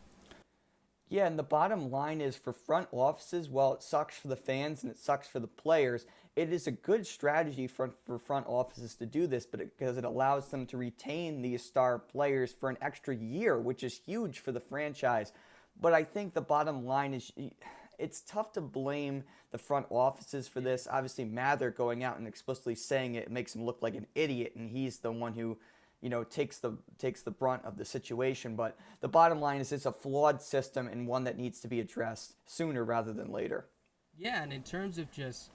Yeah, 1.09 1.27
and 1.27 1.39
the 1.39 1.45
bottom 1.45 1.91
line 1.91 2.21
is 2.21 2.37
for 2.37 2.53
front 2.53 2.89
offices, 2.91 3.49
while 3.49 3.75
it 3.75 3.83
sucks 3.83 4.19
for 4.19 4.29
the 4.29 4.37
fans 4.37 4.83
and 4.83 4.91
it 4.91 4.99
sucks 4.99 5.29
for 5.29 5.39
the 5.39 5.47
players, 5.47 6.05
it 6.35 6.53
is 6.53 6.67
a 6.67 6.73
good 6.73 7.07
strategy 7.07 7.67
for, 7.67 7.93
for 8.05 8.19
front 8.19 8.47
offices 8.49 8.95
to 8.97 9.07
do 9.07 9.27
this, 9.27 9.47
but 9.47 9.61
it, 9.61 9.79
because 9.79 9.97
it 9.97 10.05
allows 10.05 10.49
them 10.49 10.67
to 10.67 10.77
retain 10.77 11.43
these 11.43 11.65
star 11.65 11.99
players 11.99 12.53
for 12.53 12.69
an 12.69 12.77
extra 12.83 13.15
year, 13.15 13.59
which 13.59 13.85
is 13.85 14.01
huge 14.05 14.41
for 14.41 14.53
the 14.53 14.61
franchise. 14.61 15.33
But 15.81 15.93
I 15.95 16.03
think 16.03 16.35
the 16.35 16.41
bottom 16.41 16.85
line 16.85 17.15
is 17.15 17.33
it's 17.99 18.21
tough 18.21 18.53
to 18.53 18.61
blame 18.61 19.25
the 19.53 19.59
front 19.59 19.87
offices 19.91 20.49
for 20.49 20.61
this. 20.61 20.87
Obviously, 20.91 21.25
Mather 21.25 21.71
going 21.71 22.05
out 22.05 22.19
and 22.19 22.27
explicitly 22.27 22.75
saying 22.75 23.15
it, 23.15 23.25
it 23.25 23.31
makes 23.31 23.55
him 23.55 23.65
look 23.65 23.81
like 23.81 23.95
an 23.95 24.07
idiot, 24.15 24.53
and 24.57 24.71
he's 24.71 24.99
the 24.99 25.13
one 25.13 25.33
who 25.35 25.57
you 26.01 26.09
know 26.09 26.25
takes 26.25 26.59
the 26.59 26.77
takes 26.99 27.23
the 27.23 27.31
brunt 27.31 27.65
of 27.65 27.77
the 27.77 27.85
situation. 27.85 28.57
But 28.57 28.77
the 29.01 29.09
bottom 29.09 29.41
line 29.41 29.61
is 29.61 29.73
it's 29.73 29.87
a 29.87 29.93
flawed 29.93 30.43
system 30.43 30.87
and 30.89 31.07
one 31.07 31.25
that 31.25 31.37
needs 31.37 31.61
to 31.61 31.69
be 31.69 31.81
addressed 31.81 32.37
sooner 32.47 32.85
rather 32.85 33.13
than 33.13 33.31
later. 33.31 33.67
Yeah 34.19 34.43
and 34.43 34.53
in 34.53 34.63
terms 34.63 34.99
of 34.99 35.11
just 35.11 35.51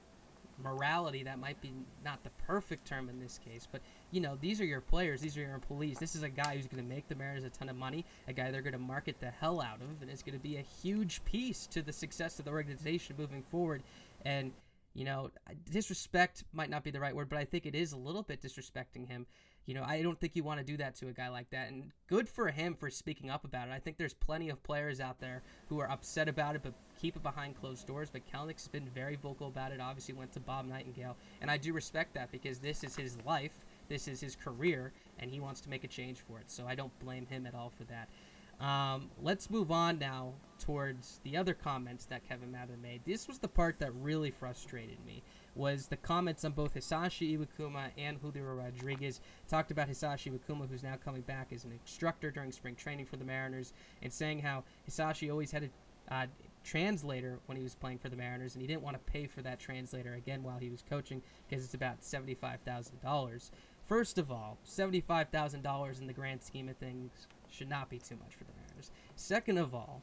morality 0.61 1.23
that 1.23 1.39
might 1.39 1.59
be 1.59 1.73
not 2.05 2.23
the 2.23 2.29
perfect 2.45 2.85
term 2.85 3.09
in 3.09 3.19
this 3.19 3.39
case 3.43 3.67
but 3.71 3.81
you 4.11 4.21
know 4.21 4.37
these 4.41 4.61
are 4.61 4.65
your 4.65 4.81
players 4.81 5.19
these 5.19 5.35
are 5.35 5.41
your 5.41 5.55
employees. 5.55 5.97
This 5.97 6.15
is 6.15 6.21
a 6.21 6.29
guy 6.29 6.55
who's 6.55 6.67
going 6.67 6.83
to 6.83 6.87
make 6.87 7.07
the 7.07 7.15
mariners 7.15 7.43
a 7.43 7.49
ton 7.49 7.69
of 7.69 7.75
money 7.75 8.05
a 8.27 8.33
guy 8.33 8.51
they're 8.51 8.61
going 8.61 8.73
to 8.73 8.79
market 8.79 9.19
the 9.19 9.31
hell 9.31 9.61
out 9.61 9.81
of 9.81 10.01
and 10.01 10.11
it's 10.11 10.21
going 10.21 10.37
to 10.37 10.43
be 10.43 10.57
a 10.57 10.61
huge 10.61 11.23
piece 11.25 11.65
to 11.67 11.81
the 11.81 11.93
success 11.93 12.37
of 12.37 12.45
the 12.45 12.51
organization 12.51 13.15
moving 13.17 13.41
forward. 13.41 13.81
And 14.23 14.51
you 14.93 15.05
know 15.05 15.31
disrespect 15.69 16.43
might 16.53 16.69
not 16.69 16.83
be 16.83 16.91
the 16.91 16.99
right 16.99 17.15
word 17.15 17.29
but 17.29 17.37
i 17.37 17.45
think 17.45 17.65
it 17.65 17.75
is 17.75 17.93
a 17.93 17.97
little 17.97 18.23
bit 18.23 18.41
disrespecting 18.41 19.07
him 19.07 19.25
you 19.65 19.75
know, 19.75 19.83
I 19.83 20.01
don't 20.01 20.19
think 20.19 20.35
you 20.35 20.43
want 20.43 20.59
to 20.59 20.65
do 20.65 20.77
that 20.77 20.95
to 20.95 21.07
a 21.07 21.13
guy 21.13 21.29
like 21.29 21.49
that. 21.51 21.69
And 21.69 21.91
good 22.07 22.27
for 22.27 22.47
him 22.47 22.75
for 22.75 22.89
speaking 22.89 23.29
up 23.29 23.45
about 23.45 23.67
it. 23.67 23.71
I 23.71 23.79
think 23.79 23.97
there's 23.97 24.13
plenty 24.13 24.49
of 24.49 24.61
players 24.63 24.99
out 24.99 25.19
there 25.19 25.43
who 25.69 25.79
are 25.79 25.89
upset 25.89 26.27
about 26.27 26.55
it, 26.55 26.63
but 26.63 26.73
keep 26.99 27.15
it 27.15 27.23
behind 27.23 27.59
closed 27.59 27.85
doors. 27.85 28.09
But 28.11 28.23
Kelenic's 28.31 28.67
been 28.67 28.89
very 28.89 29.15
vocal 29.15 29.47
about 29.47 29.71
it. 29.71 29.79
Obviously, 29.79 30.15
went 30.15 30.33
to 30.33 30.39
Bob 30.39 30.65
Nightingale, 30.65 31.15
and 31.41 31.51
I 31.51 31.57
do 31.57 31.73
respect 31.73 32.15
that 32.15 32.31
because 32.31 32.59
this 32.59 32.83
is 32.83 32.95
his 32.95 33.17
life, 33.25 33.53
this 33.87 34.07
is 34.07 34.19
his 34.19 34.35
career, 34.35 34.93
and 35.19 35.29
he 35.29 35.39
wants 35.39 35.61
to 35.61 35.69
make 35.69 35.83
a 35.83 35.87
change 35.87 36.19
for 36.19 36.39
it. 36.39 36.49
So 36.49 36.65
I 36.67 36.73
don't 36.73 36.97
blame 36.99 37.27
him 37.27 37.45
at 37.45 37.53
all 37.53 37.69
for 37.69 37.83
that. 37.85 38.09
Um, 38.61 39.09
let's 39.21 39.49
move 39.49 39.71
on 39.71 39.97
now 39.97 40.33
towards 40.59 41.19
the 41.23 41.35
other 41.35 41.55
comments 41.55 42.05
that 42.05 42.27
Kevin 42.29 42.51
Mather 42.51 42.77
made. 42.81 43.01
This 43.05 43.27
was 43.27 43.39
the 43.39 43.47
part 43.47 43.79
that 43.79 43.91
really 43.95 44.29
frustrated 44.29 45.03
me 45.03 45.23
was 45.55 45.87
the 45.87 45.97
comments 45.97 46.45
on 46.45 46.51
both 46.51 46.75
Hisashi 46.75 47.37
Iwakuma 47.37 47.89
and 47.97 48.17
Julio 48.17 48.53
Rodriguez. 48.53 49.19
Talked 49.49 49.71
about 49.71 49.89
Hisashi 49.89 50.31
Iwakuma, 50.31 50.69
who's 50.69 50.83
now 50.83 50.95
coming 51.03 51.23
back 51.23 51.51
as 51.51 51.65
an 51.65 51.71
instructor 51.71 52.29
during 52.29 52.51
spring 52.51 52.75
training 52.75 53.07
for 53.07 53.17
the 53.17 53.25
Mariners, 53.25 53.73
and 54.03 54.13
saying 54.13 54.39
how 54.39 54.63
Hisashi 54.87 55.31
always 55.31 55.51
had 55.51 55.63
a 55.63 56.13
uh, 56.13 56.27
translator 56.63 57.39
when 57.47 57.57
he 57.57 57.63
was 57.63 57.73
playing 57.73 57.97
for 57.97 58.09
the 58.09 58.15
Mariners, 58.15 58.53
and 58.53 58.61
he 58.61 58.67
didn't 58.67 58.83
want 58.83 58.95
to 58.95 59.11
pay 59.11 59.25
for 59.25 59.41
that 59.41 59.59
translator 59.59 60.13
again 60.13 60.43
while 60.43 60.59
he 60.59 60.69
was 60.69 60.83
coaching 60.87 61.21
because 61.49 61.65
it's 61.65 61.73
about 61.73 62.01
$75,000. 62.01 63.51
First 63.87 64.17
of 64.19 64.31
all, 64.31 64.57
$75,000 64.65 65.99
in 65.99 66.07
the 66.07 66.13
grand 66.13 66.43
scheme 66.43 66.69
of 66.69 66.77
things 66.77 67.27
should 67.51 67.69
not 67.69 67.89
be 67.89 67.99
too 67.99 68.15
much 68.15 68.33
for 68.35 68.45
the 68.45 68.53
Mariners. 68.53 68.91
Second 69.15 69.57
of 69.57 69.75
all, 69.75 70.01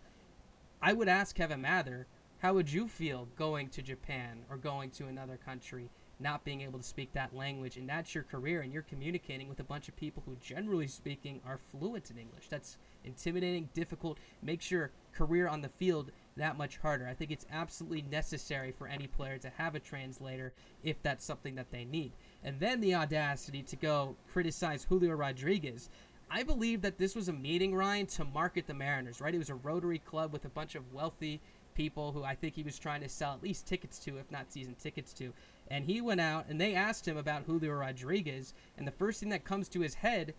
I 0.81 0.93
would 0.93 1.09
ask 1.09 1.35
Kevin 1.35 1.63
Mather 1.63 2.07
how 2.39 2.55
would 2.55 2.73
you 2.73 2.87
feel 2.87 3.27
going 3.37 3.69
to 3.71 3.83
Japan 3.83 4.45
or 4.49 4.57
going 4.57 4.91
to 4.91 5.07
another 5.07 5.37
country 5.37 5.91
not 6.21 6.45
being 6.45 6.63
able 6.63 6.79
to 6.79 6.85
speak 6.85 7.13
that 7.13 7.35
language, 7.35 7.77
and 7.77 7.89
that's 7.89 8.15
your 8.15 8.25
career, 8.25 8.61
and 8.61 8.73
you're 8.73 8.83
communicating 8.83 9.49
with 9.49 9.61
a 9.61 9.65
bunch 9.65 9.89
of 9.89 9.97
people 9.97 10.23
who, 10.27 10.37
generally 10.37 10.89
speaking, 10.89 11.41
are 11.47 11.59
fluent 11.59 12.11
in 12.11 12.19
English. 12.19 12.49
That's 12.49 12.77
intimidating, 13.05 13.69
difficult, 13.73 14.19
makes 14.43 14.71
your 14.71 14.91
career 15.13 15.49
on 15.49 15.61
the 15.61 15.69
field 15.69 16.11
that 16.37 16.57
much 16.57 16.79
harder. 16.79 17.07
I 17.07 17.15
think 17.15 17.31
it's 17.31 17.47
absolutely 17.51 18.03
necessary 18.03 18.73
for 18.73 18.89
any 18.89 19.07
player 19.07 19.39
to 19.39 19.51
have 19.57 19.75
a 19.75 19.81
translator 19.81 20.53
if 20.83 21.03
that's 21.03 21.25
something 21.25 21.55
that 21.57 21.71
they 21.71 21.85
need. 21.85 22.13
And 22.43 22.59
then 22.61 22.81
the 22.81 22.95
audacity 22.95 23.63
to 23.63 23.77
go 23.77 24.17
criticize 24.33 24.85
Julio 24.85 25.15
Rodriguez. 25.15 25.89
I 26.31 26.43
believe 26.43 26.83
that 26.83 26.99
this 26.99 27.15
was 27.15 27.29
a 27.29 27.33
meeting, 27.33 27.75
Ryan, 27.75 28.07
to 28.07 28.25
market 28.25 28.67
the 28.67 28.75
Mariners, 28.75 29.21
right? 29.21 29.35
It 29.35 29.39
was 29.39 29.51
a 29.51 29.55
Rotary 29.55 29.99
Club 29.99 30.33
with 30.33 30.45
a 30.45 30.51
bunch 30.51 30.75
of 30.75 30.93
wealthy 30.93 31.41
people 31.75 32.13
who 32.13 32.25
I 32.25 32.35
think 32.35 32.55
he 32.55 32.63
was 32.63 32.79
trying 32.79 33.01
to 33.03 33.09
sell 33.09 33.33
at 33.33 33.43
least 33.43 33.67
tickets 33.67 33.99
to, 34.01 34.19
if 34.19 34.31
not 34.31 34.53
season 34.53 34.75
tickets 34.75 35.13
to. 35.15 35.33
And 35.69 35.85
he 35.85 36.01
went 36.01 36.21
out 36.21 36.47
and 36.49 36.61
they 36.61 36.75
asked 36.75 37.07
him 37.07 37.17
about 37.17 37.45
Julio 37.45 37.73
Rodriguez, 37.73 38.53
and 38.77 38.87
the 38.87 38.93
first 38.93 39.21
thing 39.21 39.29
that 39.31 39.45
comes 39.45 39.69
to 39.71 39.81
his 39.81 39.95
head 39.95 40.35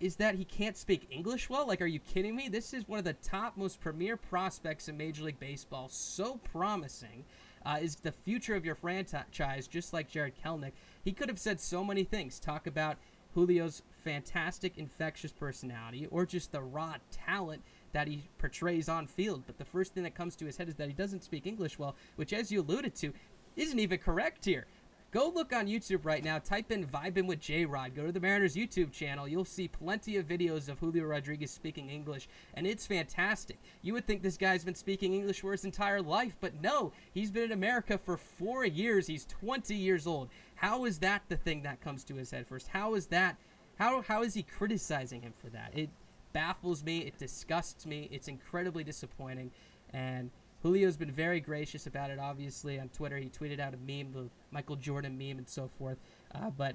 is 0.00 0.16
that 0.16 0.36
he 0.36 0.44
can't 0.44 0.76
speak 0.76 1.06
English 1.10 1.50
well? 1.50 1.66
Like, 1.66 1.82
are 1.82 1.86
you 1.86 1.98
kidding 1.98 2.36
me? 2.36 2.48
This 2.48 2.72
is 2.72 2.88
one 2.88 2.98
of 2.98 3.04
the 3.04 3.14
top, 3.14 3.56
most 3.56 3.80
premier 3.80 4.16
prospects 4.16 4.88
in 4.88 4.96
Major 4.96 5.24
League 5.24 5.40
Baseball. 5.40 5.88
So 5.88 6.36
promising. 6.36 7.24
Uh, 7.66 7.78
is 7.82 7.96
the 7.96 8.12
future 8.12 8.54
of 8.54 8.64
your 8.64 8.76
franchise, 8.76 9.66
just 9.66 9.92
like 9.92 10.08
Jared 10.08 10.32
Kelenic. 10.42 10.72
He 11.04 11.12
could 11.12 11.28
have 11.28 11.40
said 11.40 11.60
so 11.60 11.84
many 11.84 12.04
things. 12.04 12.38
Talk 12.38 12.66
about 12.68 12.96
Julio's 13.34 13.82
fantastic, 14.08 14.78
infectious 14.78 15.32
personality, 15.32 16.08
or 16.10 16.24
just 16.24 16.50
the 16.50 16.62
raw 16.62 16.94
talent 17.10 17.62
that 17.92 18.08
he 18.08 18.22
portrays 18.38 18.88
on 18.88 19.06
field. 19.06 19.42
But 19.46 19.58
the 19.58 19.66
first 19.66 19.92
thing 19.92 20.02
that 20.04 20.14
comes 20.14 20.34
to 20.36 20.46
his 20.46 20.56
head 20.56 20.66
is 20.66 20.76
that 20.76 20.88
he 20.88 20.94
doesn't 20.94 21.24
speak 21.24 21.46
English 21.46 21.78
well, 21.78 21.94
which, 22.16 22.32
as 22.32 22.50
you 22.50 22.62
alluded 22.62 22.94
to, 22.96 23.12
isn't 23.54 23.78
even 23.78 23.98
correct 23.98 24.46
here. 24.46 24.66
Go 25.10 25.30
look 25.34 25.52
on 25.52 25.66
YouTube 25.66 26.06
right 26.06 26.24
now. 26.24 26.38
Type 26.38 26.70
in 26.70 26.86
Vibin 26.86 27.26
with 27.26 27.40
J 27.40 27.66
Rod. 27.66 27.94
Go 27.94 28.06
to 28.06 28.12
the 28.12 28.20
Mariners 28.20 28.56
YouTube 28.56 28.92
channel. 28.92 29.28
You'll 29.28 29.44
see 29.44 29.68
plenty 29.68 30.16
of 30.16 30.26
videos 30.26 30.70
of 30.70 30.78
Julio 30.78 31.04
Rodriguez 31.04 31.50
speaking 31.50 31.90
English, 31.90 32.28
and 32.54 32.66
it's 32.66 32.86
fantastic. 32.86 33.58
You 33.82 33.92
would 33.92 34.06
think 34.06 34.22
this 34.22 34.38
guy's 34.38 34.64
been 34.64 34.74
speaking 34.74 35.12
English 35.12 35.40
for 35.40 35.52
his 35.52 35.66
entire 35.66 36.00
life, 36.00 36.38
but 36.40 36.62
no. 36.62 36.92
He's 37.12 37.30
been 37.30 37.44
in 37.44 37.52
America 37.52 37.98
for 37.98 38.16
four 38.16 38.64
years. 38.64 39.06
He's 39.06 39.26
20 39.26 39.74
years 39.74 40.06
old. 40.06 40.30
How 40.54 40.86
is 40.86 40.98
that 41.00 41.24
the 41.28 41.36
thing 41.36 41.62
that 41.64 41.82
comes 41.82 42.04
to 42.04 42.14
his 42.14 42.30
head 42.30 42.46
first? 42.46 42.68
How 42.68 42.94
is 42.94 43.06
that? 43.08 43.36
How, 43.78 44.02
how 44.02 44.22
is 44.22 44.34
he 44.34 44.42
criticizing 44.42 45.22
him 45.22 45.32
for 45.36 45.48
that? 45.50 45.70
It 45.74 45.90
baffles 46.32 46.84
me. 46.84 46.98
It 46.98 47.18
disgusts 47.18 47.86
me. 47.86 48.08
It's 48.10 48.28
incredibly 48.28 48.84
disappointing. 48.84 49.50
And 49.92 50.30
Julio's 50.62 50.96
been 50.96 51.12
very 51.12 51.40
gracious 51.40 51.86
about 51.86 52.10
it. 52.10 52.18
Obviously, 52.18 52.80
on 52.80 52.88
Twitter, 52.88 53.16
he 53.18 53.28
tweeted 53.28 53.60
out 53.60 53.74
a 53.74 53.76
meme, 53.76 54.12
the 54.12 54.28
Michael 54.50 54.76
Jordan 54.76 55.16
meme, 55.16 55.38
and 55.38 55.48
so 55.48 55.70
forth. 55.78 55.98
Uh, 56.34 56.50
but 56.50 56.74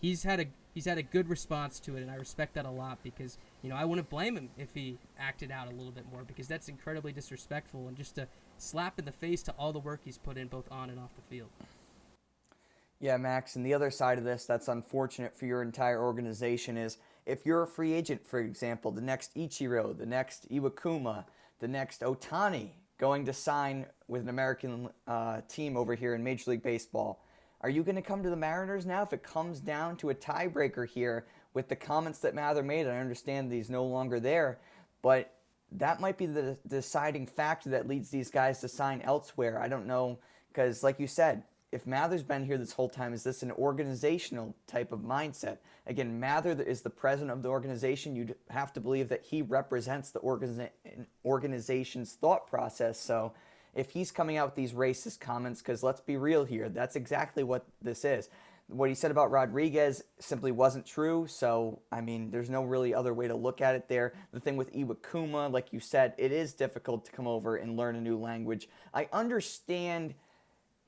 he's 0.00 0.24
had 0.24 0.40
a 0.40 0.46
he's 0.74 0.84
had 0.84 0.98
a 0.98 1.02
good 1.02 1.28
response 1.28 1.78
to 1.80 1.96
it, 1.96 2.02
and 2.02 2.10
I 2.10 2.16
respect 2.16 2.54
that 2.54 2.64
a 2.64 2.70
lot 2.70 2.98
because 3.02 3.38
you 3.62 3.70
know 3.70 3.76
I 3.76 3.84
wouldn't 3.84 4.10
blame 4.10 4.36
him 4.36 4.50
if 4.58 4.74
he 4.74 4.98
acted 5.18 5.50
out 5.50 5.68
a 5.68 5.70
little 5.70 5.92
bit 5.92 6.04
more 6.10 6.24
because 6.24 6.48
that's 6.48 6.68
incredibly 6.68 7.12
disrespectful 7.12 7.86
and 7.86 7.96
just 7.96 8.18
a 8.18 8.26
slap 8.58 8.98
in 8.98 9.04
the 9.04 9.12
face 9.12 9.42
to 9.44 9.52
all 9.52 9.72
the 9.72 9.78
work 9.78 10.00
he's 10.04 10.18
put 10.18 10.36
in 10.36 10.48
both 10.48 10.70
on 10.70 10.90
and 10.90 10.98
off 10.98 11.14
the 11.14 11.22
field. 11.34 11.50
Yeah, 13.00 13.16
Max, 13.16 13.56
and 13.56 13.64
the 13.64 13.72
other 13.72 13.90
side 13.90 14.18
of 14.18 14.24
this 14.24 14.44
that's 14.44 14.68
unfortunate 14.68 15.34
for 15.34 15.46
your 15.46 15.62
entire 15.62 16.02
organization 16.02 16.76
is 16.76 16.98
if 17.24 17.46
you're 17.46 17.62
a 17.62 17.66
free 17.66 17.94
agent, 17.94 18.26
for 18.26 18.40
example, 18.40 18.90
the 18.90 19.00
next 19.00 19.34
Ichiro, 19.34 19.96
the 19.96 20.04
next 20.04 20.50
Iwakuma, 20.50 21.24
the 21.60 21.68
next 21.68 22.02
Ohtani 22.02 22.72
going 22.98 23.24
to 23.24 23.32
sign 23.32 23.86
with 24.06 24.20
an 24.20 24.28
American 24.28 24.90
uh, 25.06 25.40
team 25.48 25.78
over 25.78 25.94
here 25.94 26.14
in 26.14 26.22
Major 26.22 26.50
League 26.50 26.62
Baseball. 26.62 27.24
Are 27.62 27.70
you 27.70 27.82
going 27.82 27.96
to 27.96 28.02
come 28.02 28.22
to 28.22 28.28
the 28.28 28.36
Mariners 28.36 28.84
now 28.84 29.02
if 29.02 29.14
it 29.14 29.22
comes 29.22 29.60
down 29.60 29.96
to 29.98 30.10
a 30.10 30.14
tiebreaker 30.14 30.86
here 30.86 31.26
with 31.54 31.68
the 31.68 31.76
comments 31.76 32.18
that 32.18 32.34
Mather 32.34 32.62
made? 32.62 32.86
I 32.86 32.98
understand 32.98 33.50
that 33.50 33.56
he's 33.56 33.70
no 33.70 33.84
longer 33.84 34.20
there, 34.20 34.58
but 35.00 35.32
that 35.72 36.00
might 36.00 36.18
be 36.18 36.26
the 36.26 36.58
deciding 36.66 37.26
factor 37.26 37.70
that 37.70 37.88
leads 37.88 38.10
these 38.10 38.30
guys 38.30 38.60
to 38.60 38.68
sign 38.68 39.00
elsewhere. 39.00 39.58
I 39.58 39.68
don't 39.68 39.86
know 39.86 40.18
because, 40.52 40.82
like 40.82 41.00
you 41.00 41.06
said, 41.06 41.44
if 41.72 41.86
Mather's 41.86 42.22
been 42.22 42.44
here 42.44 42.58
this 42.58 42.72
whole 42.72 42.88
time, 42.88 43.12
is 43.12 43.22
this 43.22 43.42
an 43.42 43.52
organizational 43.52 44.56
type 44.66 44.90
of 44.90 45.00
mindset? 45.00 45.58
Again, 45.86 46.18
Mather 46.18 46.60
is 46.60 46.82
the 46.82 46.90
president 46.90 47.30
of 47.30 47.42
the 47.42 47.48
organization. 47.48 48.16
You'd 48.16 48.34
have 48.50 48.72
to 48.72 48.80
believe 48.80 49.08
that 49.08 49.24
he 49.24 49.42
represents 49.42 50.10
the 50.10 50.20
organiza- 50.20 50.70
organization's 51.24 52.14
thought 52.14 52.48
process. 52.48 52.98
So 52.98 53.32
if 53.74 53.90
he's 53.90 54.10
coming 54.10 54.36
out 54.36 54.48
with 54.48 54.56
these 54.56 54.72
racist 54.72 55.20
comments, 55.20 55.62
because 55.62 55.82
let's 55.82 56.00
be 56.00 56.16
real 56.16 56.44
here, 56.44 56.68
that's 56.68 56.96
exactly 56.96 57.44
what 57.44 57.66
this 57.80 58.04
is. 58.04 58.28
What 58.66 58.88
he 58.88 58.94
said 58.94 59.10
about 59.10 59.30
Rodriguez 59.30 60.02
simply 60.20 60.52
wasn't 60.52 60.86
true. 60.86 61.26
So, 61.28 61.82
I 61.90 62.00
mean, 62.00 62.30
there's 62.30 62.50
no 62.50 62.62
really 62.62 62.94
other 62.94 63.14
way 63.14 63.26
to 63.28 63.34
look 63.34 63.60
at 63.60 63.74
it 63.74 63.88
there. 63.88 64.12
The 64.32 64.40
thing 64.40 64.56
with 64.56 64.72
Iwakuma, 64.72 65.52
like 65.52 65.72
you 65.72 65.80
said, 65.80 66.14
it 66.18 66.30
is 66.30 66.52
difficult 66.52 67.04
to 67.06 67.12
come 67.12 67.26
over 67.26 67.56
and 67.56 67.76
learn 67.76 67.96
a 67.96 68.00
new 68.00 68.18
language. 68.18 68.68
I 68.94 69.08
understand 69.12 70.14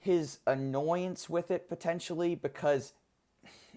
his 0.02 0.40
annoyance 0.46 1.30
with 1.30 1.50
it 1.50 1.68
potentially 1.68 2.34
because 2.34 2.92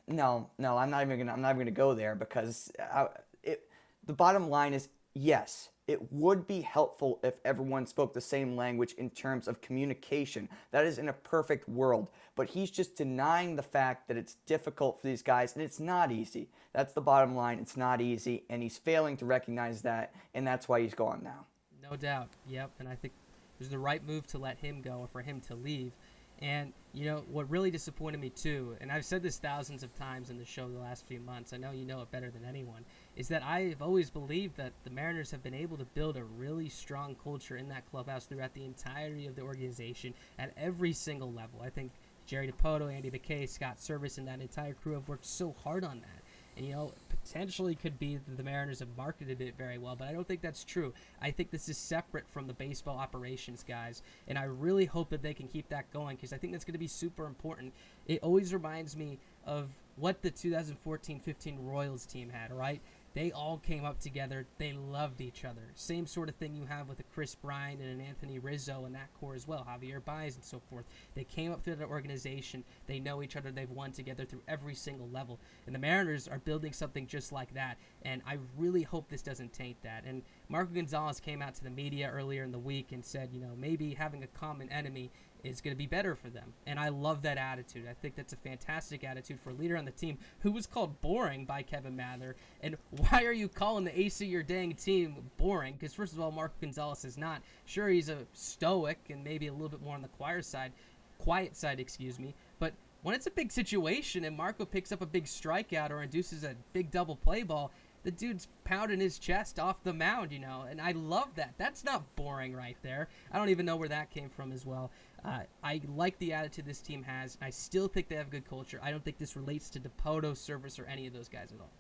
no, 0.08 0.50
no, 0.58 0.78
I'm 0.78 0.90
not 0.90 1.04
even 1.04 1.20
gonna 1.20 1.32
I'm 1.32 1.42
not 1.42 1.50
even 1.50 1.60
gonna 1.60 1.72
go 1.72 1.94
there 1.94 2.16
because 2.16 2.72
I, 2.80 3.08
it, 3.44 3.68
the 4.06 4.14
bottom 4.14 4.50
line 4.50 4.74
is 4.74 4.90
yes, 5.14 5.70
it 5.88 6.12
would 6.12 6.48
be 6.48 6.62
helpful 6.62 7.20
if 7.24 7.36
everyone 7.46 7.86
spoke 7.86 8.14
the 8.14 8.22
same 8.22 8.56
language 8.56 8.94
in 8.94 9.12
terms 9.12 9.48
of 9.48 9.62
communication. 9.62 10.50
That 10.72 10.86
is 10.86 10.98
in 10.98 11.10
a 11.10 11.14
perfect 11.14 11.70
world. 11.70 12.10
But 12.36 12.50
he's 12.50 12.72
just 12.72 12.96
denying 12.96 13.56
the 13.56 13.64
fact 13.64 14.08
that 14.08 14.18
it's 14.18 14.36
difficult 14.48 15.00
for 15.00 15.08
these 15.08 15.22
guys, 15.22 15.54
and 15.54 15.64
it's 15.64 15.80
not 15.80 16.12
easy. 16.12 16.50
That's 16.74 16.94
the 16.94 17.02
bottom 17.02 17.36
line. 17.36 17.60
It's 17.60 17.78
not 17.78 18.02
easy, 18.02 18.44
and 18.50 18.64
he's 18.64 18.78
failing 18.78 19.16
to 19.18 19.26
recognize 19.26 19.84
that, 19.84 20.14
and 20.34 20.46
that's 20.46 20.68
why 20.68 20.82
he's 20.82 20.96
gone 20.96 21.22
now. 21.24 21.46
No 21.90 21.96
doubt. 21.96 22.30
Yep. 22.48 22.72
And 22.80 22.90
I 22.90 22.96
think 22.96 23.14
it 23.14 23.60
was 23.60 23.70
the 23.70 23.80
right 23.80 24.06
move 24.06 24.26
to 24.28 24.38
let 24.38 24.58
him 24.58 24.82
go 24.82 24.98
or 24.98 25.08
for 25.08 25.22
him 25.22 25.40
to 25.42 25.56
leave. 25.56 25.92
And 26.42 26.74
you 26.94 27.06
know 27.06 27.24
what 27.30 27.50
really 27.50 27.72
disappointed 27.72 28.20
me 28.20 28.30
too, 28.30 28.76
and 28.80 28.92
I've 28.92 29.06
said 29.06 29.22
this 29.22 29.38
thousands 29.38 29.84
of 29.84 29.94
times 29.96 30.30
in 30.30 30.38
the 30.38 30.46
show 30.46 30.70
the 30.70 30.80
last 30.80 31.06
few 31.06 31.20
months. 31.20 31.54
I 31.54 31.58
know 31.58 31.72
you 31.72 31.86
know 31.86 32.02
it 32.02 32.12
better 32.12 32.30
than 32.30 32.46
anyone. 32.46 32.86
Is 33.16 33.28
that 33.30 33.44
I've 33.44 33.82
always 33.82 34.10
believed 34.10 34.58
that 34.58 34.74
the 34.84 34.90
Mariners 34.90 35.32
have 35.32 35.44
been 35.44 35.54
able 35.54 35.78
to 35.78 35.86
build 35.86 36.18
a 36.18 36.24
really 36.24 36.70
strong 36.70 37.16
culture 37.22 37.58
in 37.58 37.70
that 37.70 37.90
clubhouse 37.90 38.26
throughout 38.26 38.54
the 38.54 38.66
entirety 38.66 39.28
of 39.28 39.36
the 39.36 39.42
organization 39.42 40.14
at 40.40 40.54
every 40.58 40.94
single 40.94 41.32
level. 41.32 41.62
I 41.62 41.70
think 41.70 41.92
Jerry 42.26 42.52
Dipoto, 42.52 42.94
Andy 42.94 43.12
McKay, 43.12 43.48
Scott 43.48 43.78
Servais, 43.78 44.18
and 44.18 44.28
that 44.28 44.42
entire 44.42 44.74
crew 44.74 44.94
have 44.94 45.08
worked 45.08 45.26
so 45.26 45.56
hard 45.64 45.84
on 45.84 46.02
that. 46.02 46.24
And 46.58 46.66
you 46.66 46.74
know, 46.74 46.94
potentially 47.26 47.76
could 47.76 47.98
be 47.98 48.18
that 48.18 48.38
the 48.38 48.44
Mariners 48.44 48.80
have 48.80 48.96
marketed 48.96 49.42
it 49.42 49.56
very 49.58 49.78
well, 49.78 49.96
but 49.96 50.08
I 50.08 50.14
don't 50.14 50.28
think 50.28 50.42
that's 50.42 50.64
true. 50.64 50.94
I 51.22 51.32
think 51.32 51.50
this 51.52 51.68
is 51.68 51.78
separate 51.78 52.30
from 52.30 52.48
the 52.48 52.54
baseball 52.54 52.98
operations 52.98 53.64
guys, 53.68 54.02
and 54.28 54.38
I 54.38 54.44
really 54.44 54.86
hope 54.86 55.10
that 55.10 55.22
they 55.22 55.34
can 55.34 55.48
keep 55.48 55.70
that 55.70 55.92
going 55.92 56.16
because 56.16 56.34
I 56.34 56.38
think 56.38 56.54
that's 56.54 56.66
going 56.66 56.74
to 56.74 56.80
be 56.80 56.88
super 56.88 57.26
important. 57.26 57.74
It 58.08 58.20
always 58.22 58.54
reminds 58.54 58.96
me 58.96 59.20
of 59.46 59.70
what 59.98 60.22
the 60.22 60.32
2014-15 60.32 61.58
Royals 61.60 62.06
team 62.06 62.30
had, 62.30 62.52
right? 62.52 62.82
They 63.16 63.32
all 63.32 63.58
came 63.58 63.86
up 63.86 64.00
together. 64.00 64.46
They 64.58 64.74
loved 64.74 65.22
each 65.22 65.46
other. 65.46 65.72
Same 65.74 66.06
sort 66.06 66.28
of 66.28 66.36
thing 66.36 66.54
you 66.54 66.66
have 66.66 66.90
with 66.90 67.00
a 67.00 67.04
Kris 67.04 67.34
Bryant 67.34 67.80
and 67.80 67.90
an 67.90 68.06
Anthony 68.06 68.40
Rizzo 68.40 68.84
and 68.86 68.94
that 68.94 69.14
core 69.14 69.36
as 69.36 69.48
well, 69.48 69.66
Javier 69.66 70.04
Baez 70.04 70.36
and 70.36 70.44
so 70.44 70.62
forth. 70.70 70.84
They 71.16 71.24
came 71.24 71.54
up 71.54 71.64
through 71.64 71.78
the 71.78 71.86
organization. 71.86 72.66
They 72.88 73.00
know 73.00 73.24
each 73.24 73.38
other. 73.38 73.52
They've 73.52 73.72
won 73.72 73.94
together 73.94 74.26
through 74.26 74.42
every 74.50 74.76
single 74.76 75.08
level. 75.08 75.40
And 75.66 75.74
the 75.74 75.80
Mariners 75.80 76.28
are 76.28 76.40
building 76.40 76.74
something 76.74 77.08
just 77.08 77.32
like 77.32 77.54
that. 77.54 77.78
And 78.02 78.22
I 78.28 78.38
really 78.58 78.84
hope 78.84 79.08
this 79.08 79.22
doesn't 79.22 79.54
taint 79.54 79.82
that. 79.84 80.04
And 80.04 80.22
Marco 80.50 80.74
Gonzalez 80.74 81.22
came 81.22 81.42
out 81.42 81.56
to 81.56 81.64
the 81.64 81.70
media 81.70 82.12
earlier 82.12 82.44
in 82.44 82.52
the 82.52 82.60
week 82.60 82.92
and 82.92 83.04
said, 83.04 83.30
you 83.32 83.40
know, 83.40 83.54
maybe 83.58 83.94
having 83.94 84.24
a 84.24 84.28
common 84.28 84.70
enemy 84.70 85.10
is 85.46 85.62
going 85.62 85.74
to 85.74 85.78
be 85.78 85.86
better 85.86 86.16
for 86.16 86.30
them. 86.30 86.54
And 86.66 86.80
I 86.80 86.90
love 86.90 87.22
that 87.22 87.38
attitude. 87.38 87.86
I 87.90 87.94
think 87.94 88.16
that's 88.16 88.34
a 88.34 88.38
fantastic 88.38 89.04
attitude 89.04 89.40
for 89.40 89.52
a 89.52 89.54
leader 89.54 89.78
on 89.78 89.86
the 89.86 89.92
team 89.92 90.18
who 90.40 90.52
was 90.52 90.66
called 90.66 91.00
boring 91.02 91.46
by 91.46 91.62
Kevin 91.62 91.96
Mather. 91.96 92.36
And 92.62 92.78
why 92.90 93.24
are 93.24 93.34
you 93.34 93.48
calling 93.48 93.86
the 93.86 94.00
ace 94.00 94.22
of 94.22 94.28
your 94.28 94.44
dang 94.44 94.74
team 94.74 95.30
boring? 95.38 95.76
Because, 95.80 95.94
first 95.94 96.14
of 96.14 96.20
all, 96.20 96.32
Marco 96.32 96.56
Gonzalez 96.62 97.06
is 97.06 97.18
not. 97.18 97.42
Sure, 97.66 97.90
he's 97.90 98.10
a 98.10 98.20
stoic 98.34 99.00
and 99.10 99.24
maybe 99.24 99.48
a 99.48 99.54
little 99.54 99.70
bit 99.70 99.82
more 99.82 99.96
on 99.96 100.02
the 100.02 100.08
choir 100.10 100.42
side, 100.42 100.72
quiet 101.20 101.56
side, 101.56 101.80
excuse 101.80 102.20
me. 102.20 102.34
But 102.60 102.74
when 103.04 103.14
it's 103.16 103.28
a 103.28 103.32
big 103.32 103.52
situation 103.52 104.26
and 104.26 104.36
Marco 104.36 104.66
picks 104.66 104.92
up 104.92 105.02
a 105.02 105.06
big 105.06 105.26
strikeout 105.26 105.92
or 105.92 106.02
induces 106.02 106.44
a 106.44 106.56
big 106.74 106.92
double 106.92 107.16
play 107.16 107.44
ball, 107.44 107.72
the 108.06 108.12
dude's 108.12 108.48
pounding 108.64 109.00
his 109.00 109.18
chest 109.18 109.60
off 109.60 109.84
the 109.84 109.92
mound, 109.92 110.32
you 110.32 110.40
know, 110.40 110.66
and 110.70 110.80
I 110.80 110.92
love 110.92 111.36
that. 111.36 111.56
That's 111.58 111.84
not 111.84 112.16
boring 112.16 112.56
right 112.56 112.78
there. 112.84 113.10
I 113.32 113.38
don't 113.40 113.50
even 113.50 113.66
know 113.66 113.76
where 113.76 113.90
that 113.90 114.12
came 114.12 114.30
from 114.30 114.52
as 114.52 114.66
well. 114.66 114.92
Uh, 115.26 115.40
I 115.64 115.82
like 115.96 116.18
the 116.20 116.34
attitude 116.34 116.66
this 116.66 116.82
team 116.82 117.04
has. 117.04 117.38
I 117.42 117.50
still 117.50 117.88
think 117.88 118.08
they 118.08 118.16
have 118.16 118.30
good 118.30 118.48
culture. 118.48 118.80
I 118.84 118.92
don't 118.92 119.04
think 119.04 119.18
this 119.18 119.36
relates 119.36 119.70
to 119.72 119.80
Dipoto, 119.80 120.34
Servais, 120.34 120.80
or 120.80 120.86
any 120.86 121.08
of 121.08 121.14
those 121.14 121.30
guys 121.30 121.52
at 121.52 121.60
all. 121.60 121.72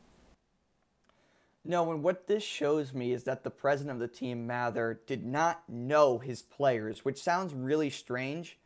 No, 1.64 1.92
and 1.92 2.04
what 2.04 2.28
this 2.28 2.44
shows 2.44 2.94
me 2.94 3.12
is 3.12 3.24
that 3.24 3.44
the 3.44 3.50
president 3.50 3.96
of 3.96 4.00
the 4.00 4.08
team, 4.08 4.46
Mather, 4.46 5.02
did 5.08 5.26
not 5.26 5.64
know 5.68 6.20
his 6.20 6.44
players, 6.44 7.04
which 7.04 7.22
sounds 7.22 7.54
really 7.54 7.90
strange. 7.90 8.60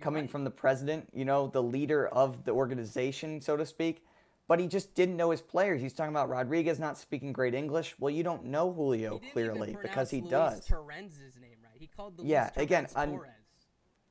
coming 0.00 0.22
right. 0.22 0.30
from 0.30 0.44
the 0.44 0.50
president, 0.50 1.08
you 1.12 1.24
know, 1.24 1.48
the 1.48 1.62
leader 1.62 2.08
of 2.08 2.44
the 2.44 2.52
organization, 2.52 3.40
so 3.40 3.56
to 3.56 3.66
speak. 3.66 4.04
But 4.48 4.60
he 4.60 4.68
just 4.68 4.94
didn't 4.94 5.16
know 5.16 5.30
his 5.30 5.40
players. 5.40 5.80
He's 5.80 5.92
talking 5.92 6.12
about 6.12 6.28
Rodriguez 6.28 6.78
not 6.78 6.98
speaking 6.98 7.32
great 7.32 7.54
English. 7.54 7.96
Well, 7.98 8.10
you 8.10 8.22
don't 8.22 8.44
know 8.44 8.72
Julio 8.72 9.20
clearly 9.32 9.76
because 9.82 10.10
he 10.10 10.20
pronounce 10.20 10.60
does. 10.60 10.66
Torrens's 10.66 11.36
name 11.40 11.56
right. 11.64 11.80
He 11.80 11.88
called 11.88 12.16
the 12.16 12.24
Yeah, 12.24 12.50
again, 12.56 12.86
Torrens 12.86 13.12
un-. 13.12 13.20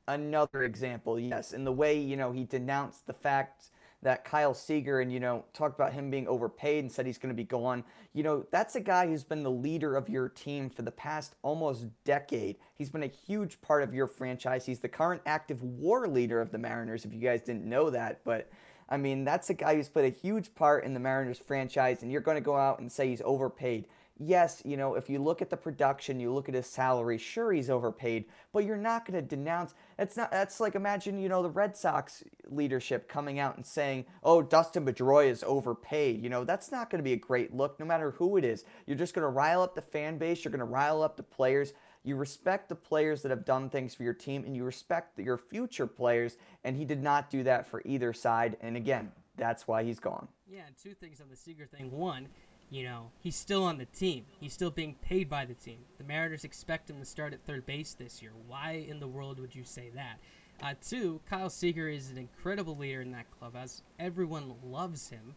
Another 0.08 0.62
example, 0.62 1.18
yes, 1.18 1.52
in 1.52 1.64
the 1.64 1.72
way 1.72 1.98
you 1.98 2.16
know 2.16 2.30
he 2.30 2.44
denounced 2.44 3.06
the 3.06 3.12
fact 3.12 3.70
that 4.02 4.24
Kyle 4.24 4.54
Seager 4.54 5.00
and 5.00 5.12
you 5.12 5.18
know 5.18 5.44
talked 5.52 5.74
about 5.74 5.92
him 5.92 6.10
being 6.10 6.28
overpaid 6.28 6.84
and 6.84 6.92
said 6.92 7.06
he's 7.06 7.18
going 7.18 7.34
to 7.34 7.36
be 7.36 7.44
gone. 7.44 7.82
You 8.12 8.22
know 8.22 8.46
that's 8.52 8.76
a 8.76 8.80
guy 8.80 9.08
who's 9.08 9.24
been 9.24 9.42
the 9.42 9.50
leader 9.50 9.96
of 9.96 10.08
your 10.08 10.28
team 10.28 10.70
for 10.70 10.82
the 10.82 10.92
past 10.92 11.34
almost 11.42 11.86
decade. 12.04 12.56
He's 12.76 12.90
been 12.90 13.02
a 13.02 13.08
huge 13.08 13.60
part 13.60 13.82
of 13.82 13.92
your 13.92 14.06
franchise. 14.06 14.64
He's 14.64 14.78
the 14.78 14.88
current 14.88 15.22
active 15.26 15.62
WAR 15.62 16.06
leader 16.06 16.40
of 16.40 16.52
the 16.52 16.58
Mariners. 16.58 17.04
If 17.04 17.12
you 17.12 17.20
guys 17.20 17.42
didn't 17.42 17.64
know 17.64 17.90
that, 17.90 18.20
but. 18.24 18.50
I 18.88 18.96
mean, 18.96 19.24
that's 19.24 19.50
a 19.50 19.54
guy 19.54 19.74
who's 19.74 19.88
played 19.88 20.14
a 20.14 20.16
huge 20.16 20.54
part 20.54 20.84
in 20.84 20.94
the 20.94 21.00
Mariners 21.00 21.40
franchise, 21.40 22.04
and 22.04 22.12
you're 22.12 22.20
going 22.20 22.36
to 22.36 22.40
go 22.40 22.54
out 22.54 22.78
and 22.78 22.92
say 22.92 23.08
he's 23.08 23.20
overpaid 23.24 23.86
yes, 24.18 24.62
you 24.64 24.76
know, 24.76 24.94
if 24.94 25.10
you 25.10 25.18
look 25.18 25.42
at 25.42 25.50
the 25.50 25.56
production, 25.56 26.20
you 26.20 26.32
look 26.32 26.48
at 26.48 26.54
his 26.54 26.66
salary, 26.66 27.18
sure 27.18 27.52
he's 27.52 27.70
overpaid, 27.70 28.24
but 28.52 28.64
you're 28.64 28.76
not 28.76 29.04
going 29.06 29.20
to 29.20 29.26
denounce. 29.26 29.74
It's 29.98 30.16
not. 30.16 30.30
That's 30.30 30.60
like 30.60 30.74
imagine 30.74 31.18
you 31.18 31.28
know 31.28 31.42
the 31.42 31.50
Red 31.50 31.76
Sox 31.76 32.22
leadership 32.48 33.08
coming 33.08 33.38
out 33.38 33.56
and 33.56 33.64
saying, 33.64 34.04
"Oh, 34.22 34.42
Dustin 34.42 34.84
Pedroia 34.84 35.28
is 35.28 35.42
overpaid." 35.42 36.22
You 36.22 36.28
know, 36.28 36.44
that's 36.44 36.70
not 36.70 36.90
going 36.90 36.98
to 36.98 37.04
be 37.04 37.14
a 37.14 37.16
great 37.16 37.54
look, 37.54 37.80
no 37.80 37.86
matter 37.86 38.10
who 38.12 38.36
it 38.36 38.44
is. 38.44 38.64
You're 38.86 38.98
just 38.98 39.14
going 39.14 39.22
to 39.22 39.28
rile 39.28 39.62
up 39.62 39.74
the 39.74 39.82
fan 39.82 40.18
base. 40.18 40.44
You're 40.44 40.52
going 40.52 40.58
to 40.58 40.64
rile 40.64 41.02
up 41.02 41.16
the 41.16 41.22
players. 41.22 41.72
You 42.04 42.16
respect 42.16 42.68
the 42.68 42.76
players 42.76 43.22
that 43.22 43.30
have 43.30 43.44
done 43.44 43.70
things 43.70 43.94
for 43.94 44.02
your 44.02 44.14
team, 44.14 44.44
and 44.44 44.54
you 44.54 44.64
respect 44.64 45.18
your 45.18 45.38
future 45.38 45.86
players. 45.86 46.36
And 46.62 46.76
he 46.76 46.84
did 46.84 47.02
not 47.02 47.30
do 47.30 47.42
that 47.44 47.66
for 47.66 47.82
either 47.84 48.12
side. 48.12 48.56
And 48.60 48.76
again, 48.76 49.12
that's 49.36 49.66
why 49.66 49.82
he's 49.82 49.98
gone. 49.98 50.28
Yeah, 50.48 50.62
two 50.80 50.94
things 50.94 51.20
on 51.20 51.28
the 51.28 51.36
Seager 51.36 51.66
thing. 51.66 51.90
One, 51.90 52.28
you 52.70 52.82
know, 52.82 53.10
he's 53.20 53.36
still 53.36 53.64
on 53.64 53.78
the 53.78 53.84
team. 53.86 54.24
He's 54.40 54.52
still 54.52 54.70
being 54.70 54.96
paid 55.02 55.28
by 55.28 55.44
the 55.44 55.54
team. 55.54 55.78
The 55.98 56.04
Mariners 56.04 56.44
expect 56.44 56.90
him 56.90 56.98
to 56.98 57.04
start 57.04 57.32
at 57.32 57.44
third 57.44 57.64
base 57.66 57.94
this 57.94 58.20
year. 58.20 58.32
Why 58.48 58.84
in 58.88 58.98
the 58.98 59.06
world 59.06 59.38
would 59.38 59.54
you 59.54 59.64
say 59.64 59.90
that? 59.94 60.18
Uh, 60.62 60.74
two, 60.82 61.20
Kyle 61.28 61.50
Seager 61.50 61.88
is 61.88 62.10
an 62.10 62.18
incredible 62.18 62.76
leader 62.76 63.02
in 63.02 63.12
that 63.12 63.30
club, 63.38 63.54
as 63.56 63.82
everyone 63.98 64.54
loves 64.64 65.08
him. 65.08 65.34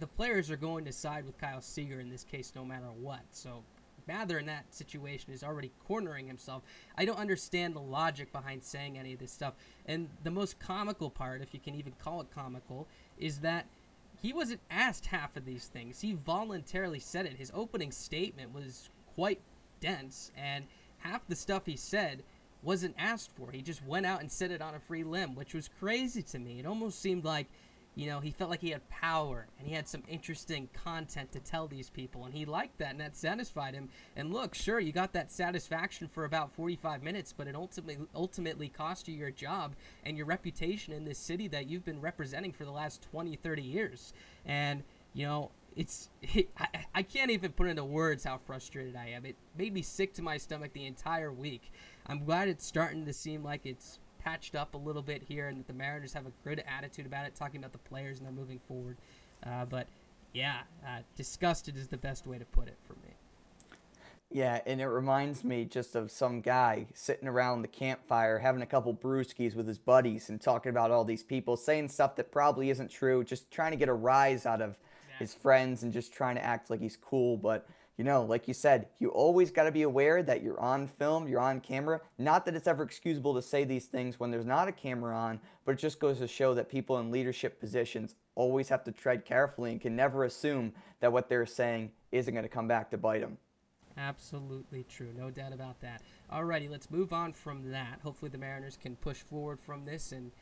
The 0.00 0.06
players 0.06 0.50
are 0.50 0.56
going 0.56 0.84
to 0.84 0.92
side 0.92 1.24
with 1.24 1.38
Kyle 1.38 1.62
Seager 1.62 2.00
in 2.00 2.10
this 2.10 2.24
case 2.24 2.52
no 2.54 2.64
matter 2.64 2.90
what. 3.00 3.22
So 3.30 3.62
Mather 4.06 4.38
in 4.38 4.46
that 4.46 4.74
situation 4.74 5.32
is 5.32 5.42
already 5.42 5.72
cornering 5.86 6.26
himself. 6.26 6.62
I 6.96 7.04
don't 7.04 7.18
understand 7.18 7.74
the 7.74 7.80
logic 7.80 8.32
behind 8.32 8.62
saying 8.62 8.98
any 8.98 9.12
of 9.12 9.18
this 9.18 9.32
stuff. 9.32 9.54
And 9.86 10.08
the 10.22 10.30
most 10.30 10.58
comical 10.58 11.10
part, 11.10 11.42
if 11.42 11.54
you 11.54 11.60
can 11.60 11.74
even 11.74 11.92
call 11.98 12.20
it 12.20 12.28
comical, 12.34 12.86
is 13.18 13.40
that 13.40 13.66
he 14.20 14.32
wasn't 14.32 14.60
asked 14.70 15.06
half 15.06 15.36
of 15.36 15.44
these 15.44 15.66
things. 15.66 16.00
He 16.00 16.14
voluntarily 16.14 16.98
said 16.98 17.26
it. 17.26 17.36
His 17.36 17.52
opening 17.54 17.92
statement 17.92 18.54
was 18.54 18.88
quite 19.14 19.40
dense, 19.80 20.30
and 20.36 20.64
half 20.98 21.26
the 21.28 21.36
stuff 21.36 21.66
he 21.66 21.76
said 21.76 22.22
wasn't 22.62 22.94
asked 22.98 23.30
for. 23.36 23.52
He 23.52 23.62
just 23.62 23.84
went 23.84 24.06
out 24.06 24.20
and 24.20 24.30
said 24.30 24.50
it 24.50 24.62
on 24.62 24.74
a 24.74 24.80
free 24.80 25.04
limb, 25.04 25.34
which 25.34 25.54
was 25.54 25.70
crazy 25.78 26.22
to 26.22 26.38
me. 26.38 26.58
It 26.58 26.66
almost 26.66 27.00
seemed 27.00 27.24
like, 27.24 27.46
you 27.96 28.06
know, 28.06 28.20
he 28.20 28.30
felt 28.30 28.50
like 28.50 28.60
he 28.60 28.70
had 28.70 28.86
power 28.90 29.46
and 29.58 29.66
he 29.66 29.74
had 29.74 29.88
some 29.88 30.02
interesting 30.06 30.68
content 30.84 31.32
to 31.32 31.40
tell 31.40 31.66
these 31.66 31.88
people, 31.88 32.26
and 32.26 32.34
he 32.34 32.44
liked 32.44 32.78
that, 32.78 32.90
and 32.90 33.00
that 33.00 33.16
satisfied 33.16 33.74
him. 33.74 33.88
And 34.14 34.34
look, 34.34 34.54
sure, 34.54 34.78
you 34.78 34.92
got 34.92 35.14
that 35.14 35.32
satisfaction 35.32 36.06
for 36.06 36.26
about 36.26 36.52
45 36.52 37.02
minutes, 37.02 37.32
but 37.32 37.48
it 37.48 37.56
ultimately 37.56 38.06
ultimately 38.14 38.68
cost 38.68 39.08
you 39.08 39.14
your 39.14 39.30
job 39.30 39.74
and 40.04 40.14
your 40.14 40.26
reputation 40.26 40.92
in 40.92 41.06
this 41.06 41.18
city 41.18 41.48
that 41.48 41.68
you've 41.70 41.86
been 41.86 42.02
representing 42.02 42.52
for 42.52 42.66
the 42.66 42.70
last 42.70 43.00
20, 43.10 43.34
30 43.36 43.62
years. 43.62 44.12
And 44.44 44.82
you 45.14 45.24
know, 45.24 45.50
it's 45.74 46.10
I, 46.58 46.68
I 46.94 47.02
can't 47.02 47.30
even 47.30 47.52
put 47.52 47.66
into 47.66 47.82
words 47.82 48.24
how 48.24 48.36
frustrated 48.36 48.94
I 48.94 49.08
am. 49.08 49.24
It 49.24 49.36
made 49.56 49.72
me 49.72 49.80
sick 49.80 50.12
to 50.14 50.22
my 50.22 50.36
stomach 50.36 50.74
the 50.74 50.84
entire 50.84 51.32
week. 51.32 51.72
I'm 52.06 52.26
glad 52.26 52.48
it's 52.48 52.66
starting 52.66 53.06
to 53.06 53.14
seem 53.14 53.42
like 53.42 53.62
it's 53.64 53.98
patched 54.26 54.56
up 54.56 54.74
a 54.74 54.76
little 54.76 55.02
bit 55.02 55.22
here 55.22 55.46
and 55.46 55.58
that 55.58 55.68
the 55.68 55.72
Mariners 55.72 56.12
have 56.12 56.26
a 56.26 56.32
good 56.42 56.62
attitude 56.66 57.06
about 57.06 57.26
it, 57.26 57.36
talking 57.36 57.58
about 57.60 57.70
the 57.70 57.78
players 57.78 58.18
and 58.18 58.26
they're 58.26 58.34
moving 58.34 58.58
forward. 58.66 58.96
Uh, 59.46 59.64
but 59.64 59.86
yeah, 60.32 60.62
uh, 60.84 60.98
disgusted 61.16 61.76
is 61.76 61.86
the 61.86 61.96
best 61.96 62.26
way 62.26 62.36
to 62.36 62.44
put 62.46 62.66
it 62.66 62.76
for 62.84 62.94
me. 62.94 63.14
Yeah, 64.28 64.60
and 64.66 64.80
it 64.80 64.88
reminds 64.88 65.44
me 65.44 65.64
just 65.64 65.94
of 65.94 66.10
some 66.10 66.40
guy 66.40 66.86
sitting 66.92 67.28
around 67.28 67.62
the 67.62 67.68
campfire 67.68 68.40
having 68.40 68.62
a 68.62 68.66
couple 68.66 68.92
brewskis 68.92 69.54
with 69.54 69.68
his 69.68 69.78
buddies 69.78 70.28
and 70.28 70.40
talking 70.40 70.70
about 70.70 70.90
all 70.90 71.04
these 71.04 71.22
people, 71.22 71.56
saying 71.56 71.88
stuff 71.88 72.16
that 72.16 72.32
probably 72.32 72.70
isn't 72.70 72.90
true, 72.90 73.22
just 73.22 73.48
trying 73.52 73.70
to 73.70 73.76
get 73.76 73.88
a 73.88 73.94
rise 73.94 74.44
out 74.44 74.60
of 74.60 74.76
his 75.20 75.32
friends 75.34 75.84
and 75.84 75.92
just 75.92 76.12
trying 76.12 76.34
to 76.34 76.44
act 76.44 76.68
like 76.68 76.80
he's 76.80 76.96
cool. 76.96 77.36
But, 77.36 77.68
you 77.96 78.04
know, 78.04 78.22
like 78.22 78.46
you 78.46 78.54
said, 78.54 78.88
you 78.98 79.08
always 79.08 79.50
got 79.50 79.64
to 79.64 79.72
be 79.72 79.82
aware 79.82 80.22
that 80.22 80.42
you're 80.42 80.60
on 80.60 80.86
film, 80.86 81.26
you're 81.26 81.40
on 81.40 81.60
camera. 81.60 82.00
Not 82.18 82.44
that 82.44 82.54
it's 82.54 82.66
ever 82.66 82.82
excusable 82.82 83.34
to 83.34 83.42
say 83.42 83.64
these 83.64 83.86
things 83.86 84.20
when 84.20 84.30
there's 84.30 84.44
not 84.44 84.68
a 84.68 84.72
camera 84.72 85.16
on, 85.16 85.40
but 85.64 85.72
it 85.72 85.78
just 85.78 85.98
goes 85.98 86.18
to 86.18 86.28
show 86.28 86.54
that 86.54 86.68
people 86.68 86.98
in 86.98 87.10
leadership 87.10 87.58
positions 87.58 88.14
always 88.34 88.68
have 88.68 88.84
to 88.84 88.92
tread 88.92 89.24
carefully 89.24 89.72
and 89.72 89.80
can 89.80 89.96
never 89.96 90.24
assume 90.24 90.72
that 91.00 91.12
what 91.12 91.28
they're 91.28 91.46
saying 91.46 91.90
isn't 92.12 92.34
going 92.34 92.44
to 92.44 92.50
come 92.50 92.68
back 92.68 92.90
to 92.90 92.98
bite 92.98 93.22
them. 93.22 93.38
Absolutely 93.96 94.84
true. 94.84 95.12
No 95.16 95.30
doubt 95.30 95.54
about 95.54 95.80
that. 95.80 96.02
Alrighty, 96.30 96.70
let's 96.70 96.90
move 96.90 97.14
on 97.14 97.32
from 97.32 97.70
that. 97.70 98.00
Hopefully, 98.02 98.30
the 98.30 98.36
Mariners 98.36 98.76
can 98.80 98.96
push 98.96 99.18
forward 99.18 99.58
from 99.58 99.86
this 99.86 100.12
and 100.12 100.32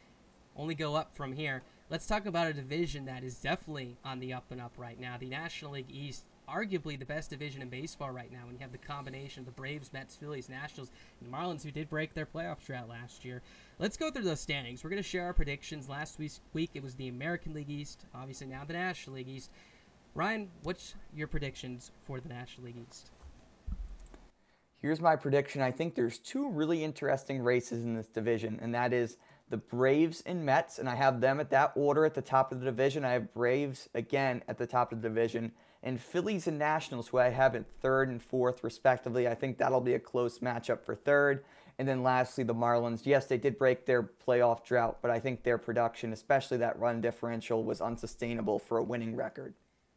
only 0.56 0.74
go 0.74 0.96
up 0.96 1.14
from 1.14 1.32
here. 1.32 1.62
Let's 1.88 2.06
talk 2.06 2.26
about 2.26 2.48
a 2.48 2.52
division 2.52 3.04
that 3.04 3.22
is 3.22 3.36
definitely 3.36 3.96
on 4.04 4.18
the 4.18 4.32
up 4.32 4.46
and 4.50 4.60
up 4.60 4.72
right 4.76 4.98
now. 4.98 5.16
The 5.18 5.28
National 5.28 5.72
League 5.72 5.90
East, 5.90 6.24
arguably 6.48 6.98
the 6.98 7.04
best 7.04 7.30
division 7.30 7.62
in 7.62 7.68
baseball 7.68 8.10
right 8.10 8.30
now 8.30 8.40
when 8.44 8.54
you 8.54 8.60
have 8.60 8.72
the 8.72 8.78
combination 8.78 9.40
of 9.40 9.46
the 9.46 9.52
Braves, 9.52 9.92
Mets, 9.92 10.16
Phillies, 10.16 10.48
Nationals, 10.48 10.90
and 11.20 11.30
the 11.30 11.36
Marlins, 11.36 11.62
who 11.62 11.70
did 11.70 11.88
break 11.88 12.14
their 12.14 12.26
playoff 12.26 12.64
drought 12.64 12.88
last 12.88 13.24
year. 13.24 13.42
Let's 13.78 13.96
go 13.96 14.10
through 14.10 14.24
those 14.24 14.40
standings. 14.40 14.84
We're 14.84 14.90
going 14.90 15.02
to 15.02 15.08
share 15.08 15.24
our 15.24 15.32
predictions. 15.32 15.88
Last 15.88 16.18
week 16.18 16.70
it 16.74 16.82
was 16.82 16.94
the 16.94 17.08
American 17.08 17.54
League 17.54 17.70
East, 17.70 18.04
obviously 18.14 18.46
now 18.46 18.62
the 18.66 18.74
National 18.74 19.16
League 19.16 19.28
East. 19.28 19.50
Ryan, 20.14 20.48
what's 20.62 20.94
your 21.14 21.26
predictions 21.26 21.90
for 22.04 22.20
the 22.20 22.28
National 22.28 22.66
League 22.66 22.84
East? 22.88 23.10
Here's 24.80 25.00
my 25.00 25.16
prediction. 25.16 25.62
I 25.62 25.70
think 25.70 25.94
there's 25.94 26.18
two 26.18 26.50
really 26.50 26.84
interesting 26.84 27.40
races 27.40 27.84
in 27.84 27.94
this 27.94 28.08
division, 28.08 28.58
and 28.60 28.74
that 28.74 28.92
is 28.92 29.16
the 29.48 29.56
Braves 29.56 30.22
and 30.26 30.44
Mets, 30.44 30.78
and 30.78 30.88
I 30.88 30.94
have 30.94 31.20
them 31.20 31.40
at 31.40 31.50
that 31.50 31.72
order 31.74 32.04
at 32.04 32.14
the 32.14 32.22
top 32.22 32.52
of 32.52 32.60
the 32.60 32.66
division. 32.66 33.04
I 33.04 33.12
have 33.12 33.32
Braves 33.32 33.88
again 33.94 34.42
at 34.46 34.58
the 34.58 34.66
top 34.66 34.92
of 34.92 35.00
the 35.00 35.08
division, 35.08 35.52
and 35.84 36.00
Phillies 36.00 36.46
and 36.46 36.58
Nationals, 36.58 37.08
who 37.08 37.18
I 37.18 37.28
have 37.28 37.54
at 37.54 37.70
third 37.80 38.08
and 38.08 38.20
fourth, 38.20 38.64
respectively. 38.64 39.28
I 39.28 39.34
think 39.34 39.58
that'll 39.58 39.82
be 39.82 39.94
a 39.94 40.00
close 40.00 40.38
matchup 40.38 40.82
for 40.82 40.94
third. 40.94 41.44
And 41.78 41.86
then 41.86 42.02
lastly, 42.02 42.42
the 42.42 42.54
Marlins. 42.54 43.04
Yes, 43.04 43.26
they 43.26 43.36
did 43.36 43.58
break 43.58 43.84
their 43.84 44.02
playoff 44.02 44.64
drought, 44.64 44.98
but 45.02 45.10
I 45.10 45.20
think 45.20 45.42
their 45.42 45.58
production, 45.58 46.12
especially 46.12 46.56
that 46.58 46.78
run 46.78 47.02
differential, 47.02 47.62
was 47.64 47.82
unsustainable 47.82 48.58
for 48.58 48.78
a 48.78 48.82
winning 48.82 49.14
record. 49.14 49.54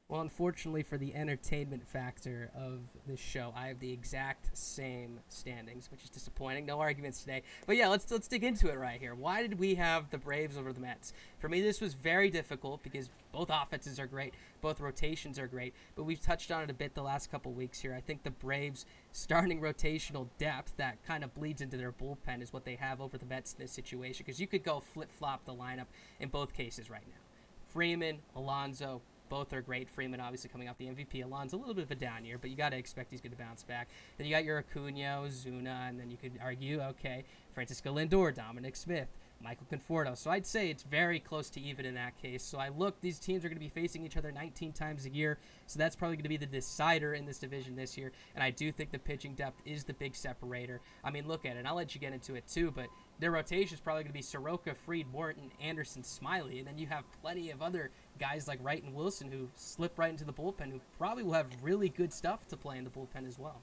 Well, 0.10 0.22
unfortunately 0.22 0.84
for 0.84 0.98
the 0.98 1.14
entertainment 1.14 1.86
factor 1.86 2.50
of 2.56 2.80
this 3.06 3.20
show, 3.20 3.52
I 3.54 3.68
have 3.68 3.80
the 3.82 3.92
exact 3.92 4.58
same 4.58 5.20
standings, 5.28 5.92
which 5.92 6.06
is 6.06 6.10
disappointing. 6.10 6.66
No 6.66 6.80
arguments 6.80 7.20
today. 7.20 7.44
But 7.66 7.76
yeah, 7.76 7.90
let's 7.90 8.10
let's 8.10 8.30
dig 8.30 8.46
into 8.46 8.70
it 8.70 8.78
right 8.78 9.02
here. 9.02 9.16
Why 9.16 9.42
did 9.42 9.60
we 9.60 9.76
have 9.76 10.10
the 10.10 10.18
Braves 10.18 10.58
over 10.58 10.72
the 10.72 10.80
Mets? 10.80 11.12
For 11.40 11.50
me, 11.50 11.60
this 11.60 11.82
was 11.82 11.94
very 11.94 12.30
difficult 12.30 12.84
because 12.84 13.10
both 13.34 13.50
offenses 13.52 14.00
are 14.00 14.08
great, 14.08 14.34
both 14.62 14.80
rotations 14.80 15.38
are 15.38 15.48
great. 15.48 15.74
But 15.98 16.06
we've 16.06 16.22
touched 16.22 16.52
on 16.52 16.64
it 16.64 16.70
a 16.70 16.74
bit 16.74 16.96
the 16.96 17.04
last 17.04 17.30
couple 17.30 17.52
weeks 17.52 17.82
here. 17.82 17.94
I 17.94 18.00
think 18.00 18.24
the 18.24 18.32
Braves 18.32 18.86
starting 19.12 19.60
rotational 19.60 20.28
depth 20.38 20.78
that 20.78 21.06
kind 21.06 21.26
of 21.26 21.36
bleeds 21.36 21.62
into 21.62 21.76
their 21.76 21.92
bullpen 21.92 22.42
is 22.42 22.54
what 22.54 22.64
they 22.64 22.76
have 22.76 23.02
over 23.02 23.18
the 23.18 23.26
Mets 23.26 23.52
in 23.52 23.62
this 23.62 23.74
situation 23.74 24.24
because 24.26 24.40
you 24.40 24.48
could 24.48 24.64
go 24.64 24.80
flip 24.80 25.12
flop 25.12 25.44
the 25.44 25.54
lineup 25.54 25.88
in 26.22 26.30
both 26.30 26.54
cases 26.54 26.90
right 26.90 27.06
now. 27.10 27.20
Freeman, 27.68 28.20
Alonso, 28.38 29.02
both 29.30 29.54
are 29.54 29.62
great. 29.62 29.90
Freeman 29.90 30.20
obviously 30.20 30.50
coming 30.50 30.70
off 30.70 30.78
the 30.78 30.86
MVP. 30.86 31.24
Alonso 31.24 31.58
a 31.58 31.60
little 31.60 31.74
bit 31.74 31.86
of 31.86 31.92
a 31.92 31.96
down 31.96 32.26
year, 32.26 32.38
but 32.38 32.50
you 32.50 32.56
got 32.56 32.70
to 32.70 32.78
expect 32.78 33.12
he's 33.12 33.22
going 33.22 33.32
to 33.32 33.38
bounce 33.38 33.64
back. 33.64 33.88
Then 34.18 34.28
you 34.28 34.34
got 34.34 34.44
your 34.44 34.60
Acuna, 34.60 35.22
Ozuna, 35.24 35.90
and 35.90 36.00
then 36.00 36.10
you 36.10 36.18
could 36.18 36.34
argue, 36.42 36.82
okay, 36.82 37.24
Francisco 37.54 37.94
Lindor, 37.94 38.34
Dominic 38.34 38.76
Smith, 38.76 39.08
Michael 39.42 39.68
Conforto. 39.72 40.18
So 40.18 40.32
I'd 40.32 40.46
say 40.46 40.70
it's 40.70 40.84
very 40.84 41.20
close 41.20 41.50
to 41.52 41.62
even 41.62 41.86
in 41.86 41.96
that 41.96 42.20
case. 42.22 42.44
So 42.44 42.58
I 42.58 42.70
look, 42.70 43.00
these 43.02 43.20
teams 43.20 43.44
are 43.46 43.50
going 43.50 43.58
to 43.58 43.64
be 43.64 43.70
facing 43.70 44.06
each 44.06 44.18
other 44.18 44.32
19 44.32 44.74
times 44.74 45.06
a 45.06 45.10
year. 45.10 45.38
So 45.68 45.78
that's 45.78 45.96
probably 45.96 46.18
going 46.18 46.24
to 46.24 46.30
be 46.30 46.38
the 46.38 46.46
decider 46.46 47.14
in 47.14 47.26
this 47.26 47.40
division 47.40 47.76
this 47.76 47.98
year. 47.98 48.12
And 48.36 48.44
I 48.44 48.52
do 48.52 48.72
think 48.72 48.92
the 48.92 49.00
pitching 49.00 49.34
depth 49.34 49.62
is 49.66 49.84
the 49.84 49.94
big 49.94 50.16
separator. 50.16 50.82
I 51.04 51.12
mean, 51.12 51.28
look 51.28 51.46
at 51.46 51.58
it. 51.58 51.66
I'll 51.66 51.76
let 51.76 51.94
you 51.94 52.02
get 52.02 52.14
into 52.14 52.36
it 52.36 52.48
too, 52.48 52.72
but 52.72 52.88
their 53.20 53.32
rotation 53.32 53.74
is 53.76 53.80
probably 53.80 54.04
going 54.04 54.12
to 54.12 54.18
be 54.18 54.22
Soroka, 54.22 54.76
Fried, 54.76 55.08
Morton, 55.12 55.52
Anderson, 55.62 56.04
Smyly. 56.04 56.60
And 56.60 56.68
then 56.68 56.78
you 56.78 56.88
have 56.88 57.04
plenty 57.22 57.50
of 57.52 57.62
other 57.62 57.92
guys 58.20 58.48
like 58.48 58.60
Wright 58.62 58.84
and 58.84 58.94
Wilson 58.94 59.32
who 59.32 59.50
slip 59.56 59.98
right 59.98 60.10
into 60.10 60.26
the 60.26 60.34
bullpen 60.34 60.72
who 60.72 60.82
probably 60.98 61.24
will 61.24 61.34
have 61.34 61.48
really 61.62 61.90
good 61.90 62.14
stuff 62.14 62.48
to 62.50 62.58
play 62.58 62.78
in 62.78 62.84
the 62.84 62.90
bullpen 62.90 63.28
as 63.28 63.40
well. 63.40 63.62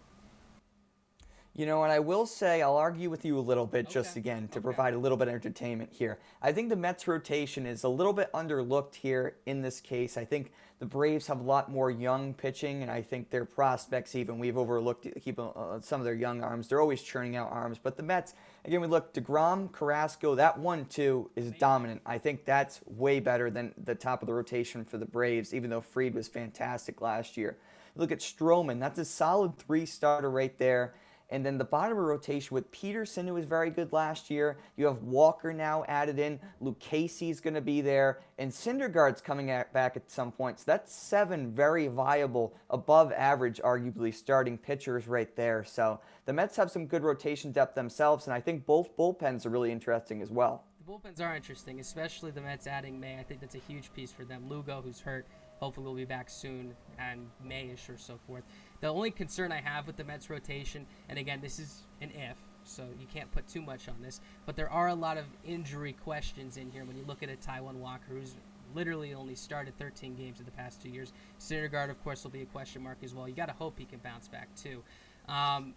You 1.57 1.67
know, 1.67 1.85
and 1.85 1.93
I 1.93 2.01
will 2.01 2.27
say, 2.27 2.63
I'll 2.63 2.77
argue 2.77 3.09
with 3.09 3.25
you 3.25 3.39
a 3.39 3.41
little 3.41 3.65
bit 3.67 3.87
Okay. 3.87 3.95
just 3.95 4.17
again 4.17 4.49
to 4.49 4.59
Okay. 4.59 4.65
provide 4.65 4.93
a 4.93 4.99
little 4.99 5.17
bit 5.17 5.29
of 5.29 5.35
entertainment 5.35 5.93
here. 5.93 6.19
I 6.43 6.51
think 6.51 6.69
the 6.69 6.75
Mets 6.75 7.07
rotation 7.07 7.65
is 7.65 7.85
a 7.85 7.89
little 7.89 8.13
bit 8.13 8.29
underlooked 8.33 8.97
here 8.97 9.37
in 9.47 9.63
this 9.63 9.81
case. 9.81 10.17
I 10.17 10.25
think 10.25 10.51
the 10.81 10.87
Braves 10.87 11.29
have 11.29 11.39
a 11.39 11.45
lot 11.45 11.71
more 11.71 11.93
young 11.93 12.35
pitching, 12.35 12.83
and 12.83 12.91
I 12.91 13.03
think 13.03 13.31
their 13.31 13.45
prospects, 13.45 14.17
even, 14.17 14.41
we've 14.41 14.59
overlooked 14.59 15.07
keep 15.23 15.39
uh, 15.39 15.79
some 15.79 16.01
of 16.01 16.05
their 16.05 16.15
young 16.15 16.43
arms. 16.43 16.67
They're 16.67 16.81
always 16.81 17.03
churning 17.03 17.37
out 17.37 17.53
arms. 17.53 17.79
But 17.81 17.97
the 17.97 18.03
Mets, 18.03 18.35
again, 18.65 18.81
we 18.81 18.87
look, 18.87 19.13
DeGrom, 19.13 19.71
Carrasco, 19.73 20.35
that 20.35 20.59
one, 20.59 20.87
two 20.87 21.31
is 21.37 21.53
dominant. 21.53 22.01
I 22.07 22.19
think 22.19 22.45
that's 22.45 22.81
way 22.87 23.21
better 23.21 23.51
than 23.51 23.75
the 23.77 23.95
top 23.95 24.23
of 24.23 24.27
the 24.27 24.35
rotation 24.35 24.85
for 24.85 24.99
the 24.99 25.07
Braves, 25.07 25.53
even 25.53 25.71
though 25.71 25.81
Fried 25.81 26.15
was 26.15 26.29
fantastic 26.29 27.01
last 27.01 27.37
year. 27.37 27.59
Look 27.97 28.11
at 28.11 28.19
Stroman, 28.19 28.81
that's 28.81 28.99
a 28.99 29.05
solid 29.05 29.57
three 29.59 29.87
starter 29.87 30.31
right 30.31 30.57
there. 30.59 30.95
And 31.31 31.45
then 31.45 31.59
the 31.59 31.65
bottom 31.65 31.97
of 31.97 32.05
rotation 32.05 32.55
with 32.55 32.71
Peterson, 32.71 33.27
who 33.27 33.35
was 33.35 33.45
very 33.45 33.71
good 33.71 33.93
last 33.93 34.31
year. 34.31 34.59
You 34.77 34.87
have 34.87 35.03
Walker 35.03 35.53
now 35.53 35.85
added 35.89 36.19
in. 36.19 36.39
Lucchesi's 36.61 37.41
going 37.41 37.55
to 37.55 37.61
be 37.61 37.81
there. 37.81 38.21
And 38.39 38.53
Syndergaard's 38.53 39.21
coming 39.21 39.51
at, 39.51 39.73
back 39.73 39.97
at 39.97 40.11
some 40.11 40.31
point. 40.31 40.61
So 40.61 40.65
that's 40.67 40.95
seven 40.95 41.53
very 41.53 41.89
viable, 41.89 42.55
above 42.71 43.11
average, 43.13 43.61
arguably, 43.65 44.13
starting 44.13 44.59
pitchers 44.59 45.09
right 45.09 45.35
there. 45.35 45.65
So 45.65 46.01
the 46.27 46.33
Mets 46.33 46.57
have 46.57 46.71
some 46.71 46.87
good 46.87 47.03
rotation 47.03 47.53
depth 47.53 47.75
themselves. 47.75 48.27
And 48.27 48.35
I 48.35 48.41
think 48.41 48.67
both 48.67 48.97
bullpens 48.97 49.47
are 49.47 49.51
really 49.51 49.73
interesting 49.73 50.23
as 50.23 50.31
well. 50.31 50.65
The 50.87 50.93
bullpens 50.93 51.21
are 51.21 51.35
interesting, 51.35 51.81
especially 51.81 52.31
the 52.31 52.43
Mets 52.43 52.67
adding 52.67 53.01
May. 53.01 53.19
I 53.19 53.23
think 53.23 53.41
that's 53.41 53.55
a 53.55 53.63
huge 53.67 53.93
piece 53.95 54.13
for 54.13 54.25
them. 54.25 54.45
Lugo, 54.49 54.83
who's 54.83 55.01
hurt, 55.01 55.27
hopefully 55.59 55.87
will 55.87 55.95
be 55.95 56.05
back 56.05 56.29
soon, 56.29 56.75
and 56.99 57.27
Mayish 57.47 57.89
or 57.89 57.97
so 57.97 58.19
forth. 58.27 58.43
The 58.85 58.91
only 58.91 59.11
concern 59.11 59.51
I 59.51 59.63
have 59.63 59.87
with 59.87 59.97
the 59.97 60.05
Mets 60.05 60.29
rotation, 60.29 60.85
and 61.09 61.19
again, 61.19 61.41
this 61.41 61.59
is 61.59 61.85
an 62.03 62.11
if, 62.11 62.37
so 62.65 62.85
you 63.01 63.07
can't 63.07 63.33
put 63.33 63.49
too 63.49 63.63
much 63.63 63.89
on 63.89 63.95
this, 64.03 64.21
but 64.45 64.57
there 64.57 64.69
are 64.69 64.89
a 64.89 64.95
lot 64.95 65.17
of 65.17 65.25
injury 65.43 65.95
questions 65.95 66.59
in 66.59 66.71
here 66.71 66.85
when 66.85 66.95
you 66.95 67.03
look 67.07 67.23
at 67.23 67.31
a 67.31 67.37
Taijuan 67.37 67.77
Walker 67.77 68.11
who's 68.11 68.35
literally 68.75 69.15
only 69.15 69.37
started 69.37 69.73
13 69.79 70.17
games 70.17 70.39
in 70.39 70.45
the 70.45 70.51
past 70.51 70.83
two 70.83 70.91
years. 70.91 71.15
Syndergaard, 71.41 71.89
of 71.89 72.05
course, 72.05 72.25
will 72.25 72.31
be 72.31 72.43
a 72.43 72.45
question 72.45 72.83
mark 72.83 72.99
as 73.03 73.15
well. 73.15 73.27
You 73.27 73.35
got 73.35 73.47
to 73.47 73.55
hope 73.55 73.79
he 73.79 73.87
can 73.87 74.01
bounce 74.01 74.29
back 74.29 74.55
too. 74.55 74.83
Um, 75.31 75.73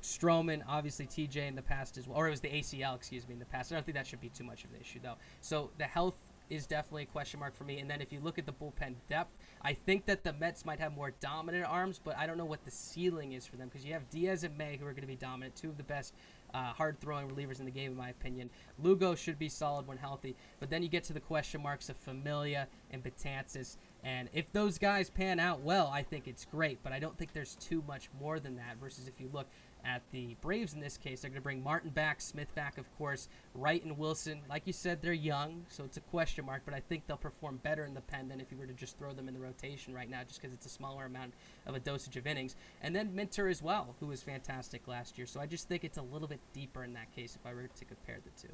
Stroman, 0.00 0.62
obviously 0.68 1.06
TJ 1.06 1.48
in 1.48 1.56
the 1.56 1.62
past 1.62 1.98
as 1.98 2.06
well, 2.06 2.18
or 2.18 2.28
it 2.28 2.30
was 2.30 2.40
the 2.40 2.50
ACL, 2.50 2.94
excuse 2.94 3.26
me, 3.26 3.32
in 3.32 3.40
the 3.40 3.46
past. 3.46 3.72
I 3.72 3.74
don't 3.74 3.84
think 3.84 3.96
that 3.96 4.06
should 4.06 4.20
be 4.20 4.28
too 4.28 4.44
much 4.44 4.62
of 4.62 4.70
an 4.70 4.80
issue 4.80 5.00
though. 5.02 5.16
So 5.40 5.70
the 5.78 5.86
health 5.86 6.14
is 6.50 6.66
definitely 6.66 7.04
a 7.04 7.06
question 7.06 7.40
mark 7.40 7.54
for 7.54 7.64
me. 7.64 7.78
And 7.78 7.90
then 7.90 8.00
if 8.00 8.12
you 8.12 8.20
look 8.20 8.38
at 8.38 8.46
the 8.46 8.52
bullpen 8.52 8.94
depth, 9.08 9.36
I 9.62 9.72
think 9.74 10.06
that 10.06 10.24
the 10.24 10.32
Mets 10.32 10.64
might 10.64 10.80
have 10.80 10.94
more 10.94 11.12
dominant 11.20 11.66
arms, 11.66 12.00
but 12.02 12.16
I 12.16 12.26
don't 12.26 12.38
know 12.38 12.44
what 12.44 12.64
the 12.64 12.70
ceiling 12.70 13.32
is 13.32 13.46
for 13.46 13.56
them 13.56 13.68
because 13.68 13.84
you 13.84 13.92
have 13.92 14.08
Diaz 14.10 14.44
and 14.44 14.56
May 14.56 14.76
who 14.76 14.86
are 14.86 14.92
going 14.92 15.02
to 15.02 15.08
be 15.08 15.16
dominant, 15.16 15.56
two 15.56 15.68
of 15.68 15.76
the 15.76 15.82
best 15.82 16.14
uh, 16.54 16.72
hard 16.72 16.98
throwing 17.00 17.28
relievers 17.28 17.60
in 17.60 17.66
the 17.66 17.70
game, 17.70 17.92
in 17.92 17.96
my 17.96 18.08
opinion. 18.10 18.50
Lugo 18.78 19.14
should 19.14 19.38
be 19.38 19.48
solid 19.48 19.86
when 19.86 19.98
healthy, 19.98 20.34
but 20.60 20.70
then 20.70 20.82
you 20.82 20.88
get 20.88 21.04
to 21.04 21.12
the 21.12 21.20
question 21.20 21.62
marks 21.62 21.88
of 21.88 21.96
Familia 21.96 22.68
and 22.90 23.02
Betances. 23.02 23.76
And 24.02 24.28
if 24.32 24.50
those 24.52 24.78
guys 24.78 25.10
pan 25.10 25.40
out 25.40 25.60
well, 25.60 25.88
I 25.88 26.02
think 26.02 26.28
it's 26.28 26.44
great, 26.44 26.78
but 26.82 26.92
I 26.92 26.98
don't 26.98 27.18
think 27.18 27.32
there's 27.32 27.56
too 27.56 27.82
much 27.86 28.08
more 28.18 28.38
than 28.38 28.56
that. 28.56 28.76
Versus 28.80 29.08
if 29.08 29.20
you 29.20 29.28
look 29.32 29.48
at 29.84 30.02
the 30.10 30.36
Braves 30.40 30.74
in 30.74 30.80
this 30.80 30.96
case, 30.96 31.20
they're 31.20 31.30
going 31.30 31.40
to 31.40 31.44
bring 31.44 31.62
Martin 31.62 31.90
back, 31.90 32.20
Smith 32.20 32.54
back, 32.54 32.78
of 32.78 32.84
course, 32.96 33.28
Wright 33.54 33.82
and 33.84 33.98
Wilson. 33.98 34.40
Like 34.48 34.66
you 34.66 34.72
said, 34.72 35.00
they're 35.02 35.12
young, 35.12 35.64
so 35.68 35.84
it's 35.84 35.96
a 35.96 36.00
question 36.02 36.44
mark, 36.44 36.62
but 36.64 36.74
I 36.74 36.80
think 36.80 37.06
they'll 37.06 37.16
perform 37.16 37.60
better 37.62 37.84
in 37.84 37.94
the 37.94 38.00
pen 38.00 38.28
than 38.28 38.40
if 38.40 38.50
you 38.50 38.58
were 38.58 38.66
to 38.66 38.72
just 38.72 38.98
throw 38.98 39.12
them 39.12 39.28
in 39.28 39.34
the 39.34 39.40
rotation 39.40 39.94
right 39.94 40.10
now, 40.10 40.20
just 40.26 40.40
because 40.40 40.54
it's 40.54 40.66
a 40.66 40.70
smaller 40.70 41.06
amount 41.06 41.34
of 41.66 41.74
a 41.74 41.80
dosage 41.80 42.16
of 42.16 42.26
innings. 42.26 42.56
And 42.82 42.94
then 42.94 43.14
Minter 43.14 43.48
as 43.48 43.62
well, 43.62 43.94
who 44.00 44.06
was 44.06 44.22
fantastic 44.22 44.86
last 44.86 45.18
year. 45.18 45.26
So 45.26 45.40
I 45.40 45.46
just 45.46 45.68
think 45.68 45.84
it's 45.84 45.98
a 45.98 46.02
little 46.02 46.28
bit 46.28 46.40
deeper 46.52 46.84
in 46.84 46.92
that 46.94 47.14
case 47.14 47.36
if 47.36 47.46
I 47.48 47.54
were 47.54 47.62
to 47.62 47.84
compare 47.84 48.18
the 48.24 48.40
two. 48.40 48.52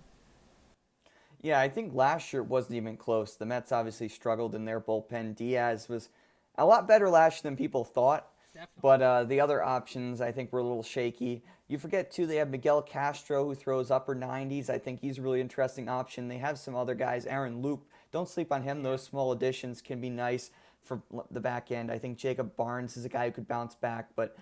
Yeah, 1.43 1.61
I 1.61 1.69
think 1.69 1.95
last 1.95 2.33
year 2.33 2.43
wasn't 2.43 2.77
even 2.77 2.97
close. 2.97 3.37
The 3.37 3.45
Mets 3.45 3.71
obviously 3.71 4.09
struggled 4.09 4.55
in 4.55 4.65
their 4.65 4.81
bullpen. 4.81 5.37
Diaz 5.37 5.91
was 5.91 6.09
a 6.57 6.65
lot 6.65 6.89
better 6.89 7.11
last 7.11 7.45
year 7.45 7.51
than 7.51 7.57
people 7.57 7.85
thought. 7.85 8.29
Definitely. 8.55 8.81
But 8.81 9.03
uh, 9.03 9.25
the 9.25 9.41
other 9.41 9.63
options, 9.63 10.21
I 10.21 10.31
think, 10.31 10.53
were 10.53 10.61
a 10.61 10.63
little 10.63 10.83
shaky. 10.85 11.43
You 11.67 11.79
forget, 11.79 12.13
too, 12.13 12.27
they 12.27 12.37
have 12.37 12.51
Miguel 12.51 12.83
Castro, 12.83 13.45
who 13.45 13.55
throws 13.55 13.91
upper 13.91 14.15
90s. 14.15 14.71
I 14.71 14.79
think 14.79 15.01
he's 15.01 15.19
a 15.19 15.23
really 15.23 15.41
interesting 15.41 15.89
option. 15.89 16.29
They 16.29 16.39
have 16.39 16.59
some 16.59 16.77
other 16.77 16.95
guys. 16.95 17.27
Aaron 17.27 17.63
Loup, 17.63 17.85
don't 18.13 18.29
sleep 18.29 18.53
on 18.53 18.63
him. 18.63 18.83
Those 18.83 19.03
small 19.03 19.33
additions 19.33 19.83
can 19.83 20.01
be 20.01 20.09
nice 20.09 20.51
for 20.83 21.03
the 21.31 21.41
back 21.41 21.73
end. 21.73 21.91
I 21.91 21.99
think 21.99 22.17
Jacob 22.17 22.57
Barnes 22.57 22.97
is 22.97 23.05
a 23.05 23.09
guy 23.09 23.27
who 23.27 23.33
could 23.33 23.49
bounce 23.49 23.75
back. 23.75 24.11
But 24.15 24.37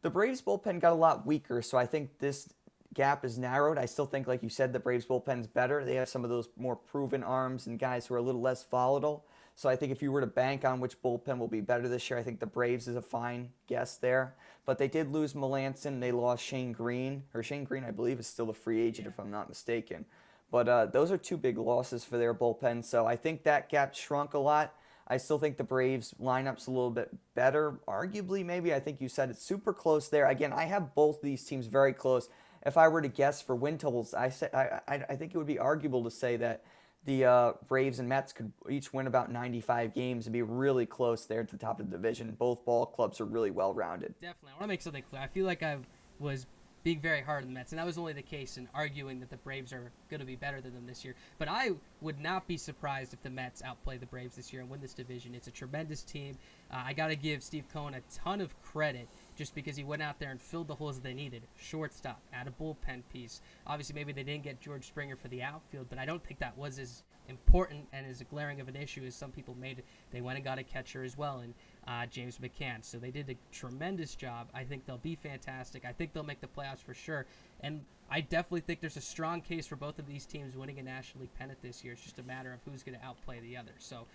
the 0.00 0.10
Braves 0.10 0.40
bullpen 0.40 0.80
got 0.80 0.92
a 0.92 0.96
lot 0.96 1.26
weaker, 1.26 1.60
so 1.60 1.76
I 1.76 1.84
think 1.84 2.18
this 2.20 2.48
gap 2.94 3.24
is 3.24 3.36
narrowed. 3.36 3.76
I 3.76 3.84
still 3.84 4.06
think, 4.06 4.26
like 4.26 4.42
you 4.42 4.48
said, 4.48 4.72
the 4.72 4.78
Braves 4.78 5.04
bullpen's 5.04 5.46
better. 5.46 5.84
They 5.84 5.96
have 5.96 6.08
some 6.08 6.24
of 6.24 6.30
those 6.30 6.48
more 6.56 6.76
proven 6.76 7.22
arms 7.22 7.66
and 7.66 7.78
guys 7.78 8.06
who 8.06 8.14
are 8.14 8.18
a 8.18 8.22
little 8.22 8.40
less 8.40 8.64
volatile. 8.64 9.26
So 9.58 9.68
I 9.68 9.74
think 9.74 9.90
if 9.90 10.02
you 10.02 10.12
were 10.12 10.20
to 10.20 10.26
bank 10.28 10.64
on 10.64 10.78
which 10.78 11.02
bullpen 11.02 11.38
will 11.38 11.48
be 11.48 11.60
better 11.60 11.88
this 11.88 12.08
year, 12.08 12.16
I 12.16 12.22
think 12.22 12.38
the 12.38 12.46
Braves 12.46 12.86
is 12.86 12.94
a 12.94 13.02
fine 13.02 13.48
guess 13.66 13.96
there. 13.96 14.36
But 14.64 14.78
they 14.78 14.86
did 14.86 15.10
lose 15.10 15.32
Melancon. 15.32 15.98
They 15.98 16.12
lost 16.12 16.44
Shane 16.44 16.70
Greene, 16.70 17.24
or 17.34 17.42
Shane 17.42 17.64
Greene, 17.64 17.82
I 17.82 17.90
believe, 17.90 18.20
is 18.20 18.28
still 18.28 18.50
a 18.50 18.54
free 18.54 18.80
agent 18.80 19.08
if 19.08 19.18
I'm 19.18 19.32
not 19.32 19.48
mistaken. 19.48 20.04
But 20.52 20.68
uh, 20.68 20.86
those 20.86 21.10
are 21.10 21.18
two 21.18 21.36
big 21.36 21.58
losses 21.58 22.04
for 22.04 22.18
their 22.18 22.32
bullpen. 22.34 22.84
So 22.84 23.04
I 23.04 23.16
think 23.16 23.42
that 23.42 23.68
gap 23.68 23.96
shrunk 23.96 24.34
a 24.34 24.38
lot. 24.38 24.74
I 25.08 25.16
still 25.16 25.40
think 25.40 25.56
the 25.56 25.64
Braves 25.64 26.14
lineup's 26.22 26.68
a 26.68 26.70
little 26.70 26.92
bit 26.92 27.12
better. 27.34 27.80
Arguably, 27.88 28.46
maybe 28.46 28.72
I 28.72 28.78
think 28.78 29.00
you 29.00 29.08
said 29.08 29.28
it's 29.28 29.42
super 29.42 29.72
close 29.72 30.08
there. 30.08 30.28
Again, 30.28 30.52
I 30.52 30.66
have 30.66 30.94
both 30.94 31.20
these 31.20 31.42
teams 31.42 31.66
very 31.66 31.92
close. 31.92 32.28
If 32.64 32.76
I 32.76 32.86
were 32.86 33.02
to 33.02 33.08
guess 33.08 33.42
for 33.42 33.56
win 33.56 33.76
totals, 33.76 34.14
I 34.14 34.28
say 34.28 34.50
I, 34.54 34.78
I, 34.86 35.04
I 35.08 35.16
think 35.16 35.34
it 35.34 35.38
would 35.38 35.48
be 35.48 35.58
arguable 35.58 36.04
to 36.04 36.12
say 36.12 36.36
that 36.36 36.62
the 37.08 37.24
uh, 37.24 37.52
Braves 37.68 38.00
and 38.00 38.08
Mets 38.08 38.34
could 38.34 38.52
each 38.68 38.92
win 38.92 39.06
about 39.06 39.32
95 39.32 39.94
games 39.94 40.26
and 40.26 40.32
be 40.32 40.42
really 40.42 40.84
close 40.84 41.24
there 41.24 41.40
at 41.40 41.48
the 41.48 41.56
top 41.56 41.80
of 41.80 41.90
the 41.90 41.96
division. 41.96 42.36
Both 42.38 42.66
ball 42.66 42.84
clubs 42.84 43.18
are 43.18 43.24
really 43.24 43.50
well 43.50 43.72
rounded. 43.72 44.14
Definitely. 44.20 44.50
I 44.50 44.54
want 44.54 44.62
to 44.64 44.68
make 44.68 44.82
something 44.82 45.02
clear. 45.08 45.22
I 45.22 45.26
feel 45.26 45.46
like 45.46 45.62
I 45.62 45.78
was 46.18 46.46
being 46.84 47.00
very 47.00 47.22
hard 47.22 47.44
on 47.44 47.48
the 47.48 47.54
Mets, 47.54 47.72
and 47.72 47.78
that 47.78 47.86
was 47.86 47.96
only 47.96 48.12
the 48.12 48.20
case 48.20 48.58
in 48.58 48.68
arguing 48.74 49.20
that 49.20 49.30
the 49.30 49.38
Braves 49.38 49.72
are 49.72 49.90
going 50.10 50.20
to 50.20 50.26
be 50.26 50.36
better 50.36 50.60
than 50.60 50.74
them 50.74 50.86
this 50.86 51.02
year. 51.02 51.14
But 51.38 51.48
I 51.48 51.70
would 52.02 52.20
not 52.20 52.46
be 52.46 52.58
surprised 52.58 53.14
if 53.14 53.22
the 53.22 53.30
Mets 53.30 53.62
outplay 53.62 53.96
the 53.96 54.06
Braves 54.06 54.36
this 54.36 54.52
year 54.52 54.60
and 54.60 54.70
win 54.70 54.82
this 54.82 54.92
division. 54.92 55.34
It's 55.34 55.48
a 55.48 55.50
tremendous 55.50 56.02
team. 56.02 56.36
Uh, 56.70 56.82
I 56.84 56.92
got 56.92 57.08
to 57.08 57.16
give 57.16 57.42
Steve 57.42 57.64
Cohen 57.72 57.94
a 57.94 58.02
ton 58.14 58.42
of 58.42 58.60
credit 58.62 59.08
just 59.38 59.54
because 59.54 59.76
he 59.76 59.84
went 59.84 60.02
out 60.02 60.18
there 60.18 60.32
and 60.32 60.40
filled 60.40 60.66
the 60.66 60.74
holes 60.74 60.96
that 60.96 61.04
they 61.04 61.14
needed. 61.14 61.44
Shortstop, 61.56 62.20
add 62.32 62.48
a 62.48 62.50
bullpen 62.50 63.02
piece. 63.12 63.40
Obviously, 63.68 63.94
maybe 63.94 64.12
they 64.12 64.24
didn't 64.24 64.42
get 64.42 64.60
George 64.60 64.84
Springer 64.84 65.14
for 65.14 65.28
the 65.28 65.44
outfield, 65.44 65.86
but 65.88 65.98
I 65.98 66.04
don't 66.04 66.22
think 66.24 66.40
that 66.40 66.58
was 66.58 66.80
as 66.80 67.04
important 67.28 67.86
and 67.92 68.04
as 68.04 68.20
glaring 68.28 68.60
of 68.60 68.66
an 68.66 68.74
issue 68.74 69.04
as 69.06 69.14
some 69.14 69.30
people 69.30 69.54
made 69.60 69.78
it. 69.78 69.84
They 70.10 70.20
went 70.20 70.38
and 70.38 70.44
got 70.44 70.58
a 70.58 70.64
catcher 70.64 71.04
as 71.04 71.16
well, 71.16 71.38
and 71.38 71.54
uh, 71.86 72.06
James 72.06 72.38
McCann. 72.38 72.84
So 72.84 72.98
they 72.98 73.12
did 73.12 73.30
a 73.30 73.36
tremendous 73.52 74.16
job. 74.16 74.48
I 74.52 74.64
think 74.64 74.86
they'll 74.86 74.98
be 74.98 75.14
fantastic. 75.14 75.84
I 75.84 75.92
think 75.92 76.12
they'll 76.12 76.24
make 76.24 76.40
the 76.40 76.48
playoffs 76.48 76.82
for 76.84 76.94
sure. 76.94 77.26
And 77.60 77.82
I 78.10 78.22
definitely 78.22 78.62
think 78.62 78.80
there's 78.80 78.96
a 78.96 79.02
strong 79.02 79.40
case 79.40 79.68
for 79.68 79.76
both 79.76 80.00
of 80.00 80.08
these 80.08 80.26
teams 80.26 80.56
winning 80.56 80.80
a 80.80 80.82
National 80.82 81.22
League 81.22 81.34
pennant 81.38 81.62
this 81.62 81.84
year. 81.84 81.92
It's 81.92 82.02
just 82.02 82.18
a 82.18 82.24
matter 82.24 82.52
of 82.52 82.60
who's 82.64 82.82
going 82.82 82.98
to 82.98 83.04
outplay 83.04 83.38
the 83.38 83.56
other. 83.56 83.72
So 83.78 84.06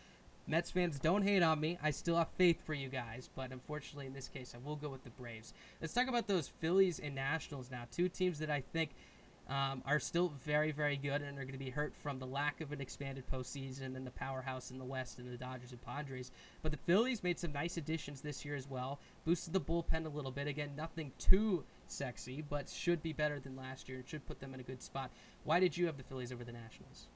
Mets 0.45 0.71
fans, 0.71 0.99
don't 0.99 1.23
hate 1.23 1.41
on 1.41 1.61
me. 1.61 1.77
I 1.81 1.91
still 1.91 2.17
have 2.17 2.27
faith 2.37 2.65
for 2.65 2.73
you 2.73 2.89
guys, 2.89 3.29
but 3.33 3.51
unfortunately, 3.51 4.07
in 4.07 4.13
this 4.13 4.27
case, 4.27 4.53
I 4.53 4.57
will 4.65 4.75
go 4.75 4.89
with 4.89 5.05
the 5.05 5.09
Braves. 5.09 5.53
Let's 5.79 5.93
talk 5.93 6.07
about 6.09 6.27
those 6.27 6.49
Phillies 6.49 6.99
and 6.99 7.15
Nationals 7.15 7.71
now. 7.71 7.83
Two 7.89 8.09
teams 8.09 8.39
that 8.39 8.49
I 8.49 8.61
think 8.73 8.89
um, 9.49 9.83
are 9.85 9.99
still 9.99 10.33
very, 10.45 10.71
very 10.71 10.97
good 10.97 11.21
and 11.21 11.37
are 11.37 11.43
going 11.43 11.53
to 11.53 11.57
be 11.57 11.69
hurt 11.69 11.95
from 11.95 12.19
the 12.19 12.25
lack 12.27 12.61
of 12.61 12.71
an 12.71 12.81
expanded 12.81 13.23
postseason 13.31 13.95
and 13.95 14.05
the 14.05 14.11
powerhouse 14.11 14.69
in 14.69 14.77
the 14.77 14.85
West 14.85 15.17
and 15.17 15.31
the 15.31 15.37
Dodgers 15.37 15.71
and 15.71 15.81
Padres. 15.81 16.31
But 16.61 16.71
the 16.71 16.77
Phillies 16.77 17.23
made 17.23 17.39
some 17.39 17.53
nice 17.53 17.77
additions 17.77 18.21
this 18.21 18.43
year 18.43 18.55
as 18.55 18.69
well, 18.69 18.99
boosted 19.25 19.53
the 19.53 19.61
bullpen 19.61 20.05
a 20.05 20.09
little 20.09 20.31
bit. 20.31 20.47
Again, 20.47 20.71
nothing 20.75 21.11
too 21.19 21.63
sexy, 21.87 22.41
but 22.41 22.69
should 22.69 23.01
be 23.01 23.13
better 23.13 23.39
than 23.39 23.55
last 23.55 23.87
year 23.87 23.99
and 23.99 24.07
should 24.07 24.25
put 24.25 24.39
them 24.39 24.53
in 24.53 24.59
a 24.59 24.63
good 24.63 24.81
spot. 24.81 25.09
Why 25.43 25.59
did 25.59 25.77
you 25.77 25.85
have 25.85 25.97
the 25.97 26.03
Phillies 26.03 26.31
over 26.31 26.43
the 26.43 26.51
Nationals? 26.51 27.07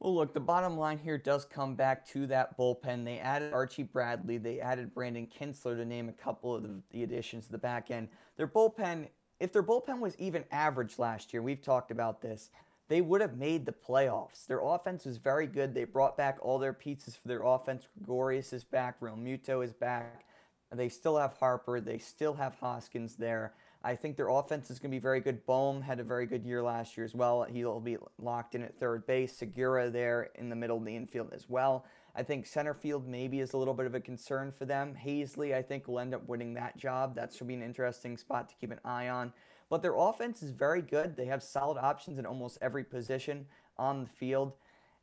Well, 0.00 0.14
look, 0.14 0.34
the 0.34 0.40
bottom 0.40 0.76
line 0.76 0.98
here 0.98 1.16
does 1.16 1.46
come 1.46 1.74
back 1.74 2.06
to 2.08 2.26
that 2.26 2.58
bullpen. 2.58 3.04
They 3.04 3.18
added 3.18 3.52
Archie 3.52 3.82
Bradley, 3.82 4.36
they 4.36 4.60
added 4.60 4.94
Brandon 4.94 5.26
Kintzler 5.26 5.76
to 5.76 5.84
name 5.84 6.08
a 6.08 6.12
couple 6.12 6.54
of 6.54 6.62
the, 6.62 6.82
the 6.90 7.02
additions 7.02 7.46
to 7.46 7.52
the 7.52 7.58
back 7.58 7.90
end. 7.90 8.08
Their 8.36 8.46
bullpen, 8.46 9.08
if 9.40 9.52
their 9.52 9.62
bullpen 9.62 10.00
was 10.00 10.14
even 10.18 10.44
average 10.50 10.98
last 10.98 11.32
year, 11.32 11.42
we've 11.42 11.62
talked 11.62 11.90
about 11.90 12.20
this, 12.20 12.50
they 12.88 13.00
would 13.00 13.20
have 13.20 13.36
made 13.36 13.64
the 13.66 13.72
playoffs. 13.72 14.46
Their 14.46 14.60
offense 14.60 15.06
was 15.06 15.16
very 15.16 15.46
good. 15.46 15.74
They 15.74 15.84
brought 15.84 16.16
back 16.16 16.38
all 16.40 16.58
their 16.58 16.72
pieces 16.72 17.16
for 17.16 17.26
their 17.26 17.42
offense. 17.42 17.88
Gregorius 17.98 18.52
is 18.52 18.64
back, 18.64 19.00
Realmuto 19.00 19.64
is 19.64 19.72
back. 19.72 20.24
They 20.72 20.88
still 20.88 21.16
have 21.16 21.34
Harper, 21.34 21.80
they 21.80 21.98
still 21.98 22.34
have 22.34 22.56
Hoskins 22.56 23.16
there. 23.16 23.54
I 23.86 23.94
think 23.94 24.16
their 24.16 24.30
offense 24.30 24.68
is 24.68 24.80
going 24.80 24.90
to 24.90 24.96
be 24.96 25.00
very 25.00 25.20
good. 25.20 25.46
Bohm 25.46 25.80
had 25.80 26.00
a 26.00 26.02
very 26.02 26.26
good 26.26 26.44
year 26.44 26.60
last 26.60 26.96
year 26.96 27.04
as 27.04 27.14
well. 27.14 27.44
He'll 27.44 27.78
be 27.78 27.96
locked 28.20 28.56
in 28.56 28.62
at 28.62 28.76
third 28.80 29.06
base. 29.06 29.36
Segura 29.36 29.90
there 29.90 30.30
in 30.34 30.48
the 30.48 30.56
middle 30.56 30.76
of 30.76 30.84
the 30.84 30.96
infield 30.96 31.32
as 31.32 31.48
well. 31.48 31.86
I 32.16 32.24
think 32.24 32.46
center 32.46 32.74
field 32.74 33.06
maybe 33.06 33.38
is 33.38 33.52
a 33.52 33.56
little 33.56 33.74
bit 33.74 33.86
of 33.86 33.94
a 33.94 34.00
concern 34.00 34.50
for 34.50 34.64
them. 34.64 34.96
Haseley, 35.00 35.54
I 35.54 35.62
think, 35.62 35.86
will 35.86 36.00
end 36.00 36.14
up 36.14 36.26
winning 36.26 36.54
that 36.54 36.76
job. 36.76 37.14
That 37.14 37.32
should 37.32 37.46
be 37.46 37.54
an 37.54 37.62
interesting 37.62 38.16
spot 38.16 38.48
to 38.48 38.56
keep 38.56 38.72
an 38.72 38.80
eye 38.84 39.08
on. 39.08 39.32
But 39.70 39.82
their 39.82 39.94
offense 39.94 40.42
is 40.42 40.50
very 40.50 40.82
good. 40.82 41.16
They 41.16 41.26
have 41.26 41.40
solid 41.40 41.78
options 41.78 42.18
in 42.18 42.26
almost 42.26 42.58
every 42.60 42.82
position 42.82 43.46
on 43.78 44.02
the 44.02 44.10
field. 44.10 44.54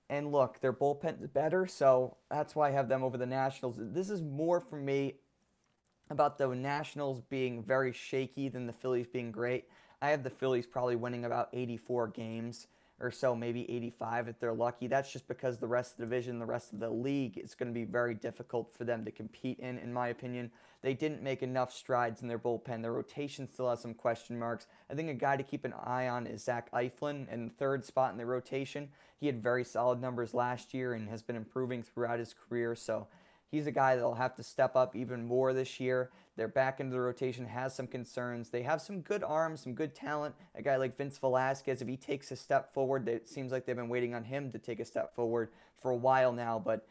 And 0.09 0.33
look, 0.33 0.59
their 0.59 0.73
bullpen 0.73 1.21
is 1.21 1.27
better, 1.27 1.65
so 1.67 2.17
that's 2.29 2.53
why 2.53 2.67
I 2.67 2.71
have 2.71 2.89
them 2.89 3.01
over 3.01 3.17
the 3.17 3.25
Nationals. 3.25 3.77
This 3.79 4.09
is 4.09 4.21
more 4.21 4.59
for 4.59 4.75
me 4.75 5.15
about 6.09 6.37
the 6.37 6.47
Nationals 6.47 7.21
being 7.21 7.63
very 7.63 7.93
shaky 7.93 8.49
than 8.49 8.67
the 8.67 8.73
Phillies 8.73 9.07
being 9.07 9.31
great. 9.31 9.65
I 10.01 10.09
have 10.09 10.23
the 10.23 10.29
Phillies 10.29 10.67
probably 10.67 10.95
winning 10.95 11.25
about 11.25 11.49
84 11.53 12.09
games 12.09 12.67
or 12.99 13.11
so, 13.11 13.35
maybe 13.35 13.69
85 13.69 14.27
if 14.29 14.39
they're 14.39 14.53
lucky. 14.53 14.87
That's 14.87 15.11
just 15.11 15.27
because 15.27 15.57
the 15.57 15.67
rest 15.67 15.93
of 15.93 15.97
the 15.97 16.05
division, 16.05 16.39
the 16.39 16.45
rest 16.45 16.73
of 16.73 16.79
the 16.79 16.89
league, 16.89 17.37
is 17.37 17.55
going 17.55 17.67
to 17.67 17.73
be 17.73 17.85
very 17.85 18.13
difficult 18.13 18.71
for 18.71 18.85
them 18.85 19.03
to 19.05 19.11
compete 19.11 19.59
in, 19.59 19.77
in 19.77 19.91
my 19.91 20.07
opinion. 20.09 20.51
They 20.81 20.93
didn't 20.93 21.23
make 21.23 21.41
enough 21.41 21.73
strides 21.73 22.21
in 22.21 22.27
their 22.27 22.39
bullpen. 22.39 22.81
Their 22.81 22.93
rotation 22.93 23.47
still 23.47 23.69
has 23.69 23.81
some 23.81 23.93
question 23.93 24.37
marks. 24.37 24.67
I 24.89 24.95
think 24.95 25.09
a 25.09 25.15
guy 25.15 25.37
to 25.37 25.43
keep 25.43 25.65
an 25.65 25.73
eye 25.73 26.07
on 26.07 26.27
is 26.27 26.43
Zach 26.43 26.71
Eflin 26.71 27.31
in 27.31 27.49
third 27.49 27.83
spot 27.85 28.11
in 28.11 28.17
the 28.17 28.25
rotation. 28.25 28.89
He 29.19 29.27
had 29.27 29.41
very 29.41 29.63
solid 29.63 30.01
numbers 30.01 30.33
last 30.33 30.73
year 30.73 30.93
and 30.93 31.09
has 31.09 31.23
been 31.23 31.35
improving 31.35 31.83
throughout 31.83 32.19
his 32.19 32.33
career. 32.33 32.75
So 32.75 33.07
He's 33.53 33.67
a 33.67 33.71
guy 33.71 33.95
that'll 33.95 34.15
have 34.15 34.33
to 34.37 34.43
step 34.43 34.75
up 34.75 34.95
even 34.95 35.27
more 35.27 35.53
this 35.53 35.79
year. 35.79 36.09
Their 36.37 36.47
back 36.47 36.79
into 36.79 36.91
the 36.91 36.99
rotation 36.99 37.45
has 37.45 37.75
some 37.75 37.85
concerns. 37.85 38.49
They 38.49 38.63
have 38.63 38.81
some 38.81 39.01
good 39.01 39.23
arms, 39.23 39.61
some 39.61 39.75
good 39.75 39.93
talent. 39.93 40.33
A 40.55 40.63
guy 40.63 40.77
like 40.77 40.97
Vince 40.97 41.19
Velasquez, 41.19 41.79
if 41.79 41.87
he 41.87 41.95
takes 41.95 42.31
a 42.31 42.35
step 42.35 42.73
forward, 42.73 43.07
it 43.07 43.29
seems 43.29 43.51
like 43.51 43.67
they've 43.67 43.75
been 43.75 43.89
waiting 43.89 44.15
on 44.15 44.23
him 44.23 44.51
to 44.53 44.57
take 44.57 44.79
a 44.79 44.85
step 44.85 45.13
forward 45.13 45.49
for 45.77 45.91
a 45.91 45.95
while 45.95 46.31
now. 46.31 46.57
But, 46.57 46.87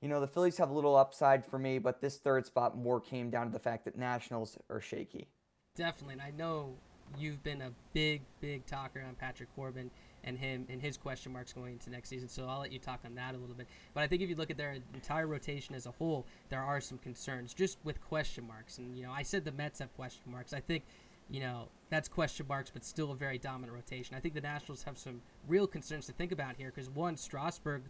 you 0.00 0.08
know, 0.08 0.20
the 0.20 0.28
Phillies 0.28 0.56
have 0.58 0.70
a 0.70 0.72
little 0.72 0.94
upside 0.94 1.44
for 1.44 1.58
me, 1.58 1.80
but 1.80 2.00
this 2.00 2.18
third 2.18 2.46
spot 2.46 2.76
more 2.78 3.00
came 3.00 3.28
down 3.28 3.46
to 3.46 3.52
the 3.52 3.58
fact 3.58 3.84
that 3.84 3.98
Nationals 3.98 4.56
are 4.70 4.80
shaky. 4.80 5.26
Definitely. 5.74 6.12
And 6.12 6.22
I 6.22 6.30
know 6.30 6.76
you've 7.18 7.42
been 7.42 7.62
a 7.62 7.70
big, 7.92 8.22
big 8.40 8.66
talker 8.66 9.02
on 9.06 9.14
Patrick 9.14 9.54
Corbin 9.54 9.90
and 10.24 10.38
him 10.38 10.66
and 10.68 10.80
his 10.80 10.96
question 10.96 11.32
marks 11.32 11.52
going 11.52 11.72
into 11.72 11.90
next 11.90 12.08
season. 12.08 12.28
So 12.28 12.46
I'll 12.46 12.60
let 12.60 12.72
you 12.72 12.78
talk 12.78 13.00
on 13.04 13.14
that 13.14 13.34
a 13.34 13.38
little 13.38 13.54
bit. 13.54 13.68
But 13.92 14.02
I 14.02 14.06
think 14.06 14.22
if 14.22 14.28
you 14.28 14.36
look 14.36 14.50
at 14.50 14.56
their 14.56 14.78
entire 14.94 15.26
rotation 15.26 15.74
as 15.74 15.86
a 15.86 15.90
whole, 15.92 16.26
there 16.48 16.62
are 16.62 16.80
some 16.80 16.98
concerns 16.98 17.54
just 17.54 17.78
with 17.84 18.00
question 18.00 18.46
marks. 18.46 18.78
And 18.78 18.96
you 18.96 19.04
know, 19.04 19.12
I 19.12 19.22
said 19.22 19.44
the 19.44 19.52
Mets 19.52 19.80
have 19.80 19.94
question 19.96 20.30
marks. 20.30 20.52
I 20.52 20.60
think 20.60 20.84
you 21.30 21.40
know 21.40 21.68
that's 21.90 22.08
question 22.08 22.46
marks, 22.48 22.70
but 22.70 22.84
still 22.84 23.12
a 23.12 23.16
very 23.16 23.38
dominant 23.38 23.72
rotation. 23.72 24.16
I 24.16 24.20
think 24.20 24.34
the 24.34 24.40
Nationals 24.40 24.82
have 24.84 24.98
some 24.98 25.20
real 25.46 25.66
concerns 25.66 26.06
to 26.06 26.12
think 26.12 26.32
about 26.32 26.56
here 26.56 26.72
because 26.74 26.90
one, 26.90 27.16
Strasburg 27.16 27.82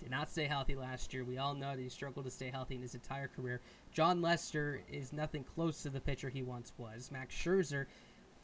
did 0.00 0.10
not 0.10 0.30
stay 0.30 0.46
healthy 0.46 0.74
last 0.74 1.12
year. 1.12 1.24
We 1.24 1.38
all 1.38 1.54
know 1.54 1.76
that 1.76 1.82
he 1.82 1.88
struggled 1.88 2.24
to 2.24 2.30
stay 2.30 2.50
healthy 2.50 2.74
in 2.74 2.82
his 2.82 2.94
entire 2.94 3.28
career. 3.28 3.60
Jon 3.92 4.22
Lester 4.22 4.80
is 4.90 5.12
nothing 5.12 5.44
close 5.44 5.82
to 5.82 5.90
the 5.90 6.00
pitcher 6.00 6.30
he 6.30 6.42
once 6.42 6.72
was. 6.78 7.10
Max 7.12 7.34
Scherzer 7.34 7.86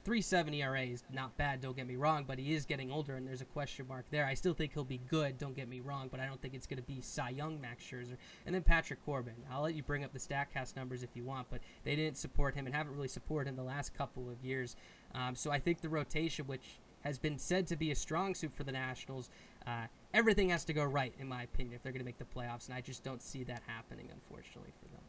370 0.07 0.63
ERA 0.63 0.83
is 0.83 1.03
not 1.13 1.37
bad, 1.37 1.61
don't 1.61 1.77
get 1.77 1.85
me 1.85 1.97
wrong, 1.97 2.25
but 2.25 2.39
he 2.39 2.55
is 2.55 2.65
getting 2.65 2.93
older 2.93 3.17
and 3.17 3.27
there's 3.27 3.41
a 3.41 3.47
question 3.47 3.89
mark 3.89 4.05
there. 4.13 4.25
I 4.25 4.35
still 4.35 4.55
think 4.55 4.73
he'll 4.73 4.85
be 4.85 5.01
good, 5.09 5.37
don't 5.37 5.57
get 5.57 5.69
me 5.69 5.81
wrong, 5.81 6.07
but 6.09 6.21
I 6.21 6.27
don't 6.27 6.41
think 6.41 6.55
it's 6.55 6.69
going 6.69 6.81
to 6.81 6.87
be 6.87 7.01
Cy 7.01 7.31
Young 7.31 7.61
Max 7.61 7.83
Scherzer. 7.83 8.17
And 8.47 8.55
then 8.55 8.63
Patrick 8.63 9.05
Corbin. 9.05 9.35
I'll 9.51 9.63
let 9.63 9.75
you 9.75 9.83
bring 9.83 10.05
up 10.05 10.13
the 10.13 10.21
StatCast 10.21 10.77
numbers 10.77 11.03
if 11.03 11.11
you 11.15 11.25
want, 11.25 11.49
but 11.51 11.59
they 11.83 11.97
didn't 11.97 12.19
support 12.19 12.55
him 12.55 12.67
and 12.67 12.75
haven't 12.75 12.95
really 12.95 13.09
supported 13.09 13.51
him 13.51 13.57
the 13.57 13.65
last 13.65 13.95
couple 13.99 14.31
of 14.31 14.45
years. 14.45 14.77
Um, 15.13 15.35
so 15.35 15.51
I 15.51 15.59
think 15.59 15.81
the 15.81 15.89
rotation, 15.89 16.47
which 16.47 16.79
has 17.01 17.19
been 17.19 17.37
said 17.37 17.67
to 17.67 17.77
be 17.77 17.91
a 17.91 17.97
strong 17.97 18.37
suit 18.37 18.55
for 18.55 18.63
the 18.63 18.71
Nationals, 18.71 19.29
uh, 19.67 19.87
everything 20.15 20.51
has 20.51 20.65
to 20.67 20.73
go 20.73 20.85
right, 20.85 21.15
in 21.19 21.27
my 21.27 21.43
opinion, 21.43 21.75
if 21.75 21.83
they're 21.83 21.91
going 21.91 21.99
to 21.99 22.07
make 22.07 22.19
the 22.19 22.25
playoffs, 22.25 22.69
and 22.69 22.77
I 22.77 22.81
just 22.81 23.03
don't 23.03 23.23
see 23.23 23.43
that 23.43 23.63
happening, 23.67 24.09
unfortunately, 24.13 24.73
for 24.81 24.87
them. 24.95 25.03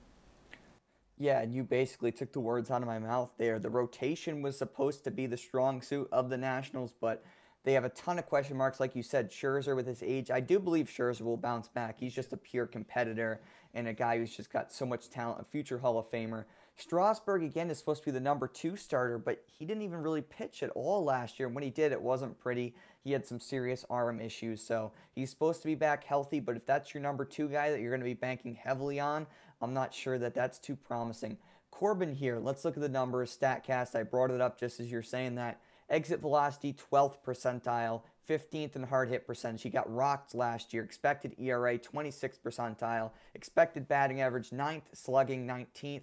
Yeah, 1.17 1.41
and 1.41 1.53
you 1.53 1.63
basically 1.63 2.11
took 2.11 2.31
the 2.31 2.39
words 2.39 2.69
out 2.69 2.81
of 2.81 2.87
my 2.87 2.99
mouth 2.99 3.31
there. 3.37 3.57
The 3.57 3.69
rotation 3.69 4.41
was 4.43 4.57
supposed 4.57 5.03
to 5.05 5.11
be 5.11 5.25
the 5.25 5.37
strong 5.37 5.81
suit 5.81 6.07
of 6.11 6.29
the 6.29 6.37
Nationals, 6.37 6.93
but 6.99 7.23
they 7.63 7.73
have 7.73 7.83
a 7.83 7.89
ton 7.89 8.19
of 8.19 8.27
question 8.27 8.55
marks. 8.55 8.79
Like 8.79 8.95
you 8.95 9.01
said, 9.01 9.31
Scherzer 9.31 9.75
with 9.75 9.87
his 9.87 10.03
age, 10.03 10.29
I 10.29 10.39
do 10.39 10.59
believe 10.59 10.87
Scherzer 10.87 11.21
will 11.21 11.35
bounce 11.35 11.67
back. 11.67 11.99
He's 11.99 12.13
just 12.13 12.33
a 12.33 12.37
pure 12.37 12.67
competitor 12.67 13.41
and 13.73 13.87
a 13.87 13.93
guy 13.93 14.17
who's 14.17 14.35
just 14.35 14.53
got 14.53 14.71
so 14.71 14.85
much 14.85 15.09
talent, 15.09 15.41
a 15.41 15.43
future 15.43 15.79
Hall 15.79 15.97
of 15.97 16.09
Famer. 16.09 16.45
Strasburg, 16.75 17.41
again, 17.43 17.71
is 17.71 17.79
supposed 17.79 18.03
to 18.03 18.05
be 18.05 18.11
the 18.11 18.19
number 18.19 18.47
two 18.47 18.75
starter, 18.75 19.17
but 19.17 19.43
he 19.47 19.65
didn't 19.65 19.81
even 19.81 20.03
really 20.03 20.21
pitch 20.21 20.61
at 20.61 20.69
all 20.71 21.03
last 21.03 21.39
year. 21.39 21.47
And 21.47 21.55
when 21.55 21.63
he 21.63 21.71
did, 21.71 21.91
it 21.91 22.01
wasn't 22.01 22.39
pretty. 22.39 22.75
He 23.03 23.11
had 23.11 23.25
some 23.25 23.39
serious 23.39 23.83
arm 23.89 24.21
issues. 24.21 24.61
So 24.61 24.91
he's 25.15 25.31
supposed 25.31 25.61
to 25.63 25.67
be 25.67 25.73
back 25.73 26.03
healthy, 26.03 26.39
but 26.39 26.55
if 26.55 26.67
that's 26.67 26.93
your 26.93 27.01
number 27.01 27.25
two 27.25 27.49
guy 27.49 27.71
that 27.71 27.81
you're 27.81 27.89
going 27.89 28.01
to 28.01 28.05
be 28.05 28.13
banking 28.13 28.53
heavily 28.53 28.99
on, 28.99 29.25
I'm 29.61 29.73
not 29.73 29.93
sure 29.93 30.17
that 30.19 30.35
that's 30.35 30.59
too 30.59 30.75
promising. 30.75 31.37
Corbin 31.71 32.15
here, 32.15 32.39
let's 32.39 32.65
look 32.65 32.75
at 32.75 32.81
the 32.81 32.89
numbers. 32.89 33.37
StatCast, 33.37 33.95
I 33.95 34.03
brought 34.03 34.31
it 34.31 34.41
up 34.41 34.59
just 34.59 34.79
as 34.79 34.91
you're 34.91 35.03
saying 35.03 35.35
that. 35.35 35.59
Exit 35.89 36.19
velocity, 36.19 36.73
12th 36.73 37.17
percentile, 37.25 38.01
15th 38.27 38.75
in 38.75 38.83
hard 38.83 39.09
hit 39.09 39.25
percentage. 39.25 39.61
He 39.61 39.69
got 39.69 39.93
rocked 39.93 40.35
last 40.35 40.73
year. 40.73 40.83
Expected 40.83 41.35
ERA, 41.39 41.77
26th 41.77 42.39
percentile. 42.43 43.11
Expected 43.33 43.87
batting 43.87 44.19
average, 44.19 44.49
9th. 44.49 44.83
Slugging, 44.93 45.47
19th. 45.47 46.01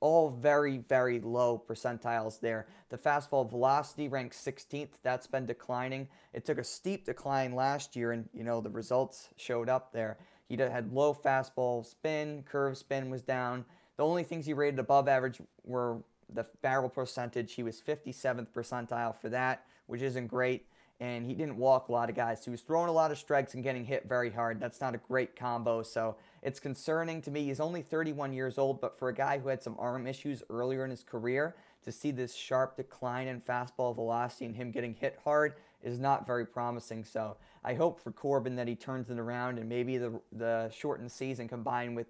All 0.00 0.28
very, 0.28 0.78
very 0.78 1.20
low 1.20 1.62
percentiles 1.66 2.40
there. 2.40 2.66
The 2.88 2.98
fastball 2.98 3.48
velocity 3.48 4.08
ranks 4.08 4.36
16th. 4.44 4.94
That's 5.02 5.28
been 5.28 5.46
declining. 5.46 6.08
It 6.34 6.44
took 6.44 6.58
a 6.58 6.64
steep 6.64 7.06
decline 7.06 7.54
last 7.54 7.96
year, 7.96 8.12
and 8.12 8.28
you 8.34 8.42
know 8.42 8.60
the 8.60 8.68
results 8.68 9.30
showed 9.36 9.68
up 9.68 9.92
there. 9.92 10.18
He 10.52 10.58
had 10.58 10.92
low 10.92 11.14
fastball 11.14 11.82
spin, 11.86 12.42
curve 12.42 12.76
spin 12.76 13.08
was 13.08 13.22
down. 13.22 13.64
The 13.96 14.04
only 14.04 14.22
things 14.22 14.44
he 14.44 14.52
rated 14.52 14.78
above 14.78 15.08
average 15.08 15.40
were 15.64 16.02
the 16.28 16.44
barrel 16.60 16.90
percentage. 16.90 17.54
He 17.54 17.62
was 17.62 17.80
57th 17.80 18.48
percentile 18.54 19.16
for 19.16 19.30
that, 19.30 19.64
which 19.86 20.02
isn't 20.02 20.26
great. 20.26 20.66
And 21.00 21.24
he 21.24 21.32
didn't 21.32 21.56
walk 21.56 21.88
a 21.88 21.92
lot 21.92 22.10
of 22.10 22.16
guys. 22.16 22.40
So 22.40 22.44
he 22.44 22.50
was 22.50 22.60
throwing 22.60 22.90
a 22.90 22.92
lot 22.92 23.10
of 23.10 23.16
strikes 23.16 23.54
and 23.54 23.64
getting 23.64 23.86
hit 23.86 24.06
very 24.06 24.30
hard. 24.30 24.60
That's 24.60 24.82
not 24.82 24.94
a 24.94 24.98
great 24.98 25.36
combo. 25.36 25.82
So 25.82 26.16
it's 26.42 26.60
concerning 26.60 27.22
to 27.22 27.30
me. 27.30 27.44
He's 27.44 27.58
only 27.58 27.80
31 27.80 28.34
years 28.34 28.58
old, 28.58 28.78
but 28.78 28.98
for 28.98 29.08
a 29.08 29.14
guy 29.14 29.38
who 29.38 29.48
had 29.48 29.62
some 29.62 29.76
arm 29.78 30.06
issues 30.06 30.42
earlier 30.50 30.84
in 30.84 30.90
his 30.90 31.02
career, 31.02 31.56
to 31.84 31.90
see 31.90 32.10
this 32.10 32.34
sharp 32.34 32.76
decline 32.76 33.26
in 33.26 33.40
fastball 33.40 33.94
velocity 33.94 34.44
and 34.44 34.54
him 34.54 34.70
getting 34.70 34.94
hit 34.94 35.18
hard 35.24 35.54
is 35.82 35.98
not 35.98 36.26
very 36.26 36.46
promising. 36.46 37.04
So 37.04 37.36
I 37.64 37.74
hope 37.74 38.00
for 38.00 38.12
Corbin 38.12 38.56
that 38.56 38.68
he 38.68 38.74
turns 38.74 39.10
it 39.10 39.18
around 39.18 39.58
and 39.58 39.68
maybe 39.68 39.98
the 39.98 40.20
the 40.32 40.70
shortened 40.70 41.12
season 41.12 41.48
combined 41.48 41.96
with 41.96 42.06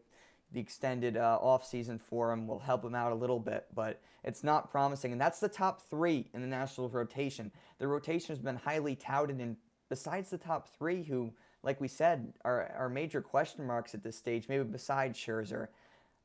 the 0.52 0.60
extended 0.60 1.16
uh, 1.16 1.38
off 1.40 1.64
season 1.64 1.98
for 1.98 2.32
him 2.32 2.46
will 2.46 2.58
help 2.58 2.84
him 2.84 2.94
out 2.94 3.12
a 3.12 3.14
little 3.14 3.40
bit, 3.40 3.66
but 3.74 4.00
it's 4.22 4.44
not 4.44 4.70
promising. 4.70 5.12
And 5.12 5.20
that's 5.20 5.40
the 5.40 5.48
top 5.48 5.82
three 5.88 6.28
in 6.34 6.42
the 6.42 6.46
Nationals 6.46 6.92
rotation. 6.92 7.50
The 7.78 7.88
rotation 7.88 8.28
has 8.28 8.38
been 8.38 8.56
highly 8.56 8.94
touted, 8.94 9.38
and 9.38 9.56
besides 9.88 10.30
the 10.30 10.38
top 10.38 10.68
three, 10.76 11.02
who, 11.02 11.32
like 11.62 11.80
we 11.80 11.88
said, 11.88 12.34
are, 12.44 12.70
are 12.76 12.88
major 12.88 13.22
question 13.22 13.66
marks 13.66 13.94
at 13.94 14.02
this 14.02 14.16
stage, 14.16 14.48
maybe 14.48 14.64
besides 14.64 15.18
Scherzer, 15.18 15.68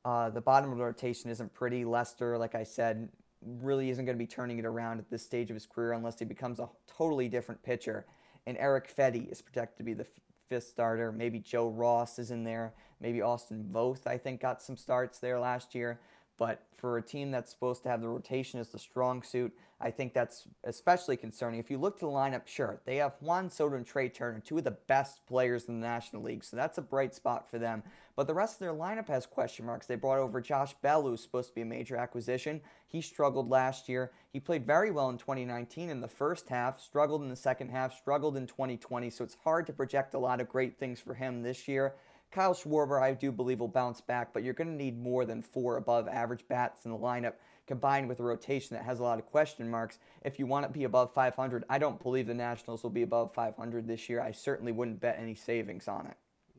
uh, 0.04 0.30
the 0.30 0.42
bottom 0.42 0.72
of 0.72 0.78
the 0.78 0.84
rotation 0.84 1.30
isn't 1.30 1.54
pretty. 1.54 1.86
Lester, 1.86 2.38
like 2.38 2.56
I 2.56 2.64
said, 2.64 3.10
really 3.42 3.90
isn't 3.90 4.06
going 4.06 4.18
to 4.18 4.24
be 4.24 4.28
turning 4.28 4.60
it 4.60 4.66
around 4.66 5.00
at 5.00 5.10
this 5.10 5.24
stage 5.24 5.50
of 5.50 5.56
his 5.56 5.66
career 5.66 5.94
unless 5.94 6.20
he 6.20 6.26
becomes 6.26 6.60
a 6.60 6.70
totally 6.88 7.28
different 7.28 7.62
pitcher. 7.64 8.06
And 8.46 8.58
Erick 8.58 8.94
Fedde 8.94 9.32
is 9.32 9.42
projected 9.42 9.78
to 9.78 9.84
be 9.84 9.94
the 9.94 10.04
f- 10.04 10.22
fifth 10.48 10.68
starter. 10.68 11.12
Maybe 11.12 11.40
Joe 11.40 11.70
Ross 11.70 12.20
is 12.20 12.32
in 12.32 12.44
there. 12.44 12.74
Maybe 13.00 13.22
Austin 13.22 13.66
Voth, 13.72 14.08
I 14.08 14.18
think, 14.18 14.42
got 14.42 14.62
some 14.62 14.78
starts 14.78 15.20
there 15.20 15.40
last 15.40 15.76
year. 15.76 16.00
But 16.38 16.64
for 16.76 16.98
a 16.98 17.02
team 17.02 17.32
that's 17.32 17.52
supposed 17.52 17.84
to 17.84 17.90
have 17.90 18.02
the 18.02 18.08
rotation 18.08 18.60
as 18.60 18.70
the 18.70 18.80
strong 18.80 19.24
suit, 19.24 19.52
I 19.80 19.92
think 19.92 20.14
that's 20.14 20.48
especially 20.64 21.18
concerning. 21.18 21.60
If 21.60 21.70
you 21.70 21.78
look 21.78 22.00
to 22.00 22.06
the 22.06 22.12
lineup, 22.12 22.48
sure, 22.48 22.82
they 22.86 22.98
have 22.98 23.14
Juan 23.20 23.50
Soto 23.50 23.76
and 23.76 23.86
Trea 23.86 24.10
Turner, 24.10 24.40
two 24.40 24.58
of 24.58 24.64
the 24.64 24.72
best 24.72 25.26
players 25.28 25.66
in 25.66 25.80
the 25.80 25.88
National 25.88 26.24
League, 26.24 26.44
so 26.44 26.56
that's 26.56 26.80
a 26.80 26.82
bright 26.82 27.14
spot 27.14 27.50
for 27.50 27.60
them. 27.60 27.84
But 28.16 28.26
the 28.26 28.34
rest 28.34 28.56
of 28.56 28.60
their 28.60 28.74
lineup 28.74 29.08
has 29.10 29.28
question 29.28 29.68
marks. 29.68 29.86
They 29.86 29.96
brought 29.96 30.18
over 30.18 30.42
Josh 30.42 30.74
Bell, 30.82 31.04
who's 31.04 31.22
supposed 31.22 31.50
to 31.50 31.56
be 31.56 31.62
a 31.62 31.66
major 31.66 31.96
acquisition. 31.96 32.62
He 32.88 33.02
struggled 33.02 33.50
last 33.50 33.88
year. 33.88 34.12
He 34.34 34.40
played 34.40 34.66
very 34.66 34.90
well 34.90 35.10
in 35.10 35.20
2019 35.20 35.92
in 35.92 36.02
the 36.02 36.08
first 36.08 36.50
half, 36.50 36.80
struggled 36.80 37.22
in 37.22 37.30
the 37.30 37.36
second 37.36 37.70
half, 37.70 37.96
struggled 37.96 38.36
in 38.36 38.48
2020, 38.48 39.12
so 39.12 39.24
it's 39.24 39.38
hard 39.44 39.68
to 39.68 39.74
project 39.74 40.16
a 40.16 40.20
lot 40.20 40.42
of 40.42 40.50
great 40.50 40.80
things 40.80 41.00
for 41.00 41.14
him 41.14 41.44
this 41.44 41.68
year. 41.68 41.94
Kyle 42.32 42.54
Schwarber, 42.54 43.02
I 43.02 43.14
do 43.14 43.32
believe, 43.32 43.60
will 43.60 43.68
bounce 43.68 44.02
back, 44.02 44.34
but 44.34 44.44
you're 44.44 44.54
going 44.54 44.68
to 44.68 44.74
need 44.74 45.02
more 45.02 45.26
than 45.26 45.42
four 45.42 45.78
above 45.78 46.08
average 46.08 46.48
bats 46.48 46.86
in 46.86 46.92
the 46.92 46.98
lineup 46.98 47.34
combined 47.68 48.08
with 48.08 48.20
a 48.20 48.24
rotation 48.24 48.76
that 48.76 48.84
has 48.86 49.00
a 49.00 49.04
lot 49.04 49.20
of 49.20 49.26
question 49.26 49.70
marks. 49.70 50.00
If 50.24 50.40
you 50.40 50.46
want 50.46 50.66
to 50.66 50.72
be 50.72 50.86
above 50.86 51.14
500, 51.14 51.66
I 51.70 51.78
don't 51.80 52.02
believe 52.02 52.28
the 52.28 52.34
Nationals 52.34 52.84
will 52.84 52.90
be 52.90 53.02
above 53.02 53.34
500 53.34 53.88
this 53.88 54.08
year. 54.10 54.22
I 54.22 54.32
certainly 54.32 54.72
wouldn't 54.72 55.00
bet 55.00 55.18
any 55.20 55.36
savings 55.36 55.88
on 55.88 56.08
it. 56.08 56.16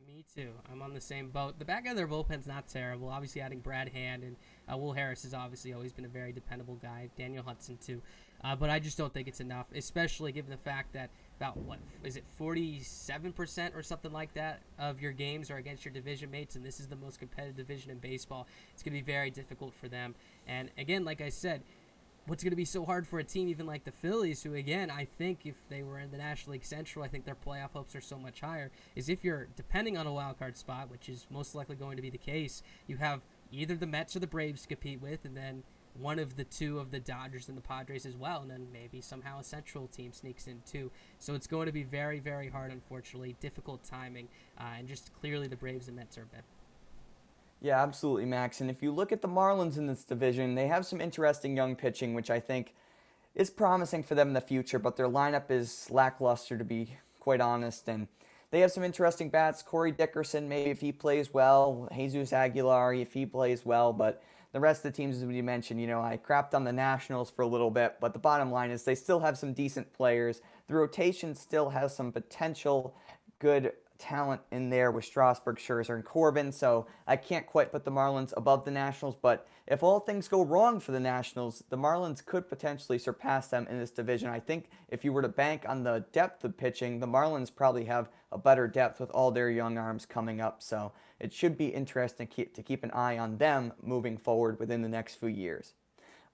Me 0.07 0.25
too. 0.35 0.53
I'm 0.71 0.83
on 0.83 0.95
the 0.95 1.01
same 1.01 1.31
boat. 1.31 1.59
The 1.59 1.65
back 1.65 1.87
of 1.87 1.97
their 1.97 2.07
bullpen's 2.07 2.47
not 2.47 2.69
terrible. 2.69 3.09
Obviously, 3.09 3.41
adding 3.41 3.61
Brad 3.61 3.89
Hand 3.89 4.23
and 4.23 4.37
Uh, 4.71 4.77
Will 4.77 4.93
Harris 4.93 5.23
has 5.23 5.33
obviously 5.33 5.73
always 5.73 5.93
been 5.93 6.05
a 6.05 6.09
very 6.09 6.33
dependable 6.33 6.75
guy. 6.77 7.09
Daniel 7.17 7.43
Hudson 7.43 7.79
too, 7.79 8.03
uh, 8.45 8.55
but 8.55 8.69
I 8.69 8.79
just 8.79 8.99
don't 8.99 9.15
think 9.15 9.27
it's 9.29 9.41
enough, 9.41 9.67
especially 9.75 10.31
given 10.31 10.51
the 10.51 10.59
fact 10.59 10.93
that 10.93 11.11
about 11.39 11.57
what 11.57 11.79
is 12.03 12.17
it 12.17 12.25
47% 12.41 13.77
or 13.77 13.83
something 13.83 14.13
like 14.13 14.35
that 14.35 14.61
of 14.79 15.01
your 15.01 15.13
games 15.13 15.51
are 15.51 15.57
against 15.57 15.85
your 15.85 15.95
division 15.95 16.31
mates 16.31 16.57
and 16.57 16.65
this 16.65 16.81
is 16.81 16.89
the 16.89 16.97
most 16.97 17.21
competitive 17.21 17.57
division 17.57 17.91
in 17.91 17.99
baseball 17.99 18.47
it's 18.75 18.83
going 18.83 18.93
to 18.93 19.05
be 19.05 19.13
very 19.13 19.31
difficult 19.31 19.73
for 19.75 19.89
them 19.89 20.15
and 20.49 20.71
again 20.77 21.05
like 21.05 21.21
i 21.21 21.29
said 21.29 21.63
what's 22.29 22.43
going 22.43 22.51
to 22.51 22.57
be 22.57 22.65
so 22.65 22.85
hard 22.85 23.07
for 23.07 23.19
a 23.19 23.25
team 23.25 23.49
even 23.49 23.67
like 23.67 23.85
the 23.85 23.93
Phillies, 23.93 24.43
who 24.43 24.55
again 24.55 24.91
I 24.91 25.07
think 25.17 25.47
if 25.47 25.57
they 25.69 25.83
were 25.83 25.99
in 25.99 26.11
the 26.11 26.19
National 26.19 26.53
League 26.53 26.65
Central, 26.65 27.05
I 27.05 27.09
think 27.09 27.25
their 27.25 27.35
playoff 27.35 27.73
hopes 27.73 27.97
are 27.97 28.01
so 28.01 28.19
much 28.19 28.41
higher. 28.41 28.71
Is 28.95 29.09
if 29.09 29.25
you're 29.25 29.49
depending 29.57 29.97
on 29.97 30.07
a 30.07 30.13
wild 30.13 30.39
card 30.39 30.57
spot, 30.57 30.91
which 30.91 31.09
is 31.09 31.27
most 31.31 31.55
likely 31.55 31.77
going 31.77 31.97
to 31.97 32.03
be 32.03 32.11
the 32.11 32.19
case, 32.19 32.63
you 32.87 32.99
have 32.99 33.23
either 33.51 33.77
the 33.77 33.87
Mets 33.87 34.15
or 34.15 34.19
the 34.19 34.27
Braves 34.27 34.63
to 34.63 34.69
compete 34.69 35.01
with, 35.01 35.25
and 35.25 35.37
then 35.37 35.63
one 36.01 36.19
of 36.19 36.37
the 36.37 36.45
two 36.45 36.79
of 36.79 36.91
the 36.91 37.01
Dodgers 37.01 37.49
and 37.49 37.57
the 37.57 37.63
Padres 37.63 38.07
as 38.07 38.17
well, 38.17 38.43
and 38.43 38.51
then 38.51 38.67
maybe 38.73 39.01
somehow 39.01 39.41
a 39.41 39.45
Central 39.45 39.87
team 39.87 40.13
sneaks 40.13 40.47
in 40.47 40.63
too. 40.71 40.91
So 41.19 41.35
it's 41.35 41.47
going 41.47 41.67
to 41.67 41.73
be 41.73 41.83
very, 41.83 42.21
very 42.21 42.49
hard, 42.49 42.71
unfortunately, 42.71 43.37
difficult 43.41 43.85
timing, 43.85 44.29
uh, 44.59 44.65
and 44.79 44.89
just 44.89 45.11
clearly 45.21 45.49
the 45.49 45.57
Braves 45.57 45.89
and 45.89 45.97
Mets 45.97 46.17
are 46.19 46.25
better. 46.27 46.45
Yeah, 47.61 47.83
absolutely, 47.83 48.25
Max. 48.25 48.61
And 48.61 48.71
if 48.71 48.83
you 48.83 48.93
look 48.93 49.11
at 49.11 49.21
the 49.21 49.29
Marlins 49.29 49.79
in 49.79 49.87
this 49.87 50.05
division, 50.05 50.55
they 50.55 50.69
have 50.69 50.87
some 50.87 51.01
interesting 51.01 51.57
young 51.57 51.75
pitching, 51.75 52.15
which 52.15 52.31
I 52.31 52.39
think 52.39 52.75
is 53.35 53.51
promising 53.51 54.03
for 54.03 54.15
them 54.15 54.29
in 54.29 54.35
the 54.35 54.41
future, 54.41 54.79
but 54.79 54.97
their 54.97 55.09
lineup 55.09 55.51
is 55.51 55.91
lackluster, 55.91 56.57
to 56.57 56.65
be 56.65 56.97
quite 57.19 57.41
honest. 57.41 57.89
And 57.89 58.07
they 58.51 58.61
have 58.61 58.71
some 58.71 58.85
interesting 58.85 59.29
bats. 59.29 59.63
Corey 59.63 59.93
Dickerson, 59.93 60.49
maybe 60.49 60.71
if 60.71 60.81
he 60.81 60.93
plays 60.93 61.35
well, 61.35 61.89
Jesus 61.95 62.33
Aguilar, 62.33 62.95
if 62.95 63.13
he 63.13 63.27
plays 63.27 63.67
well, 63.67 63.93
but 63.93 64.23
the 64.53 64.61
rest 64.61 64.85
of 64.85 64.93
the 64.93 64.97
teams, 64.97 65.19
as 65.19 65.25
we 65.25 65.43
mentioned, 65.43 65.81
you 65.81 65.87
know, 65.87 66.01
I 66.01 66.17
crapped 66.17 66.55
on 66.55 66.65
the 66.65 66.73
Nationals 66.73 67.31
for 67.31 67.43
a 67.43 67.47
little 67.47 67.71
bit, 67.71 67.97
but 68.01 68.13
the 68.13 68.19
bottom 68.19 68.51
line 68.51 68.71
is 68.71 68.85
they 68.85 68.95
still 68.95 69.21
have 69.21 69.37
some 69.37 69.53
decent 69.53 69.93
players. 69.93 70.41
The 70.69 70.75
rotation 70.75 71.35
still 71.35 71.71
has 71.71 71.95
some 71.95 72.13
potential 72.13 72.95
good 73.39 73.73
talent 73.99 74.41
in 74.51 74.71
there 74.71 74.91
with 74.91 75.05
Strasburg, 75.05 75.59
Scherzer, 75.59 75.95
and 75.95 76.05
Corbin. 76.05 76.53
So 76.53 76.87
I 77.07 77.17
can't 77.17 77.47
quite 77.47 77.73
put 77.73 77.85
the 77.85 77.91
Marlins 77.91 78.33
above 78.37 78.65
the 78.65 78.71
Nationals. 78.71 79.17
But 79.17 79.47
if 79.67 79.83
all 79.83 80.01
things 80.01 80.29
go 80.29 80.43
wrong 80.43 80.81
for 80.81 80.93
the 80.93 81.01
Nationals, 81.01 81.65
the 81.69 81.77
Marlins 81.77 82.25
could 82.25 82.49
potentially 82.49 82.99
surpass 82.99 83.49
them 83.49 83.67
in 83.69 83.79
this 83.79 83.91
division. 83.91 84.31
I 84.31 84.41
think 84.41 84.71
if 84.89 85.05
you 85.05 85.13
were 85.13 85.23
to 85.23 85.29
bank 85.29 85.65
on 85.69 85.83
the 85.83 86.05
depth 86.13 86.45
of 86.45 86.57
pitching, 86.57 87.01
the 87.01 87.07
Marlins 87.07 87.55
probably 87.55 87.85
have 87.85 88.09
a 88.31 88.39
better 88.39 88.69
depth 88.69 89.01
with 89.01 89.11
all 89.11 89.31
their 89.31 89.51
young 89.51 89.77
arms 89.77 90.07
coming 90.07 90.41
up. 90.41 90.63
So 90.63 90.93
it 91.21 91.33
should 91.33 91.59
be 91.59 91.69
interesting 91.69 92.29
to 92.29 92.63
keep 92.63 92.85
an 92.85 92.91
eye 92.93 93.19
on 93.19 93.39
them 93.39 93.73
moving 93.83 94.17
forward 94.17 94.59
within 94.59 94.83
the 94.83 94.89
next 94.89 95.17
few 95.17 95.29
years. 95.29 95.75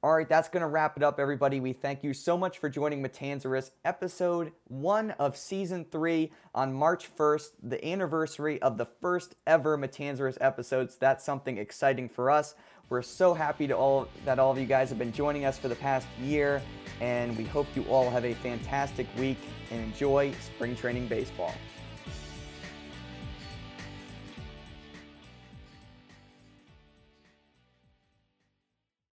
All 0.04 0.12
right, 0.12 0.28
that's 0.28 0.50
going 0.50 0.60
to 0.60 0.66
wrap 0.66 0.98
it 0.98 1.02
up, 1.02 1.18
everybody. 1.18 1.60
We 1.60 1.72
thank 1.72 2.04
you 2.04 2.12
so 2.12 2.36
much 2.36 2.58
for 2.58 2.68
joining 2.68 3.02
Matanzarus, 3.02 3.70
episode 3.86 4.52
one 4.68 5.12
of 5.12 5.34
season 5.34 5.86
three 5.90 6.30
on 6.54 6.74
March 6.74 7.08
1st, 7.16 7.52
the 7.62 7.82
anniversary 7.82 8.60
of 8.60 8.76
the 8.76 8.84
first 8.84 9.34
ever 9.46 9.78
Matanzarus 9.78 10.36
episodes. 10.42 10.96
That's 10.96 11.24
something 11.24 11.56
exciting 11.56 12.10
for 12.10 12.30
us. 12.30 12.54
We're 12.90 13.00
so 13.00 13.32
happy 13.32 13.66
to 13.66 13.74
all 13.74 14.06
that 14.26 14.38
all 14.38 14.52
of 14.52 14.58
you 14.58 14.66
guys 14.66 14.90
have 14.90 14.98
been 14.98 15.10
joining 15.10 15.46
us 15.46 15.58
for 15.58 15.68
the 15.68 15.76
past 15.76 16.06
year, 16.22 16.60
and 17.00 17.34
we 17.38 17.44
hope 17.44 17.66
you 17.74 17.82
all 17.84 18.10
have 18.10 18.26
a 18.26 18.34
fantastic 18.34 19.06
week 19.16 19.38
and 19.70 19.80
enjoy 19.80 20.34
spring 20.42 20.76
training 20.76 21.06
baseball. 21.06 21.54